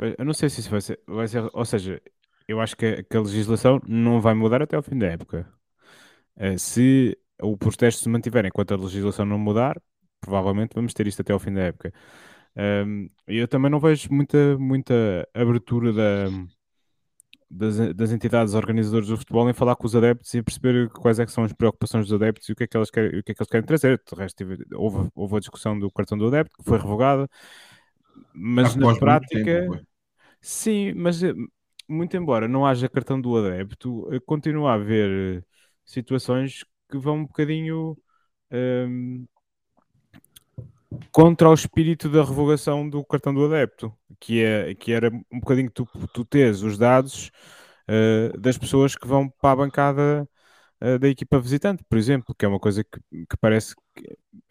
Eu 0.00 0.24
não 0.24 0.34
sei 0.34 0.48
se 0.48 0.60
isso 0.60 0.70
vai 0.70 0.80
ser, 0.80 1.00
vai 1.06 1.28
ser 1.28 1.48
ou 1.52 1.64
seja, 1.64 2.00
eu 2.48 2.60
acho 2.60 2.76
que, 2.76 3.02
que 3.04 3.16
a 3.16 3.20
legislação 3.20 3.80
não 3.86 4.20
vai 4.20 4.34
mudar 4.34 4.62
até 4.62 4.76
ao 4.76 4.82
fim 4.82 4.98
da 4.98 5.06
época. 5.06 5.48
Uh, 6.36 6.58
se 6.58 7.16
os 7.42 7.56
protestos 7.56 8.02
se 8.02 8.08
mantiverem 8.08 8.48
enquanto 8.48 8.72
a 8.74 8.76
legislação 8.76 9.24
não 9.26 9.38
mudar, 9.38 9.80
provavelmente 10.20 10.74
vamos 10.74 10.94
ter 10.94 11.06
isto 11.06 11.20
até 11.22 11.32
ao 11.32 11.38
fim 11.38 11.52
da 11.52 11.62
época. 11.62 11.92
Um, 12.56 13.08
eu 13.26 13.48
também 13.48 13.70
não 13.70 13.80
vejo 13.80 14.08
muita, 14.12 14.58
muita 14.58 15.28
abertura 15.34 15.92
da, 15.92 16.26
das, 17.50 17.94
das, 17.94 18.12
entidades 18.12 18.54
organizadoras 18.54 19.08
do 19.08 19.16
futebol 19.16 19.48
em 19.48 19.54
falar 19.54 19.74
com 19.76 19.86
os 19.86 19.96
adeptos 19.96 20.32
e 20.34 20.42
perceber 20.42 20.90
quais 20.90 21.18
é 21.18 21.26
são 21.26 21.44
as 21.44 21.52
preocupações 21.52 22.06
dos 22.06 22.14
adeptos 22.14 22.48
e 22.48 22.52
o 22.52 22.56
que 22.56 22.64
é 22.64 22.66
que, 22.66 22.76
eles 22.76 22.90
querem, 22.90 23.18
o 23.18 23.22
que, 23.22 23.32
é 23.32 23.34
que 23.34 23.42
eles 23.42 23.50
querem 23.50 23.66
trazer. 23.66 24.00
De 24.06 24.14
resto, 24.14 24.44
houve, 24.74 25.08
houve 25.14 25.36
a 25.36 25.40
discussão 25.40 25.78
do 25.78 25.90
cartão 25.90 26.16
do 26.18 26.26
adepto, 26.28 26.56
que 26.58 26.64
foi 26.64 26.78
revogada, 26.78 27.28
mas 28.34 28.74
na 28.74 28.94
prática... 28.96 29.44
Tempo, 29.44 29.80
sim, 30.40 30.92
mas 30.94 31.22
eh, 31.22 31.34
muito 31.88 32.16
embora 32.16 32.48
não 32.48 32.66
haja 32.66 32.88
cartão 32.88 33.20
do 33.20 33.36
adepto, 33.36 34.08
eh, 34.12 34.20
continua 34.20 34.72
a 34.72 34.74
haver 34.74 35.44
situações 35.84 36.64
que 36.90 36.98
vão 36.98 37.16
um 37.16 37.26
bocadinho... 37.26 37.96
Um, 38.50 39.26
contra 41.10 41.48
o 41.48 41.54
espírito 41.54 42.08
da 42.08 42.22
revogação 42.22 42.88
do 42.88 43.04
cartão 43.04 43.32
do 43.32 43.44
adepto, 43.44 43.92
que, 44.20 44.42
é, 44.42 44.74
que 44.74 44.92
era 44.92 45.10
um 45.30 45.40
bocadinho 45.40 45.70
tu, 45.70 45.86
tu 46.12 46.24
tens 46.24 46.62
os 46.62 46.76
dados 46.78 47.30
uh, 47.88 48.38
das 48.38 48.58
pessoas 48.58 48.96
que 48.96 49.06
vão 49.06 49.28
para 49.28 49.52
a 49.52 49.56
bancada 49.56 50.28
uh, 50.82 50.98
da 50.98 51.08
equipa 51.08 51.40
visitante, 51.40 51.82
por 51.88 51.98
exemplo, 51.98 52.34
que 52.34 52.44
é 52.44 52.48
uma 52.48 52.60
coisa 52.60 52.84
que, 52.84 53.00
que 53.26 53.36
parece 53.40 53.74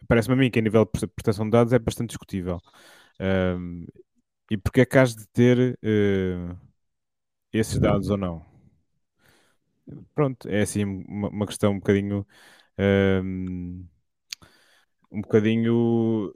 parece-me 0.08 0.34
a 0.34 0.36
mim 0.36 0.50
que 0.50 0.58
a 0.58 0.62
nível 0.62 0.84
de 0.84 1.06
proteção 1.06 1.44
de 1.44 1.52
dados 1.52 1.72
é 1.72 1.78
bastante 1.78 2.08
discutível. 2.08 2.60
Uh, 3.20 3.86
e 4.50 4.56
porque 4.56 4.82
é 4.82 4.86
que 4.86 4.98
has 4.98 5.14
de 5.14 5.26
ter 5.28 5.78
uh, 5.82 6.56
esses 7.52 7.78
dados 7.78 8.10
ou 8.10 8.16
não? 8.16 8.44
Pronto, 10.14 10.48
é 10.48 10.62
assim 10.62 10.84
uma, 10.84 11.28
uma 11.28 11.46
questão 11.46 11.72
um 11.72 11.78
bocadinho 11.78 12.26
um 15.10 15.20
bocadinho 15.20 16.34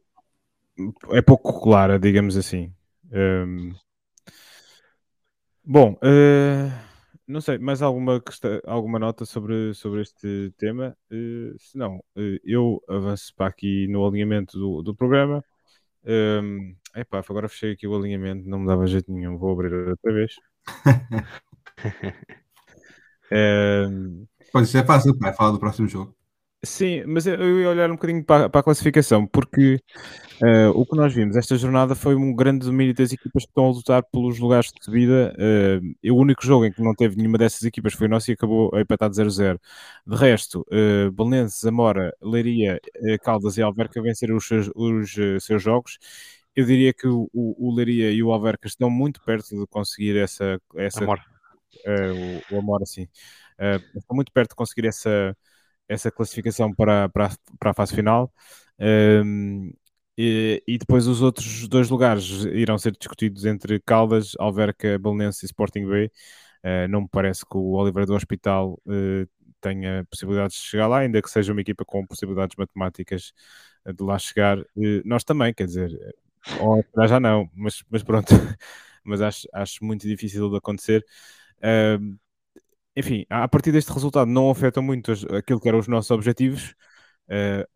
é 1.13 1.23
pouco 1.23 1.61
clara, 1.61 1.99
digamos 1.99 2.37
assim. 2.37 2.73
Um, 3.11 3.73
bom, 5.65 5.93
uh, 5.95 6.71
não 7.27 7.41
sei, 7.41 7.59
mais 7.59 7.81
alguma, 7.83 8.21
questão, 8.21 8.61
alguma 8.65 8.99
nota 8.99 9.25
sobre, 9.25 9.73
sobre 9.75 10.03
este 10.03 10.53
tema? 10.59 10.97
Uh, 11.11 11.59
se 11.59 11.77
não, 11.79 11.97
uh, 11.97 12.39
eu 12.45 12.83
avanço 12.89 13.35
para 13.35 13.47
aqui 13.47 13.89
no 13.89 14.07
alinhamento 14.07 14.59
do, 14.59 14.83
do 14.83 14.95
programa. 14.95 15.43
Um, 16.07 16.77
epá, 16.95 17.19
agora 17.29 17.49
fechei 17.49 17.73
aqui 17.73 17.87
o 17.87 17.97
alinhamento, 17.97 18.49
não 18.49 18.61
me 18.61 18.67
dava 18.67 18.87
jeito 18.87 19.11
nenhum, 19.13 19.37
vou 19.39 19.53
abrir 19.53 19.73
outra 19.75 20.13
vez. 20.13 20.33
um, 23.33 24.27
Pois 24.53 24.69
isso 24.69 24.79
é 24.79 24.85
fácil, 24.85 25.17
vai 25.19 25.33
falar 25.35 25.51
do 25.53 25.59
próximo 25.59 25.89
jogo. 25.89 26.15
Sim, 26.65 27.05
mas 27.07 27.27
eu 27.27 27.61
ia 27.61 27.69
olhar 27.69 27.91
um 27.91 27.95
bocadinho 27.95 28.25
para, 28.25 28.49
para 28.49 28.61
a 28.61 28.65
classificação, 28.65 29.27
porque 29.27 29.79
uh, 30.43 30.71
o 30.75 30.87
que 30.87 30.97
nós 30.97 31.15
vimos 31.15 31.37
esta 31.37 31.57
jornada 31.57 31.95
foi 31.95 32.17
um 32.17 32.35
grande 32.35 32.67
domínio 32.67 32.95
das 32.95 33.13
equipas 33.13 33.45
que 33.45 33.51
estão 33.51 33.67
a 33.67 33.71
lutar 33.71 34.03
pelos 34.05 34.39
lugares 34.39 34.73
de 34.73 34.85
subida. 34.85 35.35
Uh, 35.39 36.13
o 36.13 36.17
único 36.17 36.45
jogo 36.45 36.65
em 36.65 36.73
que 36.73 36.83
não 36.83 36.95
teve 36.95 37.17
nenhuma 37.17 37.39
dessas 37.39 37.63
equipas 37.63 37.93
foi 37.93 38.07
o 38.07 38.11
nosso 38.11 38.31
e 38.31 38.35
acabou 38.35 38.75
a 38.75 38.81
empatar 38.81 39.11
0-0. 39.11 39.61
De 40.07 40.17
resto, 40.17 40.67
uh, 40.73 41.13
Belenenses, 41.13 41.61
Zamora, 41.61 42.13
Leiria, 42.23 42.81
uh, 42.97 43.19
Caldas 43.23 43.59
e 43.59 43.63
Alverca 43.63 44.01
venceram 44.03 44.37
os 44.37 44.47
seus, 44.47 44.71
os, 44.75 45.45
seus 45.45 45.63
jogos. 45.63 45.99
Eu 46.55 46.65
diria 46.65 46.93
que 46.93 47.07
o, 47.07 47.29
o, 47.33 47.75
Leiria 47.75 48.11
e 48.11 48.23
o 48.23 48.33
Alverca 48.33 48.67
estão 48.67 48.89
muito 48.89 49.23
perto 49.23 49.49
de 49.51 49.67
conseguir 49.67 50.17
essa. 50.17 50.59
essa 50.77 51.05
Amor. 51.05 51.21
o, 52.51 52.55
o 52.55 52.59
Amor, 52.59 52.83
assim. 52.83 53.07
estão 53.95 54.17
muito 54.17 54.33
perto 54.33 54.51
de 54.51 54.57
conseguir 54.57 54.89
essa 54.89 55.37
essa 55.89 56.11
classificação 56.11 56.73
para, 56.73 57.09
para, 57.09 57.31
para 57.59 57.71
a 57.71 57.75
fase 57.75 57.95
final. 57.95 58.33
Um, 58.79 59.73
e, 60.19 60.63
e, 60.67 60.79
depois 60.79 61.07
os 61.07 61.21
outros 61.21 61.69
dois 61.69 61.91
lugares 61.91 62.27
irão 62.47 62.79
ser 62.79 62.93
discutidos 62.93 63.45
entre 63.45 63.79
Caldas, 63.81 64.33
Alverca, 64.39 64.99
Belenense 64.99 65.45
e 65.45 65.47
Sporting 65.47 65.87
B. 65.87 66.11
Uh, 66.65 66.89
não 66.89 67.03
me 67.03 67.09
parece 67.11 67.45
que 67.45 67.57
o 67.57 67.73
Oliveira 67.75 68.07
do 68.07 68.15
Hospital 68.15 68.81
uh, 68.87 69.29
tenha 69.61 70.05
possibilidades 70.11 70.57
de 70.57 70.63
chegar 70.63 70.87
lá, 70.89 71.01
ainda 71.01 71.21
que 71.23 71.31
seja 71.31 71.53
uma 71.53 71.61
equipa 71.61 71.85
com 71.85 72.07
possibilidades 72.07 72.57
matemáticas 72.57 73.33
de 73.87 74.03
lá 74.03 74.19
chegar. 74.19 74.59
Uh, 74.59 75.03
nós 75.05 75.23
também, 75.23 75.53
quer 75.55 75.67
dizer, 75.67 75.91
ou 76.61 76.85
já 77.07 77.21
não, 77.21 77.51
mas, 77.55 77.83
mas 77.91 78.03
pronto, 78.03 78.29
mas 79.05 79.21
acho, 79.21 79.49
acho 79.53 79.85
muito 79.85 80.07
difícil 80.07 80.51
de 80.51 80.57
acontecer. 80.57 81.05
Uh, 81.59 82.19
enfim, 82.97 83.25
a 83.29 83.47
partir 83.47 83.73
deste 83.73 83.93
resultado 83.93 84.31
não 84.31 84.51
afeta 84.51 84.81
muito 84.81 85.13
aquilo 85.37 85.61
que 85.61 85.69
eram 85.69 85.79
os 85.79 85.89
nossos 85.89 86.11
objetivos. 86.11 86.75
Uh, 87.29 87.67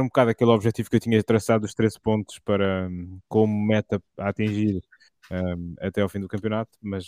um 0.00 0.04
bocado 0.04 0.30
aquele 0.30 0.50
objetivo 0.50 0.90
que 0.90 0.96
eu 0.96 1.00
tinha 1.00 1.22
traçado 1.22 1.62
dos 1.62 1.74
13 1.74 1.98
pontos 2.00 2.38
para, 2.38 2.88
um, 2.88 3.18
como 3.28 3.66
meta 3.66 4.02
a 4.18 4.28
atingir 4.28 4.82
um, 5.30 5.74
até 5.80 6.02
ao 6.02 6.08
fim 6.08 6.20
do 6.20 6.28
campeonato, 6.28 6.70
mas 6.82 7.06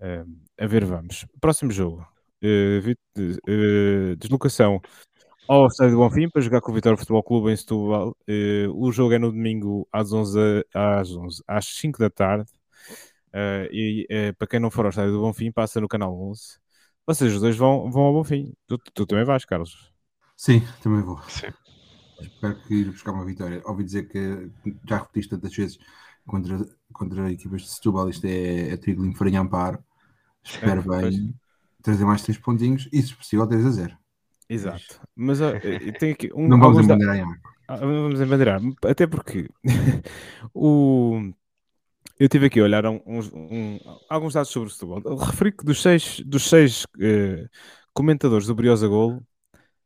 um, 0.00 0.40
a 0.58 0.66
ver 0.66 0.84
vamos. 0.84 1.26
Próximo 1.40 1.70
jogo. 1.70 2.06
Uh, 2.42 2.92
uh, 3.18 4.16
deslocação 4.16 4.80
ao 5.48 5.66
Estádio 5.66 5.96
do 5.96 5.98
Bonfim 5.98 6.28
para 6.28 6.42
jogar 6.42 6.60
com 6.60 6.72
o 6.72 6.74
Vitória 6.74 6.96
Futebol 6.96 7.22
Clube 7.22 7.50
em 7.50 7.56
Setúbal. 7.56 8.16
Uh, 8.28 8.70
o 8.74 8.90
jogo 8.92 9.14
é 9.14 9.18
no 9.18 9.30
domingo 9.30 9.88
às 9.92 10.12
11, 10.12 10.38
às 10.74 11.10
11, 11.10 11.42
às 11.46 11.66
5 11.66 11.98
da 11.98 12.10
tarde. 12.10 12.50
Uh, 13.34 13.66
e 13.72 14.06
uh, 14.10 14.34
para 14.38 14.46
quem 14.46 14.60
não 14.60 14.70
for 14.70 14.84
ao 14.84 14.90
estádio 14.90 15.12
do 15.12 15.20
Bonfim, 15.20 15.50
passa 15.50 15.80
no 15.80 15.88
canal 15.88 16.14
11. 16.30 16.56
Vocês 17.04 17.34
os 17.34 17.40
dois 17.40 17.56
vão, 17.56 17.90
vão 17.90 18.04
ao 18.04 18.12
Bonfim. 18.12 18.54
Tu, 18.68 18.78
tu 18.94 19.04
também 19.04 19.24
vais, 19.24 19.44
Carlos? 19.44 19.92
Sim, 20.36 20.62
também 20.80 21.02
vou. 21.02 21.20
Sim. 21.28 21.48
Espero 22.20 22.54
que 22.62 22.74
ir 22.74 22.90
buscar 22.92 23.10
uma 23.10 23.24
vitória. 23.24 23.60
Ouvi 23.64 23.82
dizer 23.82 24.08
que 24.08 24.50
já 24.88 24.98
repetiste 24.98 25.30
tantas 25.30 25.54
vezes 25.54 25.78
contra, 26.24 26.64
contra 26.92 27.32
equipas 27.32 27.62
de 27.62 27.70
Setúbal, 27.70 28.08
isto 28.08 28.24
é, 28.24 28.70
é 28.70 28.76
trigo 28.76 29.12
farinha 29.16 29.40
amparo. 29.40 29.82
Espero 30.44 30.80
é, 30.80 31.00
bem 31.00 31.10
pois. 31.10 31.34
trazer 31.82 32.04
mais 32.04 32.22
3 32.22 32.38
pontinhos 32.38 32.88
e, 32.92 33.02
se 33.02 33.14
possível, 33.14 33.46
3 33.46 33.66
a 33.66 33.70
0. 33.70 33.98
Exato. 34.48 35.00
Mas 35.16 35.40
uh, 35.40 35.52
tem 35.98 36.12
aqui 36.12 36.30
um. 36.34 36.46
Não 36.46 36.60
vamos 36.60 36.84
embandeirar 36.84 37.16
em 37.16 37.24
ah, 37.66 37.76
Vamos 37.76 38.20
embandeirar. 38.20 38.60
Até 38.86 39.06
porque 39.06 39.48
o 40.54 41.32
eu 42.18 42.28
tive 42.28 42.46
aqui 42.46 42.60
a 42.60 42.64
olhar 42.64 42.86
um, 42.86 43.00
um, 43.06 43.78
alguns 44.08 44.34
dados 44.34 44.50
sobre 44.50 44.68
o 44.68 44.72
futebol. 44.72 45.16
referi 45.16 45.52
que 45.52 45.64
dos 45.64 45.82
seis, 45.82 46.20
dos 46.20 46.48
seis 46.48 46.84
uh, 46.84 47.48
comentadores 47.92 48.46
do 48.46 48.54
Briosa 48.54 48.86
Gol, 48.86 49.22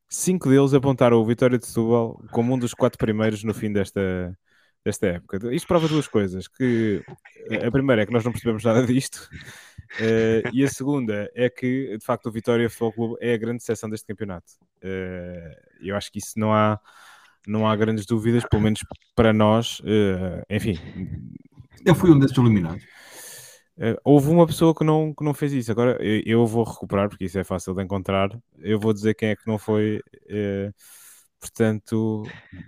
cinco 0.09 0.49
deles 0.49 0.75
apontaram 0.75 1.19
o 1.19 1.27
Vitória 1.27 1.59
de 1.59 1.67
Setúbal 1.67 2.23
como 2.31 2.55
um 2.55 2.59
dos 2.59 2.75
quatro 2.75 2.99
primeiros 2.99 3.45
no 3.45 3.55
fim 3.55 3.73
desta, 3.73 4.37
desta 4.85 5.07
época. 5.07 5.55
Isto 5.55 5.69
prova 5.69 5.89
duas 5.89 6.09
coisas. 6.09 6.49
Que 6.49 7.03
eh, 7.51 7.67
a 7.67 7.71
primeira 7.71 8.03
é 8.03 8.07
que 8.07 8.13
nós 8.13 8.25
não 8.25 8.33
percebemos 8.33 8.65
nada 8.65 8.87
disto. 8.87 9.29
Uh, 9.95 10.49
e 10.53 10.63
a 10.63 10.69
segunda 10.69 11.31
é 11.35 11.49
que, 11.49 11.97
de 11.97 12.05
facto, 12.05 12.27
o 12.27 12.33
Vitória 12.33 12.69
Futebol 12.69 12.93
Clube 12.93 13.17
é 13.21 13.35
a 13.35 13.39
grande 13.39 13.63
seção 13.63 13.89
deste 13.89 14.07
campeonato. 14.07 14.53
Uh, 14.83 15.55
eu 15.81 15.97
acho 15.97 16.13
que 16.13 16.19
isso 16.19 16.39
não 16.39 16.53
há, 16.53 16.79
não 17.47 17.67
há 17.67 17.75
grandes 17.75 18.05
dúvidas, 18.05 18.45
pelo 18.49 18.63
menos 18.63 18.81
para 19.15 19.33
nós. 19.33 19.81
Uh, 19.81 20.45
enfim, 20.51 20.79
eu 21.85 21.95
fui 21.95 22.11
um 22.11 22.19
desses 22.19 22.37
eliminados. 22.37 22.83
Uh, 23.77 23.97
houve 24.03 24.29
uma 24.29 24.45
pessoa 24.45 24.75
que 24.75 24.83
não, 24.83 25.15
que 25.15 25.25
não 25.25 25.33
fez 25.33 25.53
isso. 25.53 25.71
Agora 25.71 25.97
eu, 26.03 26.23
eu, 26.27 26.47
vou 26.47 26.65
recuperar, 26.65 27.09
porque 27.09 27.27
isso 27.27 27.39
é 27.39 27.45
fácil 27.45 27.75
de 27.75 27.83
encontrar. 27.83 28.29
Eu 28.59 28.79
vou 28.79 28.93
dizer 28.93 29.15
quem 29.15 29.31
é 29.31 29.37
que 29.37 29.47
não 29.47 29.57
foi. 29.57 30.03
Uh, 30.29 30.75
portanto, 31.39 32.25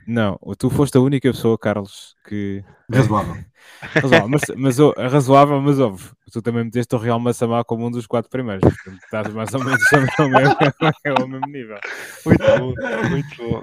não. 0.07 0.39
Tu 0.57 0.71
foste 0.71 0.97
a 0.97 1.01
única 1.01 1.31
pessoa, 1.31 1.59
Carlos, 1.59 2.15
que. 2.29 2.63
Razoável. 2.93 3.45
razoável 3.81 4.29
mas, 4.29 4.43
mas 4.57 4.79
oh, 4.79 4.93
razoável, 4.97 5.61
mas 5.61 5.79
óbvio. 5.81 6.11
Tu 6.33 6.41
também 6.43 6.65
meteste 6.65 6.95
o 6.95 6.99
Real 6.99 7.19
Massamá 7.19 7.65
como 7.65 7.87
um 7.87 7.91
dos 7.91 8.07
quatro 8.07 8.31
primeiros. 8.31 8.63
Portanto, 8.63 9.03
estás 9.03 9.35
mais 9.35 9.53
ou 9.53 9.65
menos 9.65 9.81
ao 9.93 10.29
mesmo, 10.29 10.57
ao 11.21 11.29
mesmo 11.29 11.47
nível. 11.47 11.79
Muito 12.25 12.45
bom, 12.45 12.75
muito 13.11 13.37
bom. 13.37 13.63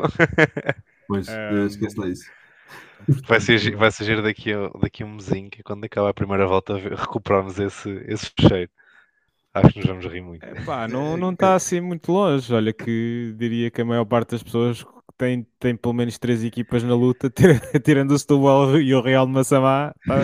Pois, 1.07 1.27
um, 1.31 1.65
esquece 1.65 1.99
lá 1.99 2.07
isso. 2.07 2.29
Vai 3.27 3.39
ser, 3.39 3.75
vai 3.75 3.91
ser 3.91 4.21
daqui, 4.21 4.53
a, 4.53 4.69
daqui 4.81 5.03
a 5.03 5.05
um 5.05 5.15
mesinho, 5.15 5.49
que 5.49 5.63
quando 5.63 5.83
acabar 5.85 6.09
a 6.09 6.13
primeira 6.13 6.45
volta 6.47 6.75
recuperarmos 6.77 7.59
esse, 7.59 7.89
esse 8.07 8.31
fecheiro. 8.37 8.71
Acho 9.53 9.69
que 9.69 9.79
nos 9.79 9.87
vamos 9.87 10.05
rir 10.05 10.21
muito. 10.21 10.45
Epá, 10.45 10.87
não, 10.87 11.17
não 11.17 11.31
está 11.31 11.55
assim 11.55 11.81
muito 11.81 12.11
longe. 12.11 12.53
Olha 12.53 12.71
que 12.71 13.33
diria 13.37 13.71
que 13.71 13.81
a 13.81 13.85
maior 13.85 14.05
parte 14.05 14.31
das 14.31 14.43
pessoas 14.43 14.85
tem, 15.17 15.47
tem 15.59 15.75
pelo 15.75 15.93
menos 15.93 16.17
três 16.19 16.43
equipas 16.43 16.83
na 16.83 16.93
luta, 16.93 17.29
tirando 17.83 18.11
o 18.11 18.19
Setúbal 18.19 18.79
e 18.79 18.93
o 18.93 19.01
Real 19.01 19.25
de 19.25 19.31
Massamá, 19.31 19.93
tá? 20.05 20.15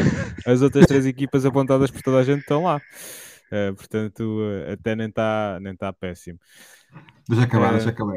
as 0.45 0.61
outras 0.61 0.85
três 0.85 1.05
equipas 1.05 1.45
apontadas 1.45 1.89
por 1.89 2.01
toda 2.01 2.19
a 2.19 2.23
gente 2.23 2.41
estão 2.41 2.63
lá. 2.63 2.79
Uh, 3.51 3.73
portanto, 3.75 4.21
uh, 4.21 4.71
até 4.71 4.95
nem 4.95 5.09
está 5.09 5.59
nem 5.61 5.75
tá 5.75 5.91
péssimo. 5.91 6.39
Deixa 7.27 7.45
acabar, 7.45 7.69
uh, 7.69 7.73
deixa 7.73 7.89
acabar. 7.89 8.15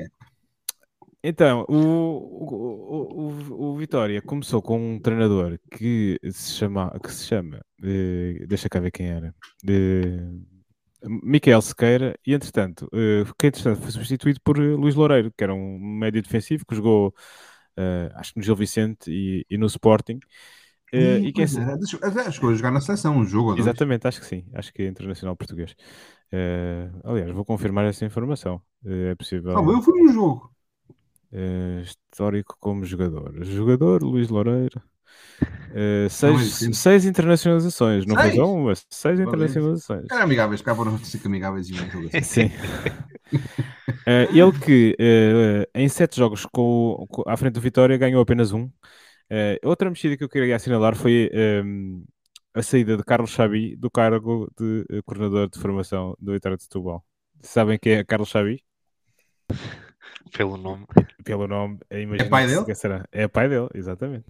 Então, 1.29 1.67
o, 1.69 1.75
o, 1.75 3.33
o, 3.51 3.73
o, 3.73 3.77
Vitória 3.77 4.23
começou 4.23 4.63
com 4.63 4.95
um 4.95 5.01
treinador 5.01 5.59
que 5.73 6.21
se 6.31 6.53
chama, 6.53 6.97
que 7.03 7.13
se 7.13 7.27
chama 7.27 7.57
uh, 7.83 8.47
deixa 8.47 8.69
cá 8.69 8.79
ver 8.79 8.93
quem 8.93 9.09
era, 9.09 9.35
uh, 9.69 10.47
Miquel 11.25 11.61
Sequeira, 11.61 12.17
e 12.25 12.33
entretanto, 12.33 12.87
uh, 12.87 13.35
que 13.37 13.49
entretanto 13.49 13.81
foi 13.81 13.91
substituído 13.91 14.41
por 14.41 14.57
Luís 14.57 14.95
Loureiro, 14.95 15.33
que 15.37 15.43
era 15.43 15.53
um 15.53 15.77
médio 15.81 16.23
defensivo 16.23 16.65
que 16.65 16.77
jogou, 16.77 17.09
uh, 17.09 18.15
acho 18.15 18.33
que 18.33 18.39
no 18.39 18.45
Gil 18.45 18.55
Vicente 18.55 19.11
e, 19.11 19.45
e 19.51 19.59
no 19.59 19.67
Sporting. 19.67 20.21
Uh, 20.95 21.19
e, 21.19 21.27
e 21.27 21.33
que 21.33 21.43
é... 21.43 21.45
Acho 21.45 22.41
que 22.41 22.55
jogar 22.55 22.71
na 22.71 22.81
seleção, 22.81 23.17
um 23.17 23.25
jogo. 23.25 23.59
Exatamente, 23.59 24.07
acho 24.07 24.21
que 24.21 24.27
sim, 24.27 24.45
acho 24.55 24.73
que 24.73 24.83
é 24.83 24.87
internacional 24.87 25.35
português. 25.35 25.75
aliás, 27.03 27.33
vou 27.33 27.45
confirmar 27.45 27.85
essa 27.85 28.05
informação. 28.05 28.63
é 28.85 29.17
possível. 29.17 29.59
Ah, 29.59 29.61
eu 29.61 29.83
fui 29.83 30.01
no 30.01 30.13
jogo. 30.13 30.56
Uh, 31.33 31.81
histórico 31.83 32.57
como 32.61 32.85
jogador. 32.85 33.33
Jogador, 33.45 34.03
Luís 34.03 34.29
Loureiro. 34.29 34.81
Uh, 35.69 36.09
seis, 36.09 36.63
não, 36.63 36.73
seis 36.73 37.05
internacionalizações, 37.05 38.07
não 38.07 38.17
seis? 38.17 38.35
foi 38.35 38.45
uma, 38.45 38.73
seis 38.89 39.21
internacionalizações. 39.21 40.07
Era 40.11 40.23
amigáveis, 40.23 40.63
cá 40.63 40.75
foram 40.75 40.97
cinco 40.99 41.29
amigáveis 41.29 41.69
e 41.69 41.75
um 41.75 42.07
assim. 42.07 42.49
Sim. 42.49 42.51
uh, 43.35 44.33
ele 44.33 44.59
que 44.59 44.97
em 45.75 45.89
sete 45.91 46.17
jogos 46.17 46.47
com, 46.47 47.07
com, 47.11 47.23
à 47.27 47.37
frente 47.37 47.55
do 47.55 47.61
Vitória 47.61 47.99
ganhou 47.99 48.23
apenas 48.23 48.53
um. 48.53 48.71
outra 49.63 49.91
mexida 49.91 50.17
que 50.17 50.25
eu 50.25 50.29
queria 50.29 50.57
assinalar 50.57 50.97
foi 50.97 51.31
um, 51.63 52.03
a 52.55 52.63
saída 52.63 52.97
de 52.97 53.05
Carlos 53.05 53.31
Xabi 53.31 53.77
do 53.77 53.91
cargo 53.91 54.51
de 54.59 54.87
coordenador 55.05 55.51
de 55.51 55.59
formação 55.59 56.17
do 56.19 56.33
Vitória 56.33 56.57
de 56.57 56.63
Setúbal. 56.63 57.05
Sabem 57.43 57.79
quem 57.79 57.93
é 57.93 58.05
Carlos 58.05 58.31
Xabi? 58.31 58.63
Pelo 60.33 60.57
nome. 60.57 60.87
Pelo 61.25 61.47
nome, 61.47 61.79
é 61.91 62.25
pai 62.25 62.47
dele? 62.47 62.75
Será. 62.75 63.07
É 63.11 63.27
pai 63.29 63.49
dele, 63.49 63.69
exatamente. 63.75 64.27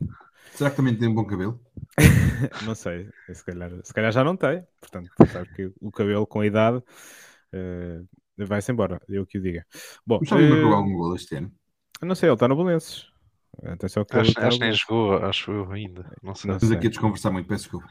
Será 0.53 0.71
que 0.71 0.77
também 0.77 0.97
tem 0.97 1.09
um 1.09 1.15
bom 1.15 1.25
cabelo? 1.25 1.61
não 2.65 2.75
sei, 2.75 3.09
se 3.33 3.45
calhar, 3.45 3.71
se 3.83 3.93
calhar 3.93 4.13
já 4.13 4.25
não 4.25 4.37
tem. 4.37 4.65
Portanto, 4.81 5.11
sabe 5.31 5.49
que 5.55 5.73
o 5.81 5.91
cabelo 5.91 6.27
com 6.27 6.41
a 6.41 6.47
idade 6.47 6.79
uh, 6.79 8.09
vai-se 8.39 8.73
embora, 8.73 9.01
eu 9.09 9.27
que 9.27 9.39
o 9.39 9.43
diga. 9.43 9.67
Bom, 10.07 10.19
Mas 10.21 10.31
uh, 10.31 10.67
algum 10.73 10.95
gol 10.95 11.15
este 11.15 11.37
ano? 11.37 11.53
Não 12.01 12.15
sei, 12.15 12.29
ele 12.29 12.35
está 12.35 12.49
no 12.49 12.57
que 14.05 14.17
acho, 14.17 14.39
acho 14.39 14.59
que 14.59 14.65
nem 14.65 14.73
jogou, 14.73 15.17
acho 15.17 15.51
eu 15.51 15.73
ainda. 15.73 16.05
Não 16.23 16.35
sei. 16.35 16.51
Estamos 16.51 16.77
aqui 16.77 16.87
a 16.87 16.91
desconversar 16.91 17.31
muito, 17.33 17.49
peço 17.49 17.65
desculpa. 17.65 17.89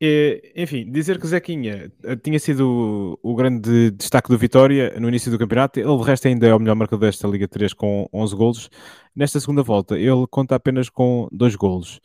E, 0.00 0.52
enfim, 0.56 0.90
dizer 0.90 1.20
que 1.20 1.26
Zequinha 1.26 1.90
eh, 2.02 2.16
tinha 2.16 2.38
sido 2.38 3.18
o, 3.22 3.34
grande 3.34 3.90
destaque 3.92 4.28
do 4.28 4.36
Vitória 4.36 4.98
no 4.98 5.08
início 5.08 5.30
do 5.30 5.38
campeonato. 5.38 5.78
Ele, 5.78 5.96
de 5.96 6.02
resto, 6.04 6.26
ainda 6.28 6.46
é 6.46 6.54
o 6.54 6.58
melhor 6.58 6.74
marcador 6.74 7.08
desta 7.08 7.28
Liga 7.28 7.46
3 7.48 7.72
com 7.72 8.08
11 8.12 8.34
golos. 8.34 8.70
Nesta 9.14 9.38
segunda 9.40 9.62
volta, 9.62 9.98
ele 9.98 10.26
conta 10.28 10.56
apenas 10.56 10.88
com 10.90 11.28
2 11.32 11.54
golos. 11.54 12.00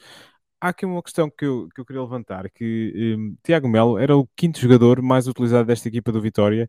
Há 0.62 0.70
aqui 0.70 0.86
uma 0.86 1.02
questão 1.02 1.30
que 1.30 1.46
eu, 1.46 1.70
que 1.74 1.80
eu 1.82 1.86
queria 1.86 2.02
levantar, 2.02 2.50
que 2.50 3.16
um, 3.18 3.36
Tiago 3.44 3.68
Melo 3.70 3.98
era 3.98 4.16
o 4.18 4.28
quinto 4.36 4.60
jogador 4.60 5.02
mais 5.02 5.26
utilizado 5.26 5.66
desta 5.66 5.88
equipa 5.88 6.12
do 6.12 6.22
Vitória, 6.22 6.68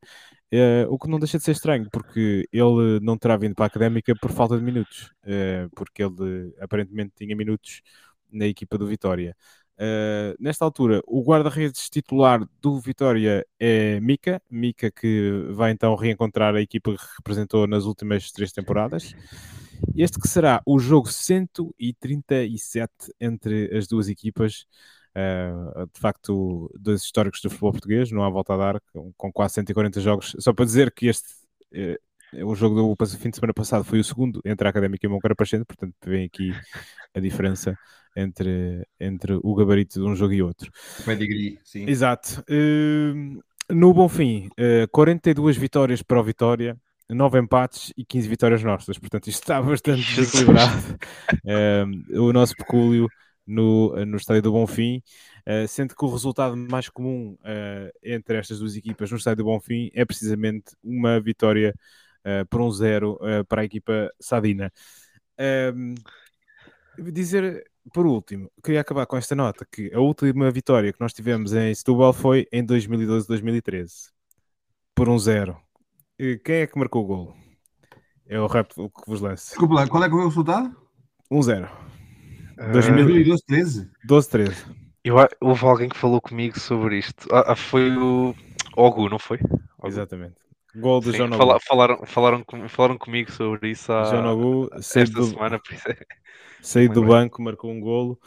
uh, 0.54 0.86
o 0.92 0.96
que 0.98 1.08
não 1.08 1.18
deixa 1.18 1.38
de 1.38 1.44
ser 1.44 1.52
estranho, 1.52 1.88
porque 1.92 2.46
ele 2.52 3.00
não 3.02 3.18
terá 3.18 3.36
vindo 3.36 3.54
para 3.54 3.64
a 3.64 3.68
Académica 3.68 4.14
por 4.20 4.30
falta 4.30 4.56
de 4.56 4.62
minutos, 4.62 5.10
uh, 5.24 5.68
porque 5.74 6.04
ele 6.04 6.54
aparentemente 6.60 7.12
tinha 7.16 7.34
minutos 7.34 7.82
na 8.30 8.46
equipa 8.46 8.78
do 8.78 8.86
Vitória. 8.86 9.36
Uh, 9.80 10.36
nesta 10.38 10.62
altura, 10.62 11.00
o 11.06 11.22
guarda-redes 11.22 11.88
titular 11.88 12.46
do 12.60 12.78
Vitória 12.78 13.46
é 13.58 13.98
Mika, 14.00 14.42
Mika 14.50 14.90
que 14.90 15.46
vai 15.52 15.70
então 15.70 15.94
reencontrar 15.94 16.54
a 16.54 16.60
equipa 16.60 16.94
que 16.94 17.02
representou 17.16 17.66
nas 17.66 17.84
últimas 17.84 18.30
três 18.30 18.52
temporadas. 18.52 19.14
Este 19.96 20.20
que 20.20 20.28
será 20.28 20.60
o 20.66 20.78
jogo 20.78 21.08
137 21.10 22.92
entre 23.18 23.74
as 23.74 23.86
duas 23.86 24.08
equipas. 24.08 24.66
Uh, 25.16 25.86
de 25.92 25.98
facto, 25.98 26.70
dos 26.78 27.02
históricos 27.02 27.40
do 27.40 27.48
futebol 27.48 27.72
português, 27.72 28.12
não 28.12 28.22
há 28.22 28.28
volta 28.28 28.52
a 28.52 28.56
dar, 28.58 28.80
com, 28.92 29.10
com 29.16 29.32
quase 29.32 29.54
140 29.54 29.98
jogos. 30.02 30.36
Só 30.38 30.52
para 30.52 30.66
dizer 30.66 30.92
que 30.92 31.06
este 31.06 31.26
uh, 31.72 31.96
o 32.44 32.54
jogo 32.54 32.94
do 32.94 33.06
fim 33.06 33.30
de 33.30 33.36
semana 33.36 33.54
passado 33.54 33.82
foi 33.82 33.98
o 33.98 34.04
segundo 34.04 34.40
entre 34.44 34.66
a 34.66 34.70
Académica 34.70 35.06
e 35.06 35.08
o 35.08 35.10
Moncarapacente, 35.10 35.64
portanto, 35.64 35.94
vem 36.04 36.26
aqui 36.26 36.52
a 37.14 37.18
diferença 37.18 37.76
entre, 38.16 38.86
entre 38.98 39.38
o 39.42 39.54
gabarito 39.54 40.00
de 40.00 40.06
um 40.06 40.14
jogo 40.14 40.32
e 40.32 40.42
outro. 40.42 40.70
Pedigree, 41.04 41.58
sim. 41.64 41.88
Exato. 41.88 42.44
Uh, 42.48 43.40
no 43.72 43.94
Bonfim, 43.94 44.48
uh, 44.58 44.88
42 44.90 45.56
vitórias 45.56 46.02
para 46.02 46.20
o 46.20 46.24
Vitória, 46.24 46.76
9 47.08 47.38
empates 47.38 47.92
e 47.96 48.04
15 48.04 48.28
vitórias 48.28 48.62
nossas. 48.62 48.98
Portanto, 48.98 49.28
isto 49.28 49.42
está 49.42 49.60
bastante 49.60 50.14
desequilibrado. 50.14 50.98
uh, 51.44 52.22
o 52.22 52.32
nosso 52.32 52.56
pecúlio 52.56 53.08
no, 53.46 53.94
no 54.06 54.16
estádio 54.16 54.42
do 54.42 54.52
Bonfim, 54.52 55.02
uh, 55.46 55.66
sendo 55.66 55.94
que 55.94 56.04
o 56.04 56.10
resultado 56.10 56.56
mais 56.56 56.88
comum 56.88 57.36
uh, 57.40 57.90
entre 58.02 58.38
estas 58.38 58.60
duas 58.60 58.76
equipas 58.76 59.10
no 59.10 59.16
estádio 59.16 59.44
do 59.44 59.50
Bonfim 59.50 59.90
é 59.92 60.04
precisamente 60.04 60.72
uma 60.82 61.20
vitória 61.20 61.74
uh, 62.24 62.46
por 62.46 62.60
um 62.60 62.70
zero 62.70 63.18
para 63.48 63.62
a 63.62 63.64
equipa 63.64 64.10
Sadina. 64.20 64.72
dizer 66.98 67.69
por 67.92 68.06
último, 68.06 68.50
queria 68.62 68.80
acabar 68.80 69.06
com 69.06 69.16
esta 69.16 69.34
nota, 69.34 69.66
que 69.70 69.92
a 69.94 70.00
última 70.00 70.50
vitória 70.50 70.92
que 70.92 71.00
nós 71.00 71.12
tivemos 71.12 71.52
em 71.52 71.74
Setúbal 71.74 72.12
foi 72.12 72.46
em 72.52 72.64
2012-2013, 72.64 74.10
por 74.94 75.08
um 75.08 75.18
zero. 75.18 75.56
E 76.18 76.38
quem 76.44 76.56
é 76.56 76.66
que 76.66 76.78
marcou 76.78 77.04
o 77.04 77.06
gol? 77.06 77.34
É 78.26 78.38
o 78.38 78.46
rap 78.46 78.72
que 78.74 78.82
vos 79.06 79.20
lance. 79.20 79.50
Desculpa 79.50 79.74
lá, 79.74 79.88
qual 79.88 80.04
é 80.04 80.06
que 80.06 80.14
foi 80.14 80.22
o 80.22 80.28
resultado? 80.28 80.76
1-0. 81.32 81.68
Uh, 82.58 82.72
2012-13? 82.72 83.88
12-13. 84.06 84.54
Houve 85.40 85.64
alguém 85.64 85.88
que 85.88 85.96
falou 85.96 86.20
comigo 86.20 86.60
sobre 86.60 86.98
isto. 86.98 87.26
Ah, 87.32 87.52
ah 87.52 87.56
foi 87.56 87.96
o 87.96 88.34
Ogu, 88.76 89.08
não 89.08 89.18
foi? 89.18 89.38
Ogu. 89.78 89.88
Exatamente. 89.88 90.36
Gol 90.74 91.00
do 91.00 91.12
João 91.12 91.30
fala, 91.32 91.58
falaram, 91.60 92.06
falaram, 92.06 92.44
falaram 92.68 92.98
comigo 92.98 93.30
sobre 93.32 93.70
isso 93.70 93.92
há, 93.92 94.04
João 94.04 94.22
Nogu, 94.22 94.70
esta 94.74 95.04
do, 95.04 95.24
semana, 95.24 95.58
por 95.58 95.74
isso 95.74 95.88
é... 95.88 95.96
Do 96.88 97.04
banco, 97.04 97.42
marcou 97.42 97.70
um 97.70 97.80
golo. 97.80 98.18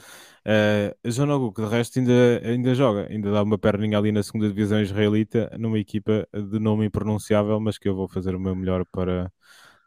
Uh, 0.46 0.94
João 1.06 1.28
Nogu, 1.28 1.54
que 1.54 1.62
de 1.62 1.68
resto 1.68 2.00
ainda, 2.00 2.42
ainda 2.44 2.76
joga, 2.76 3.08
ainda 3.10 3.32
dá 3.32 3.44
uma 3.44 3.58
perninha 3.58 3.98
ali 3.98 4.12
na 4.12 4.22
segunda 4.24 4.48
divisão 4.48 4.82
israelita, 4.82 5.50
numa 5.58 5.80
equipa 5.80 6.28
de 6.34 6.60
nome 6.60 6.86
impronunciável, 6.86 7.60
mas 7.60 7.78
que 7.78 7.88
eu 7.88 7.96
vou 7.96 8.08
fazer 8.10 8.36
o 8.36 8.40
meu 8.40 8.56
melhor 8.56 8.84
para, 8.92 9.32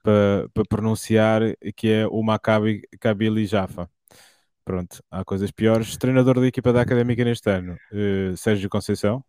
para, 0.03 0.49
para 0.55 0.65
pronunciar, 0.69 1.43
que 1.77 1.91
é 1.91 2.07
o 2.07 2.23
Maccabi 2.23 2.83
Kabili 2.99 3.45
Jaffa. 3.45 3.91
Pronto, 4.65 5.03
há 5.11 5.25
coisas 5.25 5.51
piores. 5.51 5.97
Treinador 5.97 6.41
da 6.41 6.47
equipa 6.47 6.73
da 6.73 6.81
Académica 6.81 7.25
neste 7.25 7.51
ano, 7.51 7.77
uh, 7.93 8.37
Sérgio 8.37 8.71
Conceição. 8.71 9.23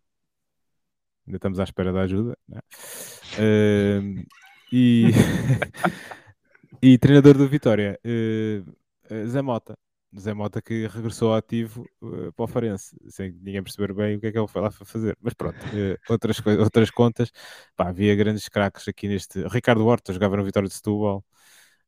Ainda 1.28 1.36
estamos 1.36 1.60
à 1.60 1.64
espera 1.64 1.92
da 1.92 2.00
ajuda. 2.00 2.38
Uh, 2.50 4.24
e, 4.72 5.10
e 6.82 6.96
treinador 6.96 7.36
do 7.36 7.46
Vitória, 7.46 8.00
uh, 8.02 9.26
Zé 9.28 9.42
Mota. 9.42 9.76
Zé 10.18 10.32
Mota 10.32 10.62
que 10.62 10.86
regressou 10.86 11.34
ativo 11.34 11.86
uh, 12.00 12.32
para 12.32 12.44
o 12.44 12.48
Farense, 12.48 12.96
sem 13.08 13.30
ninguém 13.30 13.62
perceber 13.62 13.92
bem 13.92 14.16
o 14.16 14.20
que 14.20 14.28
é 14.28 14.32
que 14.32 14.38
ele 14.38 14.48
foi 14.48 14.62
lá 14.62 14.70
fazer. 14.70 15.18
Mas 15.20 15.34
pronto, 15.34 15.58
uh, 15.58 15.98
outras, 16.08 16.40
outras 16.58 16.90
contas, 16.90 17.30
pá, 17.76 17.90
havia 17.90 18.16
grandes 18.16 18.48
craques 18.48 18.88
aqui 18.88 19.06
neste. 19.06 19.46
Ricardo 19.48 19.84
Horta 19.84 20.14
jogava 20.14 20.34
no 20.38 20.44
Vitória 20.44 20.66
de 20.66 20.74
Setúbal. 20.74 21.22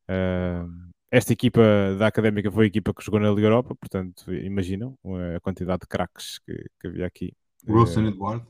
Uh, 0.07 0.91
esta 1.11 1.33
equipa 1.33 1.63
da 1.99 2.09
Académica 2.09 2.53
foi 2.53 2.65
a 2.65 2.69
equipa 2.69 2.93
que 2.93 3.03
jogou 3.03 3.19
na 3.19 3.31
Liga 3.31 3.47
Europa, 3.47 3.75
portanto, 3.75 4.31
imaginam 4.35 4.99
a 5.35 5.41
quantidade 5.41 5.81
de 5.81 5.89
craques 5.89 6.39
que, 6.41 6.53
que 6.79 6.89
havia 6.89 7.07
aqui. 7.07 7.33
Wilson 7.67 8.07
Eduardo. 8.07 8.47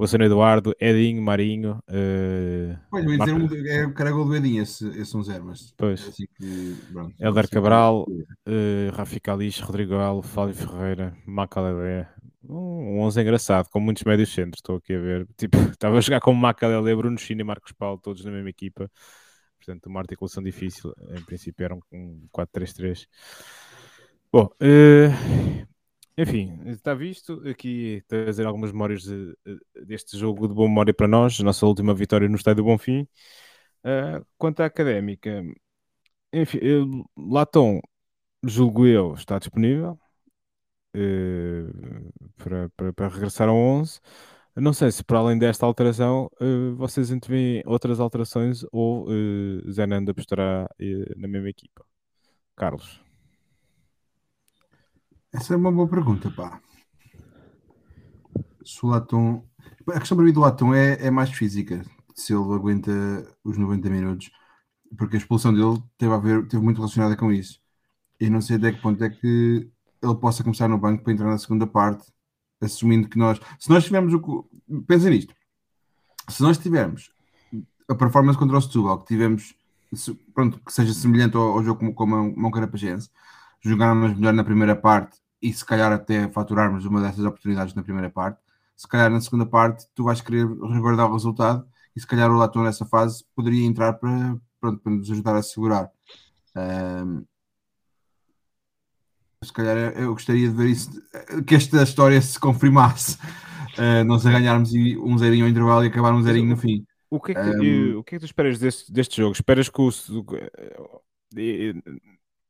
Wilson 0.00 0.18
Eduardo, 0.18 0.74
Edinho, 0.80 1.20
Marinho. 1.20 1.82
Uh, 1.88 2.78
pois, 2.90 3.04
mas 3.04 3.18
Marca... 3.18 3.48
dizer, 3.48 3.66
é 3.66 3.86
o 3.86 3.92
caragol 3.92 4.24
do 4.24 4.36
Edinho, 4.36 4.62
esse, 4.62 4.86
esse 4.98 5.16
um 5.16 5.22
zero, 5.22 5.46
mas. 5.46 5.74
Pois. 5.76 6.04
É 6.04 6.08
assim 6.08 6.26
que, 6.36 6.76
pronto, 6.92 7.14
Helder 7.18 7.44
assim 7.44 7.52
Cabral, 7.52 8.06
uh, 8.08 8.94
Rafi 8.94 9.18
Calix, 9.18 9.58
Rodrigo 9.60 9.96
Galo, 9.96 10.22
Fábio 10.22 10.54
Ferreira, 10.54 11.16
Macalé. 11.26 12.08
Um 12.48 13.00
11 13.00 13.20
engraçado, 13.20 13.68
com 13.68 13.80
muitos 13.80 14.04
médios 14.04 14.32
centros, 14.32 14.58
estou 14.58 14.76
aqui 14.76 14.94
a 14.94 15.00
ver. 15.00 15.28
Tipo, 15.36 15.58
estava 15.58 15.98
a 15.98 16.00
jogar 16.00 16.20
com 16.20 16.32
Macalé, 16.32 16.94
Bruno 16.94 17.18
China 17.18 17.40
e 17.40 17.44
Marcos 17.44 17.72
Paulo, 17.72 17.98
todos 17.98 18.24
na 18.24 18.30
mesma 18.30 18.50
equipa. 18.50 18.90
Portanto, 19.58 19.86
uma 19.86 20.00
articulação 20.00 20.42
difícil. 20.42 20.94
Em 21.10 21.22
princípio, 21.22 21.64
eram 21.64 21.80
um 21.92 22.26
4-3-3. 22.32 23.06
Bom, 24.32 24.44
uh, 24.44 25.66
enfim, 26.18 26.60
está 26.66 26.94
visto 26.94 27.40
aqui 27.48 28.02
trazer 28.08 28.44
algumas 28.44 28.72
memórias 28.72 29.02
de, 29.02 29.36
deste 29.86 30.18
jogo 30.18 30.48
de 30.48 30.54
boa 30.54 30.68
memória 30.68 30.92
para 30.92 31.06
nós, 31.06 31.38
nossa 31.40 31.64
última 31.64 31.94
vitória 31.94 32.28
no 32.28 32.36
Estádio 32.36 32.64
do 32.64 32.66
Bonfim. 32.68 33.02
Uh, 33.84 34.26
quanto 34.36 34.60
à 34.60 34.66
académica, 34.66 35.44
enfim, 36.32 36.58
eu, 36.60 37.04
Latom, 37.16 37.80
julgo 38.44 38.86
eu, 38.86 39.14
está 39.14 39.38
disponível 39.38 39.98
uh, 40.96 42.12
para, 42.36 42.68
para, 42.70 42.92
para, 42.92 43.08
regressar 43.08 43.48
ao 43.48 43.56
11. 43.56 44.00
Não 44.56 44.72
sei 44.72 44.90
se 44.90 45.04
para 45.04 45.18
além 45.20 45.38
desta 45.38 45.66
alteração 45.66 46.30
uh, 46.40 46.74
vocês 46.76 47.10
antevêm 47.12 47.62
outras 47.66 48.00
alterações 48.00 48.64
ou 48.72 49.08
uh, 49.08 49.70
Zenanda 49.70 50.10
apostará 50.12 50.68
na 51.16 51.28
mesma 51.28 51.48
equipa. 51.50 51.84
Carlos. 52.56 53.07
Essa 55.32 55.54
é 55.54 55.56
uma 55.56 55.70
boa 55.70 55.88
pergunta, 55.88 56.30
pá. 56.30 56.60
Se 58.64 58.84
o 58.84 58.88
Latom. 58.88 59.46
A 59.88 59.98
questão 59.98 60.16
para 60.16 60.26
mim 60.26 60.32
do 60.32 60.40
Latom 60.40 60.74
é, 60.74 61.06
é 61.06 61.10
mais 61.10 61.30
física. 61.30 61.84
Se 62.14 62.32
ele 62.32 62.52
aguenta 62.54 62.90
os 63.44 63.56
90 63.56 63.90
minutos, 63.90 64.30
porque 64.96 65.16
a 65.16 65.18
expulsão 65.18 65.52
dele 65.52 65.82
teve, 65.96 66.12
a 66.12 66.18
ver, 66.18 66.46
teve 66.48 66.62
muito 66.62 66.78
relacionada 66.78 67.16
com 67.16 67.32
isso. 67.32 67.60
E 68.20 68.28
não 68.28 68.40
sei 68.40 68.56
até 68.56 68.72
que 68.72 68.82
ponto 68.82 69.02
é 69.04 69.10
que 69.10 69.70
ele 70.02 70.14
possa 70.16 70.42
começar 70.42 70.68
no 70.68 70.78
banco 70.78 71.04
para 71.04 71.12
entrar 71.12 71.28
na 71.28 71.38
segunda 71.38 71.66
parte 71.66 72.10
assumindo 72.60 73.08
que 73.08 73.18
nós, 73.18 73.40
se 73.58 73.70
nós 73.70 73.84
tivermos 73.84 74.12
o 74.14 74.48
pensa 74.86 75.08
nisto, 75.08 75.34
se 76.28 76.42
nós 76.42 76.58
tivermos 76.58 77.10
a 77.88 77.94
performance 77.94 78.38
contra 78.38 78.56
o 78.56 78.60
Setúbal, 78.60 78.98
que 78.98 79.06
tivemos, 79.06 79.54
pronto, 80.34 80.60
que 80.64 80.72
seja 80.72 80.92
semelhante 80.92 81.36
ao, 81.36 81.52
ao 81.52 81.64
jogo 81.64 81.78
como, 81.78 81.94
como 81.94 82.36
Mão 82.36 82.50
Carapagense, 82.50 83.10
jogarmos 83.60 84.16
melhor 84.16 84.32
na 84.32 84.44
primeira 84.44 84.76
parte 84.76 85.18
e 85.40 85.52
se 85.52 85.64
calhar 85.64 85.92
até 85.92 86.28
faturarmos 86.28 86.84
uma 86.84 87.00
dessas 87.00 87.24
oportunidades 87.24 87.74
na 87.74 87.82
primeira 87.82 88.10
parte, 88.10 88.40
se 88.76 88.86
calhar 88.86 89.10
na 89.10 89.20
segunda 89.20 89.46
parte 89.46 89.86
tu 89.94 90.04
vais 90.04 90.20
querer 90.20 90.46
resguardar 90.46 91.08
o 91.08 91.12
resultado 91.12 91.66
e 91.94 92.00
se 92.00 92.06
calhar 92.06 92.30
o 92.30 92.36
Latom 92.36 92.62
nessa 92.62 92.86
fase 92.86 93.24
poderia 93.34 93.66
entrar 93.66 93.94
para, 93.94 94.36
pronto, 94.60 94.80
para 94.80 94.92
nos 94.92 95.10
ajudar 95.10 95.36
a 95.36 95.42
segurar. 95.42 95.90
Um, 96.56 97.24
se 99.44 99.52
calhar 99.52 99.76
eu 99.96 100.12
gostaria 100.12 100.48
de 100.48 100.54
ver 100.54 100.68
isso, 100.68 100.90
que 101.46 101.54
esta 101.54 101.82
história 101.82 102.20
se 102.20 102.38
confirmasse. 102.38 103.16
Uh, 103.76 104.02
nós 104.06 104.26
a 104.26 104.32
ganharmos 104.32 104.72
um 104.72 105.16
zerinho 105.16 105.44
ao 105.44 105.50
intervalo 105.50 105.84
e 105.84 105.88
acabar 105.88 106.12
um 106.12 106.22
zerinho 106.22 106.48
no 106.48 106.56
fim. 106.56 106.84
O 107.10 107.20
que 107.20 107.32
é 107.32 107.34
que, 107.34 107.94
um... 107.94 107.98
o 107.98 108.04
que, 108.04 108.14
é 108.14 108.18
que 108.18 108.24
tu 108.24 108.26
esperas 108.26 108.58
deste, 108.58 108.92
deste 108.92 109.16
jogo? 109.16 109.32
Esperas 109.32 109.68
que 109.68 109.80
o, 109.80 109.88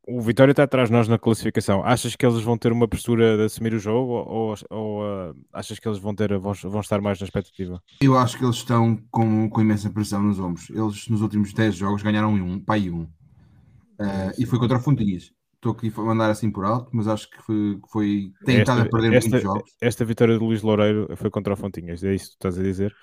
o 0.09 0.23
Vitória 0.23 0.53
está 0.53 0.63
atrás 0.63 0.89
de 0.89 0.95
nós 0.95 1.07
na 1.07 1.19
classificação. 1.19 1.85
Achas 1.85 2.17
que 2.17 2.25
eles 2.25 2.41
vão 2.41 2.57
ter 2.57 2.73
uma 2.73 2.89
postura 2.89 3.37
de 3.37 3.45
assumir 3.45 3.75
o 3.75 3.79
jogo 3.79 4.13
ou, 4.13 4.55
ou 4.71 5.03
uh, 5.03 5.37
achas 5.53 5.79
que 5.79 5.87
eles 5.87 5.99
vão, 5.99 6.15
ter, 6.15 6.37
vão, 6.39 6.55
vão 6.55 6.81
estar 6.81 7.01
mais 7.01 7.21
na 7.21 7.27
expectativa? 7.27 7.83
Eu 8.01 8.17
acho 8.17 8.39
que 8.39 8.45
eles 8.45 8.57
estão 8.57 8.97
com, 9.11 9.51
com 9.51 9.61
imensa 9.61 9.91
pressão 9.91 10.23
nos 10.23 10.41
ombros. 10.41 10.71
Eles 10.71 11.09
nos 11.09 11.21
últimos 11.21 11.53
10 11.53 11.77
jogos 11.77 12.03
ganharam 12.03 12.33
um, 12.33 12.59
pai 12.59 12.89
um. 12.89 13.03
Uh, 13.03 14.33
e 14.39 14.47
foi 14.47 14.59
contra 14.59 14.79
o 14.79 14.81
Fontinhas 14.81 15.31
estou 15.59 15.73
aqui 15.73 15.93
a 15.95 16.01
mandar 16.01 16.31
assim 16.31 16.51
por 16.51 16.65
alto, 16.65 16.89
mas 16.93 17.09
acho 17.09 17.29
que 17.29 17.43
foi, 17.43 17.81
foi 17.91 18.33
tem 18.45 18.61
estado 18.61 18.83
a 18.83 18.89
perder 18.89 19.15
esta, 19.15 19.29
muitos 19.29 19.43
jogos. 19.43 19.71
Esta 19.81 20.05
vitória 20.05 20.39
de 20.39 20.45
Luís 20.45 20.63
Loureiro 20.63 21.09
foi 21.17 21.31
contra 21.31 21.53
o 21.53 21.57
Fontinhas, 21.57 22.03
é 22.05 22.15
isso 22.15 22.27
que 22.27 22.39
tu 22.39 22.49
estás 22.49 22.59
a 22.59 22.63
dizer? 22.63 22.95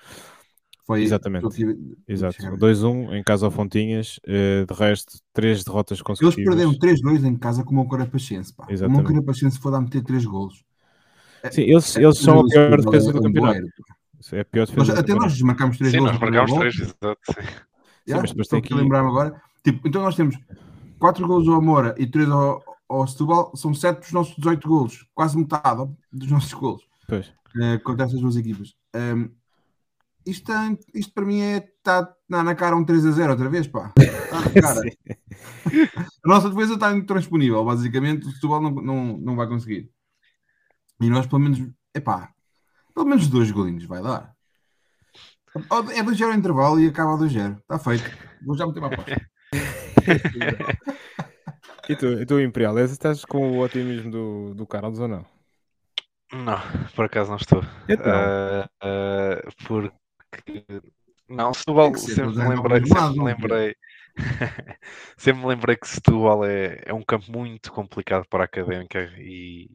Foi, 0.86 1.02
Exatamente. 1.02 1.46
Aqui, 1.46 1.96
Exato. 2.06 2.36
2-1 2.56 3.16
em 3.16 3.22
casa 3.24 3.44
ao 3.44 3.50
Fontinhas, 3.50 4.20
uh, 4.24 4.72
de 4.72 4.78
resto, 4.78 5.18
três 5.32 5.64
derrotas 5.64 6.00
consecutivas. 6.00 6.56
Eles 6.56 6.78
perderam 6.78 7.18
3-2 7.18 7.26
em 7.26 7.36
casa 7.36 7.64
com 7.64 7.72
o 7.72 7.74
Moncarapaxense. 7.74 8.54
Pá. 8.54 8.66
Exatamente. 8.70 9.00
O 9.00 9.02
Moncarapaxense 9.02 9.58
foi 9.58 9.72
lá 9.72 9.80
meter 9.80 10.04
3 10.04 10.24
golos. 10.24 10.64
É, 11.42 11.50
Sim, 11.50 11.62
eles, 11.62 11.96
é, 11.96 12.04
eles 12.04 12.18
são 12.18 12.38
a 12.38 12.44
pior 12.44 12.80
defesa 12.80 13.12
do 13.12 13.20
campeonato. 13.20 13.66
É 14.32 14.40
a 14.40 14.44
pior 14.44 14.66
defesa 14.66 14.92
nós, 14.92 14.98
até 15.00 15.14
nós 15.14 15.32
desmarcámos 15.32 15.76
3 15.76 15.92
golos. 15.92 16.08
Sim, 16.08 16.12
nós 16.12 16.20
marcámos 16.20 16.58
3, 16.58 16.74
exato. 16.76 17.18
Yeah, 18.08 18.28
Sim, 18.28 18.34
mas 18.38 18.46
tem 18.46 18.62
que 18.62 18.72
lembrar-me 18.72 19.08
agora. 19.08 19.42
Tipo, 19.64 19.88
então 19.88 20.02
nós 20.02 20.14
temos 20.14 20.38
4 21.00 21.26
golos 21.26 21.48
ao 21.48 21.60
Moura 21.60 21.96
e 21.98 22.06
3 22.06 22.28
ao, 22.30 22.62
ao 22.88 23.06
Setúbal, 23.08 23.50
são 23.56 23.74
7 23.74 24.02
dos 24.02 24.12
nossos 24.12 24.36
18 24.36 24.68
golos, 24.68 25.04
quase 25.12 25.36
metade 25.36 25.90
dos 26.12 26.30
nossos 26.30 26.54
golos. 26.54 26.82
Pois. 27.08 27.26
Uh, 27.56 27.82
contra 27.82 28.04
essas 28.04 28.20
duas 28.20 28.36
equipas. 28.36 28.76
Um, 28.94 29.30
isto, 30.26 30.52
isto 30.92 31.14
para 31.14 31.24
mim 31.24 31.40
é 31.40 31.58
está 31.58 32.12
na, 32.28 32.42
na 32.42 32.54
cara 32.54 32.76
um 32.76 32.84
3 32.84 33.06
a 33.06 33.10
0 33.12 33.30
outra 33.30 33.48
vez, 33.48 33.66
pá. 33.68 33.92
Está 33.96 34.40
na 34.40 34.50
cara. 34.60 34.80
a 36.24 36.28
nossa 36.28 36.50
defesa 36.50 36.74
está 36.74 36.92
intransponível, 36.92 37.64
basicamente. 37.64 38.26
O 38.26 38.32
Setúbal 38.32 38.60
não, 38.60 38.70
não, 38.70 39.16
não 39.18 39.36
vai 39.36 39.46
conseguir. 39.46 39.88
E 41.00 41.08
nós, 41.08 41.26
pelo 41.26 41.42
menos, 41.42 41.62
epá, 41.94 42.32
pelo 42.92 43.06
menos 43.06 43.28
dois 43.28 43.52
golinhos 43.52 43.84
vai 43.84 44.02
dar. 44.02 44.34
É 45.94 46.02
2-0 46.02 46.36
intervalo 46.36 46.80
e 46.80 46.88
acaba 46.88 47.14
a 47.14 47.18
2-0. 47.18 47.58
Está 47.58 47.78
feito. 47.78 48.10
Vou 48.44 48.56
já 48.56 48.66
meter 48.66 48.80
uma 48.80 48.88
aposta. 48.88 49.30
e 51.88 51.96
tu, 51.96 52.06
e 52.06 52.26
tu 52.26 52.40
Imperial, 52.40 52.76
estás 52.80 53.24
com 53.24 53.52
o 53.52 53.60
otimismo 53.60 54.10
do, 54.10 54.54
do 54.54 54.66
Carlos 54.66 54.98
ou 54.98 55.06
não? 55.08 55.24
Não, 56.32 56.58
por 56.94 57.04
acaso 57.04 57.30
não 57.30 57.36
estou. 57.36 57.62
Então. 57.88 58.12
Uh, 58.12 58.64
uh, 58.84 59.40
porque 59.66 59.92
não, 61.28 61.52
Setúbal 61.52 61.94
sempre 61.94 62.36
me 62.36 62.48
lembrei, 62.48 62.86
sempre 62.86 63.18
me 63.18 63.24
lembrei, 63.24 63.76
sempre 65.16 65.42
me 65.42 65.48
lembrei 65.48 65.76
que 65.76 65.88
Setúbal 65.88 66.44
é, 66.44 66.82
é 66.86 66.94
um 66.94 67.02
campo 67.02 67.30
muito 67.30 67.72
complicado 67.72 68.26
para 68.28 68.44
a 68.44 68.46
académica 68.46 69.00
e, 69.18 69.70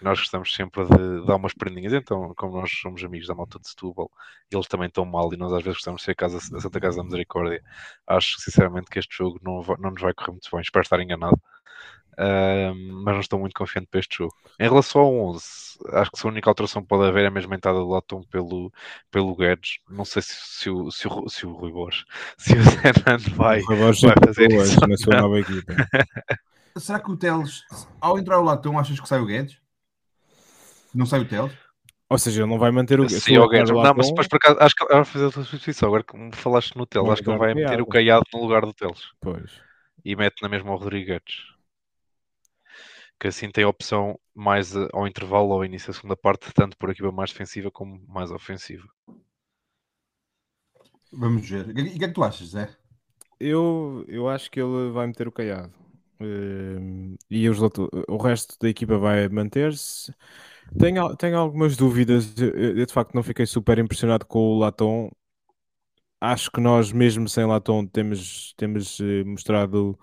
nós 0.00 0.18
gostamos 0.20 0.54
sempre 0.54 0.84
de 0.84 1.26
dar 1.26 1.36
umas 1.36 1.52
prendinhas. 1.52 1.92
Então, 1.92 2.32
como 2.36 2.56
nós 2.60 2.70
somos 2.70 3.02
amigos 3.02 3.26
da 3.26 3.34
malta 3.34 3.58
de 3.58 3.68
Setúbal, 3.68 4.10
eles 4.50 4.66
também 4.66 4.86
estão 4.86 5.04
mal 5.04 5.32
e 5.32 5.36
nós 5.36 5.52
às 5.52 5.62
vezes 5.62 5.78
gostamos 5.78 6.00
de 6.00 6.04
ser 6.06 6.12
a, 6.12 6.14
casa, 6.14 6.38
a 6.38 6.60
Santa 6.60 6.80
Casa 6.80 6.98
da 6.98 7.04
Misericórdia. 7.04 7.62
Acho 8.06 8.40
sinceramente 8.40 8.88
que 8.90 8.98
este 8.98 9.16
jogo 9.16 9.40
não, 9.42 9.60
não 9.78 9.90
nos 9.90 10.00
vai 10.00 10.14
correr 10.14 10.32
muito 10.32 10.48
bem. 10.50 10.60
Espero 10.60 10.82
estar 10.82 11.00
enganado. 11.00 11.40
Uh, 12.18 12.74
mas 13.04 13.14
não 13.14 13.20
estou 13.20 13.38
muito 13.38 13.54
confiante 13.54 13.86
para 13.88 14.00
este 14.00 14.18
jogo. 14.18 14.34
Em 14.58 14.68
relação 14.68 15.02
ao 15.02 15.14
11, 15.14 15.44
acho 15.92 16.10
que 16.10 16.26
a 16.26 16.28
única 16.28 16.50
alteração 16.50 16.82
que 16.82 16.88
pode 16.88 17.08
haver 17.08 17.22
é 17.22 17.26
a 17.28 17.30
mesma 17.30 17.54
entrada 17.54 17.78
do 17.78 17.88
Latom 17.88 18.24
pelo, 18.24 18.72
pelo 19.08 19.36
Guedes. 19.36 19.78
Não 19.88 20.04
sei 20.04 20.22
se, 20.22 20.34
se, 20.34 20.68
o, 20.68 20.90
se, 20.90 21.06
o, 21.06 21.28
se 21.28 21.46
o 21.46 21.52
Rui 21.52 21.70
Borges, 21.70 22.04
se 22.36 22.54
o 22.54 22.62
Zé 22.62 22.92
Nando 23.06 23.30
vai, 23.36 23.60
vai 23.62 23.92
fazer 24.26 24.50
isso. 24.50 24.80
Na 24.88 24.96
sua 24.96 25.20
nova 25.20 25.38
equipa. 25.40 25.74
Será 26.76 26.98
que 26.98 27.10
o 27.10 27.16
Teles, 27.16 27.62
ao 28.00 28.18
entrar 28.18 28.40
o 28.40 28.44
Latom, 28.44 28.78
achas 28.80 28.98
que 28.98 29.08
sai 29.08 29.20
o 29.20 29.26
Guedes? 29.26 29.56
Não 30.92 31.06
sai 31.06 31.20
o 31.20 31.28
Teles? 31.28 31.52
Ou 32.10 32.18
seja, 32.18 32.40
ele 32.40 32.50
não 32.50 32.58
vai 32.58 32.72
manter 32.72 32.98
o 32.98 33.08
Sim, 33.08 33.38
o 33.38 33.48
Guedes. 33.48 33.70
Não, 33.70 33.94
mas 33.94 34.08
depois 34.08 34.26
por 34.26 34.36
acaso, 34.36 34.56
acho 34.58 34.74
que 34.74 34.84
ele 34.84 34.94
vai 34.94 35.04
fazer 35.04 35.26
a 35.26 35.30
substituição. 35.30 35.88
Agora 35.88 36.02
que 36.02 36.16
me 36.16 36.34
falaste 36.34 36.74
no 36.74 36.84
Teles, 36.84 37.10
acho 37.10 37.22
que 37.22 37.30
ele 37.30 37.38
vai 37.38 37.54
meter 37.54 37.80
o 37.80 37.86
Caiado 37.86 38.24
no 38.34 38.40
lugar 38.40 38.62
do 38.62 38.72
Teles. 38.72 39.12
Pois. 39.20 39.60
E 40.04 40.16
mete 40.16 40.42
na 40.42 40.48
mesma 40.48 40.72
o 40.72 40.76
Rodrigues. 40.76 41.57
Que 43.20 43.28
assim 43.28 43.50
tem 43.50 43.64
a 43.64 43.68
opção 43.68 44.18
mais 44.34 44.74
eh, 44.76 44.88
ao 44.92 45.06
intervalo 45.06 45.48
ou 45.48 45.54
ao 45.54 45.64
início 45.64 45.88
da 45.88 45.94
segunda 45.94 46.16
parte, 46.16 46.52
tanto 46.54 46.76
por 46.76 46.90
equipa 46.90 47.10
mais 47.10 47.30
defensiva 47.32 47.70
como 47.70 48.00
mais 48.08 48.30
ofensiva. 48.30 48.86
Vamos 51.12 51.48
ver. 51.48 51.68
E 51.76 51.82
o 51.82 51.98
que 51.98 52.04
é 52.04 52.08
que 52.08 52.14
tu 52.14 52.22
achas, 52.22 52.48
Zé? 52.48 52.68
Eu, 53.40 54.04
eu 54.08 54.28
acho 54.28 54.50
que 54.50 54.60
ele 54.60 54.90
vai 54.90 55.06
meter 55.06 55.28
o 55.28 55.32
Caiado. 55.32 55.72
Uh, 56.20 57.16
e 57.30 57.48
os, 57.48 57.58
o 57.60 58.16
resto 58.16 58.56
da 58.60 58.68
equipa 58.68 58.98
vai 58.98 59.28
manter-se. 59.28 60.12
Tenho, 60.78 61.16
tenho 61.16 61.38
algumas 61.38 61.76
dúvidas. 61.76 62.36
Eu, 62.38 62.76
eu, 62.78 62.86
de 62.86 62.92
facto 62.92 63.14
não 63.14 63.22
fiquei 63.22 63.46
super 63.46 63.78
impressionado 63.78 64.26
com 64.26 64.38
o 64.38 64.58
Latom. 64.58 65.10
Acho 66.20 66.50
que 66.50 66.60
nós, 66.60 66.92
mesmo 66.92 67.28
sem 67.28 67.46
Latom, 67.46 67.86
temos, 67.86 68.52
temos 68.56 68.98
uh, 69.00 69.24
mostrado 69.24 69.98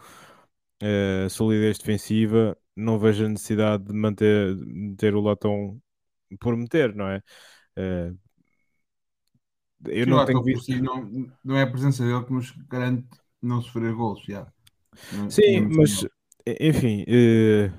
uh, 0.81 1.29
solidez 1.29 1.77
defensiva. 1.77 2.57
Não 2.75 2.99
vejo 2.99 3.25
a 3.25 3.29
necessidade 3.29 3.83
de 3.85 3.93
manter, 3.93 4.55
ter 4.97 5.15
o 5.15 5.21
Latom 5.21 5.79
por 6.39 6.57
meter, 6.57 6.93
não 6.93 7.07
é? 7.07 7.21
Uh, 7.77 8.17
eu 9.87 10.05
Sim, 10.05 10.09
não 10.09 10.25
tenho 10.25 10.43
visto. 10.43 10.65
Si, 10.65 10.81
não, 10.81 11.29
não 11.43 11.57
é 11.57 11.63
a 11.63 11.67
presença 11.67 12.03
dele 12.03 12.23
que 12.23 12.33
nos 12.33 12.51
garante 12.67 13.07
não 13.41 13.61
sofrer 13.61 13.93
gols. 13.93 14.23
Já. 14.25 14.47
Sim, 15.29 15.67
mas 15.75 16.05
enfim, 16.59 17.03
uh, 17.03 17.71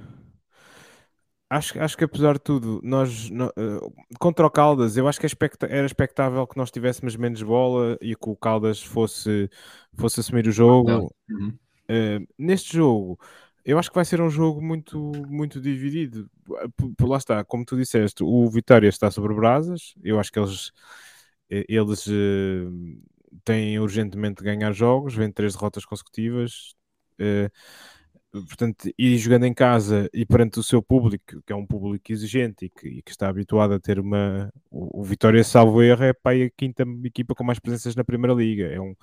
acho, 1.48 1.80
acho 1.80 1.96
que 1.96 2.04
apesar 2.04 2.34
de 2.34 2.40
tudo, 2.40 2.80
nós 2.82 3.30
uh, 3.30 3.92
contra 4.18 4.46
o 4.46 4.50
Caldas, 4.50 4.96
eu 4.96 5.08
acho 5.08 5.20
que 5.20 5.26
era 5.68 5.86
expectável 5.86 6.46
que 6.46 6.56
nós 6.56 6.70
tivéssemos 6.70 7.16
menos 7.16 7.42
bola 7.42 7.96
e 8.00 8.14
que 8.14 8.28
o 8.28 8.36
Caldas 8.36 8.82
fosse, 8.82 9.48
fosse 9.94 10.20
assumir 10.20 10.46
o 10.46 10.52
jogo. 10.52 11.12
Uhum. 11.30 11.58
Uh, 11.88 12.26
neste 12.36 12.76
jogo, 12.76 13.18
eu 13.66 13.78
acho 13.80 13.90
que 13.90 13.96
vai 13.96 14.04
ser 14.04 14.20
um 14.20 14.30
jogo 14.30 14.62
muito, 14.62 14.96
muito 15.28 15.60
dividido. 15.60 16.30
Por, 16.76 16.94
por, 16.96 17.08
lá 17.08 17.16
está, 17.18 17.44
como 17.44 17.64
tu 17.64 17.76
disseste, 17.76 18.22
o 18.22 18.48
Vitória 18.48 18.88
está 18.88 19.10
sobre 19.10 19.34
brasas. 19.34 19.92
Eu 20.04 20.20
acho 20.20 20.30
que 20.32 20.38
eles, 20.38 20.70
eles 21.50 22.08
têm 23.44 23.78
urgentemente 23.80 24.38
de 24.38 24.44
ganhar 24.44 24.72
jogos, 24.72 25.14
vêm 25.14 25.32
três 25.32 25.54
derrotas 25.54 25.84
consecutivas. 25.84 26.76
Uh, 27.20 27.50
portanto, 28.46 28.88
ir 28.96 29.18
jogando 29.18 29.46
em 29.46 29.54
casa 29.54 30.08
e 30.12 30.24
perante 30.24 30.60
o 30.60 30.62
seu 30.62 30.80
público, 30.80 31.42
que 31.44 31.52
é 31.52 31.56
um 31.56 31.66
público 31.66 32.12
exigente 32.12 32.66
e 32.66 32.70
que, 32.70 32.88
e 32.88 33.02
que 33.02 33.10
está 33.10 33.28
habituado 33.28 33.74
a 33.74 33.80
ter 33.80 33.98
uma. 33.98 34.48
O, 34.70 35.00
o 35.00 35.04
Vitória, 35.04 35.42
salvo 35.42 35.82
erro, 35.82 36.04
é 36.04 36.12
para 36.12 36.36
a 36.44 36.50
quinta 36.56 36.84
equipa 37.04 37.34
com 37.34 37.42
mais 37.42 37.58
presenças 37.58 37.96
na 37.96 38.04
Primeira 38.04 38.34
Liga. 38.34 38.66
É 38.68 38.80
um, 38.80 38.94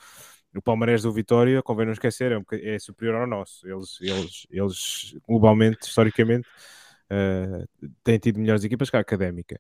o 0.56 0.62
Palmarés 0.62 1.02
do 1.02 1.12
Vitória, 1.12 1.62
convém 1.64 1.86
não 1.86 1.94
esquecer, 1.94 2.32
é, 2.32 2.38
um, 2.38 2.44
é 2.52 2.80
superior 2.80 3.22
ao 3.22 3.28
nosso. 3.28 3.68
Eles, 3.68 3.98
eles, 4.02 4.48
eles 4.50 5.16
globalmente, 5.28 5.88
historicamente, 5.88 6.48
uh, 7.12 7.68
têm 8.04 8.20
tido 8.20 8.40
melhores 8.40 8.64
equipas 8.64 8.90
que 8.90 8.98
a 8.98 9.00
académica. 9.00 9.60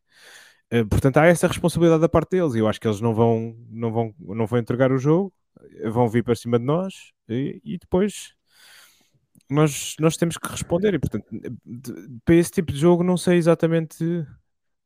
Uh, 0.74 0.86
portanto, 0.88 1.18
há 1.18 1.26
essa 1.26 1.48
responsabilidade 1.48 2.02
da 2.02 2.10
parte 2.10 2.32
deles. 2.32 2.56
Eu 2.56 2.68
acho 2.68 2.80
que 2.80 2.88
eles 2.88 3.02
não 3.02 3.14
vão, 3.14 3.56
não 3.70 3.91
vão, 3.91 4.16
não 4.20 4.46
vão 4.46 4.60
entregar 4.60 4.91
o 4.91 4.98
jogo, 4.98 5.34
vão 5.91 6.08
vir 6.08 6.24
para 6.24 6.36
cima 6.36 6.60
de 6.60 6.66
nós 6.66 7.12
e, 7.30 7.62
e 7.64 7.78
depois 7.78 8.34
nós, 9.50 9.96
nós 10.00 10.18
temos 10.18 10.38
que 10.38 10.48
responder. 10.48 10.94
E, 10.94 11.00
portanto, 11.00 11.26
para 12.26 12.36
esse 12.36 12.52
tipo 12.52 12.72
de 12.72 12.80
jogo, 12.80 13.04
não 13.04 13.18
sei 13.18 13.38
exatamente 13.38 14.26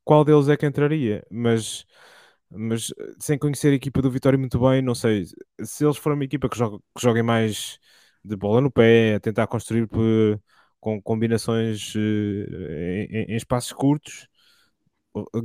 qual 0.03 0.23
deles 0.23 0.47
é 0.47 0.57
que 0.57 0.65
entraria, 0.65 1.25
mas, 1.29 1.85
mas 2.51 2.93
sem 3.19 3.37
conhecer 3.37 3.69
a 3.69 3.75
equipa 3.75 4.01
do 4.01 4.11
Vitória 4.11 4.37
muito 4.37 4.59
bem, 4.59 4.81
não 4.81 4.95
sei 4.95 5.25
se 5.63 5.85
eles 5.85 5.97
forem 5.97 6.17
uma 6.17 6.25
equipa 6.25 6.49
que, 6.49 6.57
joga, 6.57 6.77
que 6.95 7.01
joguem 7.01 7.23
mais 7.23 7.79
de 8.23 8.35
bola 8.35 8.61
no 8.61 8.71
pé, 8.71 9.15
a 9.15 9.19
tentar 9.19 9.47
construir 9.47 9.87
por, 9.87 10.41
com 10.79 11.01
combinações 11.01 11.95
uh, 11.95 11.99
em, 11.99 13.33
em, 13.33 13.35
espaços 13.35 13.73
curtos. 13.73 14.27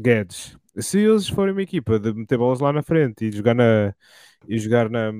Guedes, 0.00 0.56
se 0.78 0.98
eles 0.98 1.28
forem 1.28 1.52
uma 1.52 1.62
equipa 1.62 1.98
de 1.98 2.12
meter 2.12 2.36
bolas 2.38 2.60
lá 2.60 2.72
na 2.72 2.82
frente 2.82 3.24
e 3.26 3.32
jogar 3.32 3.54
na 3.54 3.94
e 4.46 4.58
jogar 4.58 4.90
na 4.90 5.12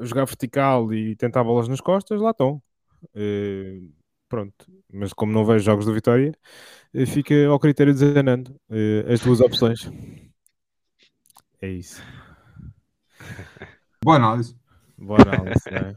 jogar 0.00 0.24
vertical 0.26 0.92
e 0.92 1.16
tentar 1.16 1.44
bolas 1.44 1.68
nas 1.68 1.80
costas, 1.80 2.20
lá 2.20 2.30
estão. 2.30 2.62
Uh, 3.14 3.90
pronto, 4.30 4.64
mas 4.90 5.12
como 5.12 5.32
não 5.32 5.44
vejo 5.44 5.64
jogos 5.64 5.84
do 5.84 5.92
Vitória, 5.92 6.32
fica 7.08 7.34
ao 7.48 7.58
critério 7.58 7.92
de 7.92 7.98
Zanando 7.98 8.54
as 9.12 9.20
duas 9.20 9.40
opções. 9.40 9.90
É 11.60 11.68
isso. 11.68 12.00
Boa 14.02 14.16
análise. 14.16 14.56
Boa 14.96 15.20
análise, 15.20 15.68
é? 15.68 15.94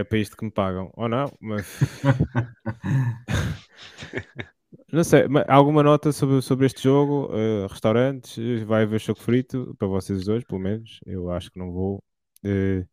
é? 0.00 0.04
para 0.04 0.18
isto 0.18 0.36
que 0.36 0.44
me 0.44 0.50
pagam, 0.50 0.90
ou 0.94 1.08
não, 1.08 1.30
mas 1.40 1.66
não 4.92 5.02
sei, 5.02 5.24
alguma 5.48 5.82
nota 5.82 6.12
sobre, 6.12 6.40
sobre 6.40 6.66
este 6.66 6.82
jogo? 6.82 7.28
Uh, 7.34 7.66
restaurantes, 7.66 8.62
vai 8.62 8.84
haver 8.84 9.00
choco 9.00 9.20
frito 9.20 9.74
para 9.78 9.88
vocês 9.88 10.24
dois, 10.24 10.44
pelo 10.44 10.60
menos. 10.60 11.00
Eu 11.04 11.30
acho 11.30 11.50
que 11.50 11.58
não 11.58 11.72
vou. 11.72 12.02
Uh, 12.44 12.86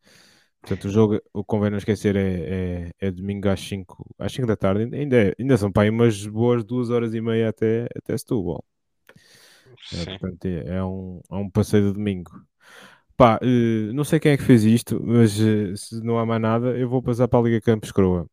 portanto, 0.62 0.86
o 0.86 0.90
jogo, 0.90 1.22
o 1.34 1.44
convém 1.44 1.70
não 1.70 1.78
esquecer, 1.78 2.16
é, 2.16 2.92
é, 3.00 3.08
é, 3.08 3.12
domingo 3.12 3.50
às 3.50 3.60
5, 3.60 4.16
às 4.18 4.32
5 4.32 4.48
da 4.48 4.56
tarde. 4.56 4.96
Ainda, 4.96 5.18
é, 5.18 5.36
ainda 5.40 5.58
são 5.58 5.72
para 5.72 5.84
aí 5.84 5.90
umas 5.90 6.26
boas 6.26 6.64
duas 6.64 6.90
horas 6.90 7.14
e 7.14 7.22
meia 7.22 7.50
até, 7.50 7.88
até 7.96 8.18
Setúbal. 8.18 8.64
É, 9.94 10.06
portanto, 10.18 10.46
é, 10.46 10.78
é, 10.78 10.84
um, 10.84 11.22
é 11.30 11.36
um 11.36 11.50
passeio 11.50 11.88
de 11.88 11.94
domingo. 11.94 12.32
Pá, 13.18 13.40
uh, 13.42 13.94
não 13.94 14.04
sei 14.04 14.20
quem 14.20 14.32
é 14.32 14.38
que 14.38 14.44
fez 14.44 14.64
isto, 14.64 15.00
mas 15.04 15.40
uh, 15.40 15.76
se 15.76 16.02
não 16.04 16.18
há 16.18 16.26
mais 16.26 16.42
nada, 16.42 16.78
eu 16.78 16.90
vou 16.90 17.04
passar 17.04 17.28
para 17.28 17.40
a 17.40 17.44
Liga 17.44 17.62
Campos 17.62 17.92
Croa. 17.92 18.26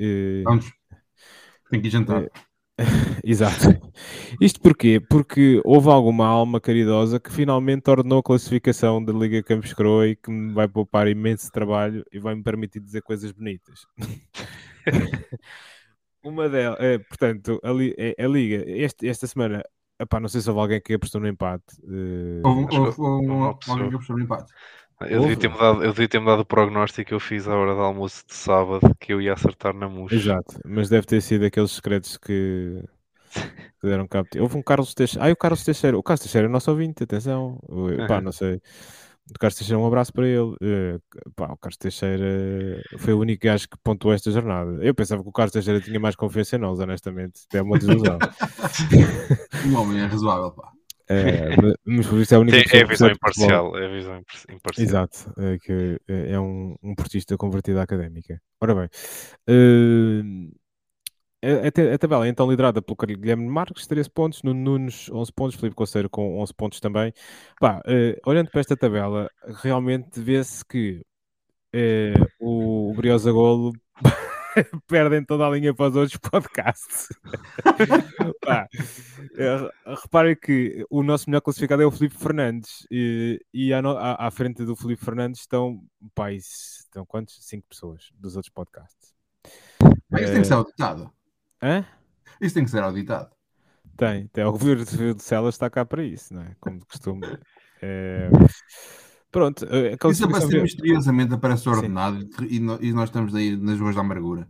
Uh, 0.00 0.42
Vamos. 0.44 0.72
Tem 1.70 1.80
que 1.80 1.88
ir 1.88 1.90
jantar. 1.90 2.28
Exato. 3.24 3.68
Isto 4.40 4.60
porquê? 4.60 5.00
Porque 5.00 5.60
houve 5.64 5.88
alguma 5.88 6.26
alma 6.26 6.60
caridosa 6.60 7.20
que 7.20 7.32
finalmente 7.32 7.88
ordenou 7.88 8.18
a 8.18 8.22
classificação 8.22 9.02
da 9.04 9.12
Liga 9.12 9.42
Campos 9.42 9.72
Croa 9.72 10.08
e 10.08 10.16
que 10.16 10.30
me 10.30 10.52
vai 10.52 10.66
poupar 10.66 11.06
imenso 11.08 11.50
trabalho 11.52 12.04
e 12.12 12.18
vai 12.18 12.34
me 12.34 12.42
permitir 12.42 12.80
dizer 12.80 13.02
coisas 13.02 13.30
bonitas. 13.32 13.86
Uma 16.24 16.48
delas, 16.48 16.78
é, 16.80 16.98
portanto, 16.98 17.60
a, 17.62 17.68
a, 17.70 18.24
a 18.24 18.28
Liga, 18.28 18.64
este, 18.66 19.06
esta 19.06 19.26
semana 19.26 19.62
Epá, 20.00 20.18
não 20.18 20.28
sei 20.28 20.40
se 20.40 20.50
houve 20.50 20.60
alguém 20.60 20.80
que 20.80 20.94
apostou 20.94 21.20
no 21.20 21.28
empate. 21.28 21.64
Uh... 21.84 22.42
Houve, 22.44 22.76
houve, 22.76 23.00
houve 23.00 23.58
alguém 23.68 23.88
que 23.88 23.94
apostou 23.94 24.16
no 24.16 24.24
empate. 24.24 24.52
Eu 25.08 25.20
devia, 25.22 25.36
ter 25.36 25.48
dado, 25.50 25.84
eu 25.84 25.90
devia 25.92 26.08
ter 26.08 26.24
dado 26.24 26.40
o 26.40 26.44
prognóstico 26.44 27.08
que 27.08 27.14
eu 27.14 27.20
fiz 27.20 27.48
à 27.48 27.54
hora 27.54 27.74
do 27.74 27.80
almoço 27.80 28.24
de 28.26 28.34
sábado 28.34 28.94
que 28.98 29.12
eu 29.12 29.20
ia 29.20 29.32
acertar 29.32 29.74
na 29.74 29.88
mousse. 29.88 30.14
Exato, 30.14 30.60
mas 30.64 30.88
deve 30.88 31.06
ter 31.06 31.20
sido 31.20 31.44
aqueles 31.44 31.72
secretos 31.72 32.16
que, 32.16 32.82
que 33.80 33.86
deram 33.86 34.06
cabo. 34.06 34.28
Houve 34.38 34.56
um 34.56 34.62
Carlos 34.62 34.94
Teixeira. 34.94 35.28
Ah, 35.28 35.32
o 35.32 35.36
Carlos 35.36 35.64
Teixeira. 35.64 35.98
O 35.98 36.02
Carlos 36.02 36.22
Teixeira 36.22 36.46
é 36.46 36.50
nosso 36.50 36.70
ouvinte, 36.70 37.02
atenção. 37.02 37.58
Pá, 38.08 38.20
não 38.20 38.32
sei. 38.32 38.60
O 39.30 39.38
Carlos 39.38 39.56
Teixeira, 39.56 39.80
um 39.80 39.86
abraço 39.86 40.12
para 40.12 40.26
ele. 40.26 40.54
Uh, 40.60 41.00
pá, 41.34 41.46
o 41.46 41.56
Carlos 41.56 41.78
Teixeira 41.78 42.82
foi 42.98 43.14
o 43.14 43.20
único 43.20 43.46
gajo 43.46 43.68
que 43.68 43.78
pontuou 43.82 44.12
esta 44.12 44.30
jornada. 44.30 44.84
Eu 44.84 44.94
pensava 44.94 45.22
que 45.22 45.28
o 45.28 45.32
Carlos 45.32 45.52
Teixeira 45.52 45.80
tinha 45.80 45.98
mais 45.98 46.14
confiança 46.14 46.56
em 46.56 46.58
nós, 46.58 46.78
honestamente. 46.78 47.40
É 47.54 47.62
uma 47.62 47.78
desilusão. 47.78 48.18
um 49.66 49.78
homem 49.78 50.02
é 50.02 50.06
razoável, 50.06 50.50
pá. 50.50 50.73
É, 51.08 51.56
mas 51.84 52.06
por 52.06 52.18
isso 52.18 52.32
é 52.32 52.36
a 52.36 52.40
única 52.40 52.68
Tem, 52.68 52.80
é 52.80 52.84
a 52.84 52.86
visão 52.86 53.10
imparcial, 53.10 53.76
é 53.78 53.84
a 53.84 53.88
visão 53.88 54.22
imparcial. 54.50 54.86
Exato, 54.86 55.34
é, 55.38 55.58
que 55.58 56.00
é 56.08 56.40
um, 56.40 56.74
um 56.82 56.94
portista 56.94 57.36
convertido 57.36 57.78
à 57.78 57.82
académica. 57.82 58.40
Ora 58.60 58.74
bem, 58.74 58.88
uh, 59.50 60.52
a, 61.44 61.94
a, 61.94 61.98
tabela 61.98 62.26
é 62.26 62.30
então 62.30 62.50
liderada 62.50 62.80
pelo 62.80 62.96
Guilherme 62.96 63.46
Marques, 63.46 63.86
13 63.86 64.08
pontos, 64.08 64.42
no 64.42 64.54
Nunes, 64.54 65.10
11 65.10 65.32
pontos, 65.32 65.56
Felipe 65.56 65.76
Conceiro 65.76 66.08
com 66.08 66.40
11 66.40 66.54
pontos 66.54 66.80
também. 66.80 67.12
Pá, 67.60 67.80
uh, 67.80 68.20
olhando 68.30 68.50
para 68.50 68.60
esta 68.60 68.76
tabela, 68.76 69.28
realmente 69.62 70.18
vê-se 70.20 70.64
que 70.64 71.02
uh, 71.74 72.26
o, 72.40 72.90
o 72.90 72.94
Briosa 72.94 73.30
Golo 73.30 73.72
perdem 74.86 75.24
toda 75.24 75.46
a 75.46 75.50
linha 75.50 75.74
para 75.74 75.88
os 75.88 75.96
outros 75.96 76.16
podcasts. 76.30 77.08
Pá, 78.44 78.68
uh, 78.72 79.94
reparem 80.02 80.36
que 80.36 80.86
o 80.90 81.02
nosso 81.02 81.28
melhor 81.28 81.40
classificado 81.40 81.82
é 81.82 81.86
o 81.86 81.90
Felipe 81.90 82.16
Fernandes 82.16 82.86
e, 82.90 83.40
e 83.52 83.72
à, 83.72 83.80
à, 83.80 84.26
à, 84.26 84.30
frente 84.30 84.64
do 84.64 84.76
Felipe 84.76 85.04
Fernandes 85.04 85.40
estão, 85.40 85.82
pá, 86.14 86.32
estão 86.32 87.04
quantos? 87.06 87.38
Cinco 87.44 87.66
pessoas 87.68 88.10
dos 88.14 88.36
outros 88.36 88.52
podcasts. 88.52 89.14
Mas 90.10 90.22
isso 90.22 90.32
tem 90.32 90.42
que 90.42 90.48
ser 90.48 90.54
auditado. 90.54 91.12
Hã? 91.62 91.84
Isso 92.40 92.54
tem 92.54 92.64
que 92.64 92.70
ser 92.70 92.82
auditado. 92.82 93.30
Tem, 93.96 94.26
tem. 94.28 94.44
O 94.44 94.52
governo 94.52 94.84
de 95.14 95.22
Celas 95.22 95.54
está 95.54 95.70
cá 95.70 95.84
para 95.84 96.02
isso, 96.02 96.34
não 96.34 96.42
é? 96.42 96.56
Como 96.60 96.78
de 96.78 96.86
costume. 96.86 97.22
É... 97.80 98.28
Pronto. 99.34 99.66
A 99.66 100.10
isso 100.10 100.24
aparece 100.26 100.60
misteriosamente, 100.60 101.34
aparece 101.34 101.68
ordenado 101.68 102.24
e, 102.48 102.58
e, 102.58 102.92
nós 102.92 103.08
estamos 103.08 103.34
aí 103.34 103.56
nas 103.56 103.80
ruas 103.80 103.96
da 103.96 104.00
amargura. 104.00 104.46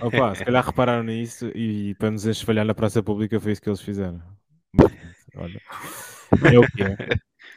Opa, 0.00 0.32
se 0.32 0.44
calhar 0.44 0.64
repararam 0.64 1.02
nisso 1.02 1.50
e 1.56 1.96
para 1.96 2.12
nos 2.12 2.24
esfalhar 2.24 2.64
na 2.64 2.72
praça 2.72 3.02
pública 3.02 3.40
foi 3.40 3.50
isso 3.50 3.60
que 3.60 3.68
eles 3.68 3.80
fizeram. 3.80 4.22
Olha, 5.34 5.60
é 6.52 6.56
o 6.56 6.62
que 6.70 6.82
é. 6.84 6.96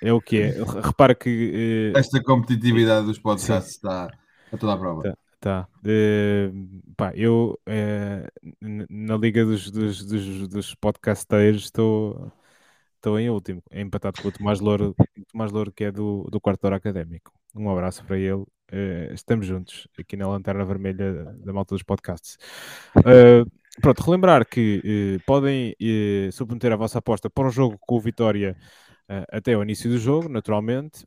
É 0.01 0.11
o 0.13 0.19
que 0.19 0.41
é. 0.41 0.55
Repara 0.81 1.13
que. 1.13 1.91
Uh... 1.93 1.97
Esta 1.99 2.19
competitividade 2.23 3.05
dos 3.05 3.19
podcasts 3.19 3.75
está 3.75 4.09
a 4.51 4.57
toda 4.57 4.73
a 4.73 4.77
prova. 4.77 5.03
Tá. 5.03 5.13
Tá. 5.39 5.67
Uh, 5.85 6.83
pá, 6.97 7.13
eu 7.15 7.59
uh, 7.69 8.85
na 8.89 9.15
liga 9.17 9.45
dos, 9.45 9.69
dos, 9.69 10.03
dos, 10.03 10.47
dos 10.47 10.75
podcasteiros 10.75 11.65
estou, 11.65 12.31
estou 12.99 13.17
em 13.17 13.29
último, 13.29 13.63
empatado 13.71 14.21
com 14.21 14.27
o 14.27 14.31
Tomás 14.31 14.59
Louro, 14.59 14.93
Tomás 15.31 15.51
Louro 15.51 15.71
que 15.71 15.85
é 15.85 15.91
do, 15.91 16.27
do 16.29 16.39
quarto 16.39 16.65
hora 16.65 16.75
académico. 16.75 17.31
Um 17.55 17.69
abraço 17.69 18.05
para 18.05 18.17
ele. 18.17 18.43
Uh, 18.71 19.13
estamos 19.13 19.47
juntos 19.47 19.87
aqui 19.97 20.15
na 20.15 20.27
Lanterna 20.27 20.63
Vermelha 20.63 21.33
da 21.43 21.51
malta 21.51 21.73
dos 21.73 21.81
podcasts. 21.81 22.37
pronto, 23.81 24.03
relembrar 24.03 24.45
que 24.45 25.19
podem 25.25 25.75
submeter 26.31 26.73
a 26.73 26.75
vossa 26.75 26.99
aposta 26.99 27.29
para 27.29 27.47
um 27.47 27.51
jogo 27.51 27.77
com 27.79 27.95
o 27.95 28.01
Vitória 28.01 28.55
até 29.31 29.57
o 29.57 29.63
início 29.63 29.89
do 29.89 29.97
jogo, 29.97 30.29
naturalmente. 30.29 31.05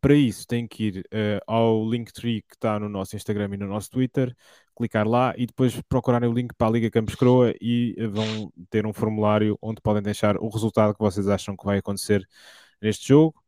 Para 0.00 0.14
isso, 0.14 0.46
tem 0.46 0.66
que 0.66 0.84
ir 0.84 0.98
uh, 1.12 1.40
ao 1.46 1.88
Linktree 1.88 2.42
que 2.42 2.54
está 2.54 2.78
no 2.78 2.88
nosso 2.88 3.14
Instagram 3.16 3.50
e 3.52 3.56
no 3.56 3.66
nosso 3.66 3.90
Twitter, 3.90 4.34
clicar 4.76 5.06
lá 5.06 5.34
e 5.36 5.46
depois 5.46 5.80
procurarem 5.82 6.28
o 6.28 6.32
link 6.32 6.54
para 6.54 6.68
a 6.68 6.70
Liga 6.70 6.90
Campos 6.90 7.14
Croa 7.14 7.54
e 7.60 7.94
uh, 7.98 8.10
vão 8.10 8.52
ter 8.70 8.86
um 8.86 8.92
formulário 8.92 9.58
onde 9.60 9.80
podem 9.80 10.02
deixar 10.02 10.36
o 10.38 10.48
resultado 10.48 10.94
que 10.94 11.00
vocês 11.00 11.28
acham 11.28 11.56
que 11.56 11.64
vai 11.64 11.78
acontecer 11.78 12.26
neste 12.80 13.08
jogo 13.08 13.42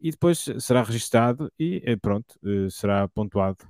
e 0.00 0.10
depois 0.10 0.46
será 0.58 0.82
registado 0.82 1.52
e 1.58 1.82
uh, 1.92 1.98
pronto, 2.00 2.34
será 2.70 3.06
pontuado. 3.08 3.64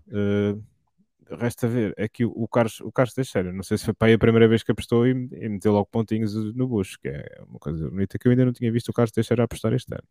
Resta 1.30 1.66
ver, 1.68 1.94
é 1.96 2.08
que 2.08 2.24
o, 2.24 2.46
Carlos, 2.48 2.80
o 2.80 2.92
Carlos 2.92 3.14
Teixeira, 3.14 3.52
não 3.52 3.62
sei 3.62 3.78
se 3.78 3.84
foi 3.84 3.94
para 3.94 4.08
aí 4.08 4.14
a 4.14 4.18
primeira 4.18 4.48
vez 4.48 4.62
que 4.62 4.72
apostou 4.72 5.06
e, 5.06 5.10
e 5.10 5.48
meteu 5.48 5.72
logo 5.72 5.86
pontinhos 5.86 6.34
no 6.54 6.66
bucho, 6.66 6.98
que 7.00 7.08
é 7.08 7.42
uma 7.48 7.58
coisa 7.58 7.88
bonita 7.88 8.18
que 8.18 8.26
eu 8.26 8.30
ainda 8.30 8.44
não 8.44 8.52
tinha 8.52 8.70
visto 8.70 8.88
o 8.88 8.92
Carlos 8.92 9.12
Teixeira 9.12 9.44
apostar 9.44 9.72
este 9.72 9.92
ano. 9.92 10.04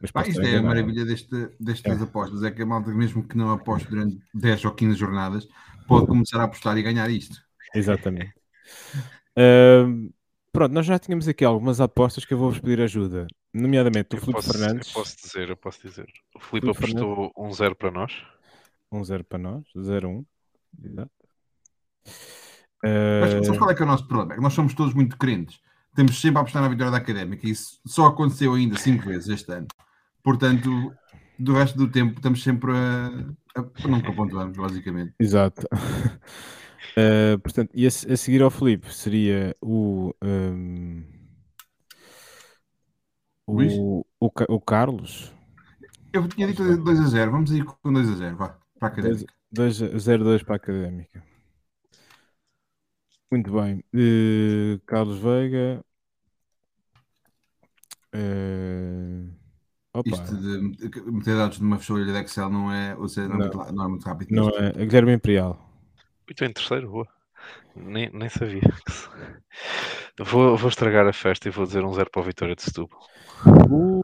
Mas 0.00 0.10
Pá, 0.10 0.22
isto 0.26 0.40
é 0.40 0.56
a 0.56 0.62
maravilha 0.62 1.04
deste, 1.04 1.50
destas 1.58 2.00
é. 2.00 2.04
apostas, 2.04 2.42
é 2.42 2.50
que 2.50 2.62
a 2.62 2.66
malta, 2.66 2.90
mesmo 2.90 3.26
que 3.26 3.36
não 3.36 3.50
aposte 3.50 3.88
durante 3.88 4.18
10 4.34 4.64
ou 4.64 4.72
15 4.72 4.96
jornadas, 4.96 5.48
pode 5.86 6.06
começar 6.06 6.40
a 6.40 6.44
apostar 6.44 6.76
e 6.78 6.82
ganhar 6.82 7.10
isto. 7.10 7.36
Exatamente. 7.74 8.32
uh, 9.36 10.12
pronto, 10.52 10.72
nós 10.72 10.86
já 10.86 10.98
tínhamos 10.98 11.26
aqui 11.26 11.44
algumas 11.44 11.80
apostas 11.80 12.24
que 12.24 12.32
eu 12.32 12.38
vou-vos 12.38 12.60
pedir 12.60 12.80
ajuda, 12.80 13.26
nomeadamente 13.52 14.14
o 14.16 14.20
Filipe 14.20 14.42
Fernandes. 14.42 14.88
Eu 14.88 14.94
posso 14.94 15.16
dizer, 15.16 15.48
eu 15.48 15.56
posso 15.56 15.82
dizer. 15.82 16.06
O 16.34 16.40
Filipe 16.40 16.70
apostou 16.70 17.32
1-0 17.36 17.72
um 17.72 17.74
para 17.74 17.90
nós. 17.90 18.12
1-0 18.92 19.20
um 19.20 19.24
para 19.24 19.38
nós, 19.38 19.64
0-1. 19.76 20.24
Exato. 20.82 21.10
Uh... 22.84 23.20
Mas 23.20 23.46
sabes 23.46 23.58
qual 23.58 23.70
é 23.70 23.74
que 23.74 23.82
é 23.82 23.84
o 23.84 23.88
nosso 23.88 24.06
problema? 24.06 24.32
É 24.34 24.36
que 24.36 24.42
nós 24.42 24.52
somos 24.52 24.74
todos 24.74 24.94
muito 24.94 25.16
crentes. 25.16 25.60
Temos 25.94 26.20
sempre 26.20 26.38
a 26.38 26.40
apostar 26.42 26.62
na 26.62 26.68
vitória 26.68 26.92
da 26.92 26.98
Académica 26.98 27.46
e 27.46 27.50
isso 27.50 27.80
só 27.86 28.06
aconteceu 28.06 28.54
ainda 28.54 28.78
5 28.78 29.04
vezes 29.04 29.28
este 29.28 29.52
ano. 29.52 29.66
Portanto, 30.22 30.92
do 31.38 31.54
resto 31.54 31.78
do 31.78 31.88
tempo 31.88 32.16
estamos 32.16 32.42
sempre 32.42 32.72
a, 32.72 33.60
a 33.60 33.88
nunca 33.88 34.12
pontuamos, 34.12 34.56
basicamente. 34.56 35.14
Exato. 35.18 35.66
Uh, 36.96 37.38
portanto, 37.42 37.70
e 37.74 37.84
a, 37.84 37.88
a, 37.88 37.90
seguir 37.90 38.42
ao 38.42 38.50
Felipe 38.50 38.92
seria 38.94 39.56
o. 39.60 40.12
Um, 40.22 41.04
o, 43.46 44.04
o, 44.20 44.30
o, 44.48 44.60
Carlos. 44.60 45.32
Eu 46.12 46.28
tinha 46.28 46.46
dito 46.46 46.76
2 46.76 47.00
a 47.00 47.06
0, 47.06 47.30
vamos 47.30 47.50
ir 47.50 47.64
com 47.64 47.92
2 47.92 48.10
a 48.10 48.14
0, 48.14 48.36
vá, 48.36 48.58
para 48.78 48.88
a 48.88 48.92
académica. 48.92 49.32
2 49.50 49.82
a 49.82 49.98
0, 49.98 50.24
2 50.24 50.42
para 50.42 50.54
a 50.54 50.56
académica. 50.56 51.22
Muito 53.30 53.52
bem. 53.52 53.84
Uh, 53.94 54.80
Carlos 54.86 55.18
Veiga. 55.18 55.84
Uh, 58.14 59.30
Isto 60.04 60.36
de 60.36 61.10
meter 61.10 61.36
dados 61.36 61.60
numa 61.60 61.78
folha 61.78 62.06
de 62.06 62.18
Excel 62.20 62.48
não 62.48 62.72
é, 62.72 62.96
ou 62.96 63.08
seja, 63.08 63.28
não, 63.28 63.36
não, 63.36 63.44
é, 63.44 63.48
muito, 63.48 63.72
não 63.74 63.84
é 63.84 63.88
muito 63.88 64.04
rápido. 64.04 64.30
Não 64.30 64.48
é. 64.48 64.72
Guilherme 64.72 65.12
Imperial. 65.12 65.68
Estou 66.28 66.46
em 66.46 66.52
terceiro, 66.52 66.90
boa. 66.90 67.08
Nem, 67.76 68.10
nem 68.12 68.28
sabia. 68.28 68.62
Vou, 70.18 70.56
vou 70.56 70.68
estragar 70.68 71.06
a 71.06 71.12
festa 71.12 71.48
e 71.48 71.50
vou 71.50 71.64
dizer 71.64 71.84
um 71.84 71.92
zero 71.92 72.10
para 72.10 72.22
a 72.22 72.24
vitória 72.24 72.56
de 72.56 72.62
Setúbal. 72.62 72.98
Uh, 73.46 74.02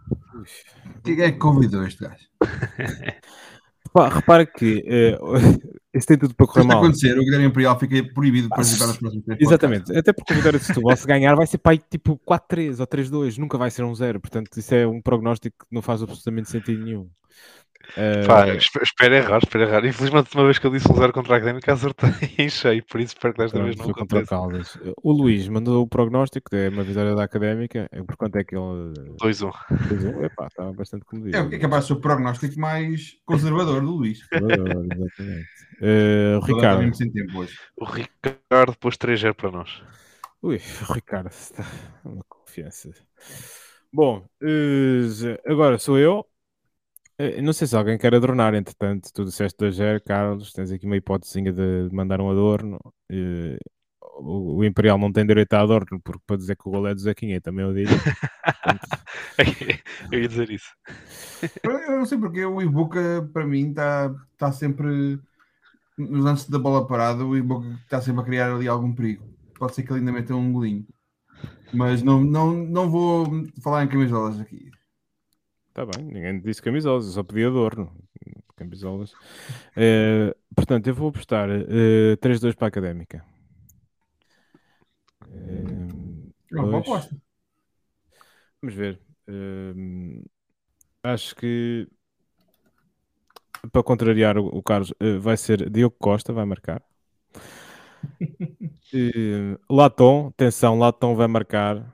Quem 1.02 1.20
é 1.20 1.32
que 1.32 1.38
convidou 1.38 1.84
este 1.84 2.04
gajo? 2.04 2.28
repara 4.02 4.44
que 4.44 4.84
uh, 5.20 5.78
isso 5.94 6.06
tem 6.06 6.18
tudo 6.18 6.34
para 6.34 6.46
correr 6.46 6.64
mal. 6.64 6.78
Se 6.78 6.84
acontecer, 6.84 7.18
o 7.18 7.24
Guilherme 7.24 7.46
Imperial 7.46 7.78
fica 7.78 8.12
proibido 8.12 8.48
de 8.48 8.48
participar 8.48 8.88
nos 8.88 8.96
próximos 8.96 9.24
três 9.24 9.40
Exatamente. 9.40 9.96
Até 9.96 10.12
porque 10.12 10.32
o 10.32 10.36
Vitória 10.36 10.58
de 10.58 10.64
Setúbal, 10.64 10.96
se 10.96 11.06
ganhar, 11.06 11.34
vai 11.34 11.46
ser 11.46 11.58
para 11.58 11.72
aí 11.72 11.78
tipo 11.78 12.20
4-3 12.28 12.80
ou 12.80 12.86
3-2. 12.86 13.38
Nunca 13.38 13.56
vai 13.56 13.70
ser 13.70 13.84
um 13.84 13.94
zero. 13.94 14.20
Portanto, 14.20 14.56
isso 14.56 14.74
é 14.74 14.86
um 14.86 15.00
prognóstico 15.00 15.56
que 15.58 15.74
não 15.74 15.80
faz 15.80 16.02
absolutamente 16.02 16.50
sentido 16.50 16.84
nenhum. 16.84 17.08
Uh... 17.96 18.26
Pá, 18.26 18.46
espero 18.48 19.14
errar, 19.14 19.38
espero 19.42 19.64
errar. 19.64 19.84
Infelizmente, 19.84 20.34
uma 20.34 20.44
vez 20.44 20.58
que 20.58 20.66
eu 20.66 20.70
disse 20.70 20.90
um 20.90 20.96
zero 20.96 21.12
contra 21.12 21.34
a 21.34 21.36
Académica, 21.36 21.72
acertei 21.72 22.10
em 22.38 22.48
cheio, 22.48 22.84
por 22.84 23.00
isso 23.00 23.14
espero 23.14 23.34
que 23.34 23.42
desta 23.42 23.62
vez 23.62 23.76
não 23.76 23.90
aconteça. 23.90 24.26
Caldas. 24.26 24.78
O 25.02 25.12
Luís 25.12 25.48
mandou 25.48 25.82
o 25.82 25.88
prognóstico, 25.88 26.54
é 26.54 26.68
uma 26.68 26.82
vitória 26.82 27.14
da 27.14 27.24
Académica, 27.24 27.88
por 28.06 28.16
quanto 28.16 28.36
é 28.36 28.44
que 28.44 28.56
ele... 28.56 28.94
2-1. 29.22 29.52
2-1, 29.88 30.24
epá, 30.24 30.46
está 30.46 30.72
bastante 30.72 31.04
comedido. 31.04 31.36
É, 31.36 31.56
é 31.56 31.58
capaz 31.58 31.84
de 31.84 31.88
ser 31.88 31.92
o 31.94 32.00
prognóstico 32.00 32.58
mais 32.58 33.16
conservador 33.24 33.80
do 33.80 33.90
Luís. 33.90 34.26
Conservador, 34.28 34.86
exatamente. 34.92 35.48
Uh, 35.80 36.40
Ricardo. 36.44 36.92
O 37.76 37.84
Ricardo 37.84 38.76
pôs 38.78 38.96
3-0 38.96 39.34
para 39.34 39.50
nós. 39.50 39.82
Ui, 40.42 40.60
o 40.88 40.92
Ricardo 40.92 41.28
está 41.28 41.64
uma 42.04 42.22
confiança. 42.28 42.90
Bom, 43.92 44.26
uh, 44.42 45.50
agora 45.50 45.78
sou 45.78 45.98
eu. 45.98 46.26
Eh, 47.18 47.40
não 47.40 47.52
sei 47.52 47.66
se 47.66 47.76
alguém 47.76 47.96
quer 47.96 48.14
adornar, 48.14 48.54
entretanto, 48.54 49.10
tu 49.12 49.24
disseste 49.24 49.56
2-0, 49.58 50.00
Carlos, 50.04 50.52
tens 50.52 50.70
aqui 50.72 50.86
uma 50.86 50.96
hipótese 50.96 51.40
de 51.42 51.88
mandar 51.92 52.20
um 52.20 52.30
adorno. 52.30 52.78
Eh, 53.10 53.56
o, 54.18 54.58
o, 54.58 54.64
Imperial 54.64 54.98
não 54.98 55.12
tem 55.12 55.26
direito 55.26 55.52
a 55.54 55.60
adorno, 55.60 56.00
porque 56.02 56.22
para 56.26 56.36
dizer 56.36 56.56
que 56.56 56.68
o 56.68 56.72
gol 56.72 56.86
é 56.88 56.94
do 56.94 57.00
Zequinha 57.00 57.40
também 57.40 57.64
eu 57.66 57.74
digo. 57.74 57.90
eu 60.12 60.20
ia 60.20 60.28
dizer 60.28 60.50
isso. 60.50 60.70
Eu 61.62 61.98
não 61.98 62.06
sei 62.06 62.18
porque 62.18 62.44
o 62.44 62.60
Ibuka, 62.62 63.28
para 63.32 63.46
mim, 63.46 63.70
está 63.70 64.14
tá 64.38 64.52
sempre 64.52 65.18
nos 65.98 66.24
lances 66.24 66.48
da 66.48 66.58
bola 66.58 66.86
parada. 66.86 67.24
O 67.24 67.36
Ibuka 67.36 67.68
está 67.84 68.00
sempre 68.00 68.22
a 68.22 68.24
criar 68.24 68.52
ali 68.54 68.68
algum 68.68 68.92
perigo. 68.92 69.24
Pode 69.58 69.74
ser 69.74 69.82
que 69.84 69.92
ele 69.92 70.00
ainda 70.00 70.12
meta 70.12 70.34
um 70.34 70.52
golinho, 70.52 70.86
mas 71.72 72.02
não, 72.02 72.22
não, 72.24 72.52
não 72.54 72.90
vou 72.90 73.26
falar 73.62 73.84
em 73.84 73.88
camisolas 73.88 74.40
aqui. 74.40 74.73
Está 75.76 75.84
bem, 75.84 76.04
ninguém 76.04 76.40
disse 76.40 76.62
camisolas, 76.62 77.04
eu 77.06 77.10
só 77.10 77.24
pedi 77.24 77.44
adorno. 77.44 77.92
Camisolas. 78.54 79.12
Uh, 79.72 80.32
portanto, 80.54 80.86
eu 80.86 80.94
vou 80.94 81.08
apostar 81.08 81.50
uh, 81.50 82.12
eh, 82.12 82.16
3-2 82.18 82.54
para 82.54 82.66
a 82.66 82.68
académica. 82.68 83.24
Uh, 85.26 86.32
é 86.52 86.60
uma 86.60 86.68
boa 86.68 86.78
aposta. 86.78 87.16
Vamos 88.62 88.76
ver. 88.76 89.00
Uh, 89.28 90.24
acho 91.02 91.34
que 91.34 91.88
para 93.72 93.82
contrariar 93.82 94.38
o, 94.38 94.46
o 94.46 94.62
Carlos, 94.62 94.92
uh, 94.92 95.18
vai 95.18 95.36
ser 95.36 95.68
Diogo 95.68 95.96
Costa, 95.98 96.32
vai 96.32 96.44
marcar. 96.44 96.80
Latom, 99.68 100.28
atenção, 100.28 100.78
Latom 100.78 101.16
vai 101.16 101.26
marcar 101.26 101.92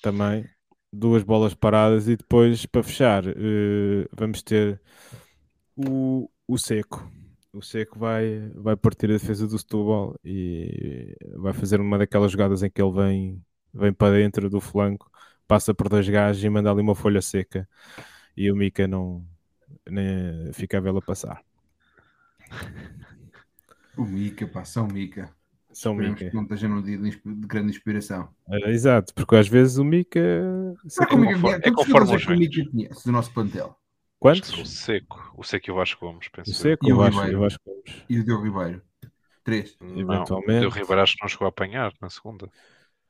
também 0.00 0.48
duas 0.92 1.22
bolas 1.22 1.54
paradas 1.54 2.08
e 2.08 2.16
depois 2.16 2.66
para 2.66 2.82
fechar 2.82 3.26
uh, 3.26 4.08
vamos 4.12 4.42
ter 4.42 4.80
o, 5.76 6.30
o 6.46 6.58
Seco. 6.58 7.10
O 7.52 7.62
Seco 7.62 7.98
vai, 7.98 8.50
vai 8.54 8.76
partir 8.76 9.06
a 9.06 9.14
defesa 9.14 9.46
do 9.46 9.58
Setúbal 9.58 10.14
e 10.24 11.16
vai 11.36 11.52
fazer 11.52 11.80
uma 11.80 11.98
daquelas 11.98 12.30
jogadas 12.32 12.62
em 12.62 12.70
que 12.70 12.82
ele 12.82 12.92
vem, 12.92 13.42
vem 13.72 13.92
para 13.92 14.16
dentro 14.16 14.50
do 14.50 14.60
flanco, 14.60 15.10
passa 15.48 15.74
por 15.74 15.88
dois 15.88 16.08
gajos 16.08 16.44
e 16.44 16.50
manda 16.50 16.70
ali 16.70 16.82
uma 16.82 16.94
folha 16.94 17.22
seca 17.22 17.68
e 18.36 18.50
o 18.50 18.56
Mika 18.56 18.86
não 18.86 19.26
nem, 19.88 20.52
fica 20.52 20.78
a 20.78 20.80
vê-la 20.80 21.00
passar. 21.00 21.42
O 23.96 24.04
Mika, 24.04 24.46
pá, 24.46 24.64
São 24.64 24.86
Mika. 24.86 25.34
São 25.76 25.94
Mika. 25.94 26.30
não 26.32 26.44
esteja 26.44 26.68
num 26.68 26.80
dia 26.80 26.96
de 26.96 27.20
grande 27.46 27.68
inspiração. 27.68 28.30
É, 28.48 28.70
exato, 28.70 29.12
porque 29.12 29.36
às 29.36 29.46
vezes 29.46 29.76
o 29.76 29.84
Mika. 29.84 30.18
É, 30.18 31.06
como, 31.06 31.26
é, 31.26 31.60
é 31.64 31.70
conforme 31.70 32.16
o 32.16 32.38
Mika 32.38 32.70
conhece 32.70 33.04
do 33.04 33.12
nosso 33.12 33.30
plantel. 33.30 33.76
Quantos? 34.18 34.56
O 34.56 34.64
Seco. 34.64 35.34
O 35.36 35.44
Seco 35.44 35.68
e 35.68 35.72
o 35.72 35.74
Vasco 35.74 36.06
Gomes, 36.06 36.28
penso. 36.28 36.50
O 36.50 36.54
Seco, 36.54 36.88
e 36.88 36.92
o, 36.94 36.96
Vasco, 36.96 37.26
e 37.26 37.34
o 37.34 37.40
Vasco 37.40 37.62
Gomes. 37.66 38.04
E 38.08 38.18
o 38.18 38.24
Diogo 38.24 38.44
Ribeiro. 38.44 38.80
Três. 39.44 39.76
Não, 39.78 40.00
Eventualmente. 40.00 40.56
O 40.56 40.60
Diogo 40.60 40.76
Ribeiro 40.76 41.02
acho 41.02 41.14
que 41.14 41.22
não 41.22 41.28
chegou 41.28 41.44
a 41.44 41.50
apanhar 41.50 41.92
na 42.00 42.08
segunda. 42.08 42.50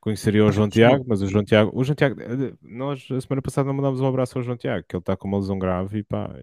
Conheceria 0.01 0.45
o 0.45 0.51
João 0.51 0.69
Tiago, 0.69 1.05
mas 1.07 1.23
o 1.23 1.29
João 1.29 1.45
Tiago, 1.45 1.71
o 1.73 1.85
João 1.85 1.95
Tiago, 1.95 2.21
eh, 2.21 2.53
nós 2.63 3.07
a 3.13 3.21
semana 3.21 3.43
passada 3.43 3.69
não 3.69 3.75
mandámos 3.75 4.01
um 4.01 4.07
abraço 4.09 4.39
ao 4.39 4.43
João 4.43 4.57
Tiago, 4.57 4.85
que 4.89 4.97
ele 4.97 5.01
está 5.01 5.17
com 5.17 5.29
uma 5.29 5.39
lesão 5.39 5.57
grave 5.57 5.99
e 5.99 6.03
pá, 6.03 6.35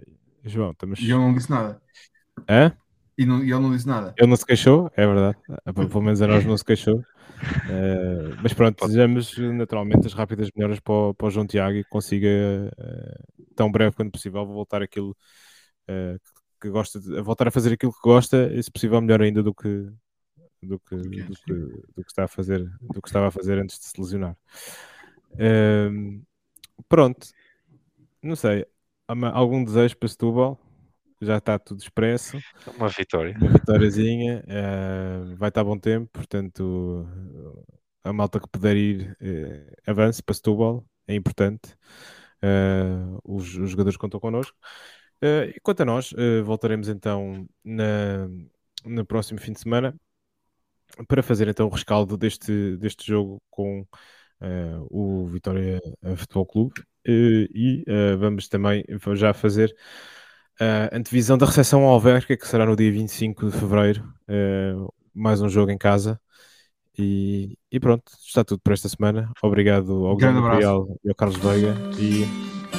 João, 0.45 0.71
estamos. 0.71 0.99
E 1.01 1.09
eu 1.09 1.17
não 1.17 1.33
disse 1.33 1.49
nada. 1.49 1.81
Hã? 2.49 2.71
E, 3.17 3.25
não, 3.25 3.39
e 3.43 3.51
ele 3.51 3.59
não 3.59 3.71
disse 3.71 3.87
nada. 3.87 4.13
Ele 4.17 4.27
não 4.27 4.35
se 4.35 4.45
queixou, 4.45 4.91
é 4.95 5.05
verdade. 5.05 5.37
Ah, 5.65 5.73
pelo 5.73 6.01
menos 6.01 6.21
a 6.21 6.27
nós 6.27 6.45
não 6.45 6.57
se 6.57 6.65
queixou. 6.65 7.03
Uh, 7.43 8.35
mas 8.41 8.53
pronto, 8.53 8.85
desejamos 8.85 9.37
naturalmente 9.37 10.07
as 10.07 10.13
rápidas 10.13 10.49
melhoras 10.55 10.79
para 10.79 10.93
o, 10.93 11.13
para 11.13 11.27
o 11.27 11.29
João 11.29 11.45
Tiago 11.45 11.77
e 11.77 11.83
que 11.83 11.89
consiga, 11.89 12.27
uh, 12.77 13.45
tão 13.55 13.71
breve 13.71 13.95
quanto 13.95 14.11
possível, 14.11 14.45
voltar 14.45 14.81
aquilo 14.81 15.15
uh, 15.89 16.19
que 16.61 16.69
gosta 16.69 16.99
de, 16.99 17.21
voltar 17.21 17.47
a 17.47 17.51
fazer 17.51 17.73
aquilo 17.73 17.91
que 17.91 18.01
gosta 18.01 18.51
e 18.53 18.63
se 18.63 18.71
possível 18.71 19.01
melhor 19.01 19.21
ainda 19.21 19.43
do 19.43 19.53
que 19.53 19.91
do 20.61 20.79
que, 20.79 20.95
do 20.95 21.33
que, 21.45 21.53
do 21.53 22.03
que 22.03 22.09
está 22.09 22.23
a 22.23 22.27
fazer 22.27 22.63
do 22.81 23.01
que 23.01 23.09
estava 23.09 23.27
a 23.27 23.31
fazer 23.31 23.59
antes 23.59 23.77
de 23.77 23.85
se 23.85 23.99
lesionar. 23.99 24.37
pronto, 26.87 27.27
não 28.21 28.37
sei, 28.37 28.65
algum 29.33 29.65
desejo 29.65 29.97
para 29.97 30.07
Setúbal? 30.07 30.57
Já 31.25 31.37
está 31.37 31.57
tudo 31.57 31.81
expresso. 31.81 32.37
Uma 32.77 32.89
vitória. 32.89 33.35
Uma 33.39 33.51
vitóriazinha. 33.51 34.43
Uh, 34.43 35.35
vai 35.35 35.49
estar 35.49 35.63
bom 35.63 35.77
tempo, 35.77 36.09
portanto, 36.11 37.07
a 38.03 38.11
malta 38.13 38.39
que 38.39 38.47
puder 38.49 38.75
ir, 38.75 39.17
uh, 39.21 39.91
avance 39.91 40.21
para 40.21 40.35
Setúbal, 40.35 40.85
é 41.07 41.15
importante. 41.15 41.75
Uh, 42.43 43.19
os, 43.23 43.55
os, 43.55 43.69
jogadores 43.69 43.97
contam 43.97 44.19
connosco. 44.19 44.57
e 45.21 45.59
quanto 45.61 45.81
a 45.81 45.85
nós, 45.85 46.13
voltaremos 46.43 46.89
então 46.89 47.47
na, 47.63 48.27
no 48.85 49.05
próximo 49.05 49.39
fim 49.39 49.53
de 49.53 49.61
semana 49.61 49.95
para 51.07 51.23
fazer 51.23 51.47
então 51.47 51.67
o 51.67 51.69
rescaldo 51.69 52.17
deste, 52.17 52.77
deste 52.77 53.07
jogo 53.07 53.41
com 53.49 53.87
o 54.89 55.25
Vitória 55.27 55.79
Futebol 56.17 56.45
Clube. 56.45 56.83
e 57.07 57.85
vamos 58.19 58.49
também 58.49 58.83
já 59.15 59.33
fazer 59.33 59.73
a 60.59 60.95
antevisão 60.95 61.37
da 61.37 61.45
recepção 61.45 61.83
ao 61.83 61.89
Alverca, 61.89 62.37
que 62.37 62.47
será 62.47 62.65
no 62.65 62.75
dia 62.75 62.91
25 62.91 63.49
de 63.49 63.57
fevereiro. 63.57 64.03
Uh, 64.27 64.91
mais 65.13 65.41
um 65.41 65.49
jogo 65.49 65.71
em 65.71 65.77
casa. 65.77 66.19
E, 66.97 67.57
e, 67.71 67.79
pronto, 67.79 68.11
está 68.25 68.43
tudo 68.43 68.61
por 68.63 68.73
esta 68.73 68.87
semana. 68.87 69.31
Obrigado 69.41 70.05
ao 70.05 70.15
Guilherme 70.15 70.39
Imperial 70.39 70.87
e 71.03 71.09
ao 71.09 71.15
Carlos 71.15 71.37
Veiga. 71.37 71.75
E 71.97 72.25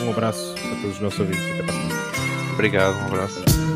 um 0.04 0.10
abraço 0.10 0.54
a 0.56 0.80
todos 0.80 0.96
os 0.96 1.00
nossos 1.00 1.20
ouvintes. 1.20 1.44
Até 1.52 1.62
para 1.62 1.72
a 1.72 1.80
semana. 1.80 2.52
Obrigado, 2.54 2.96
um 2.96 3.06
abraço. 3.06 3.73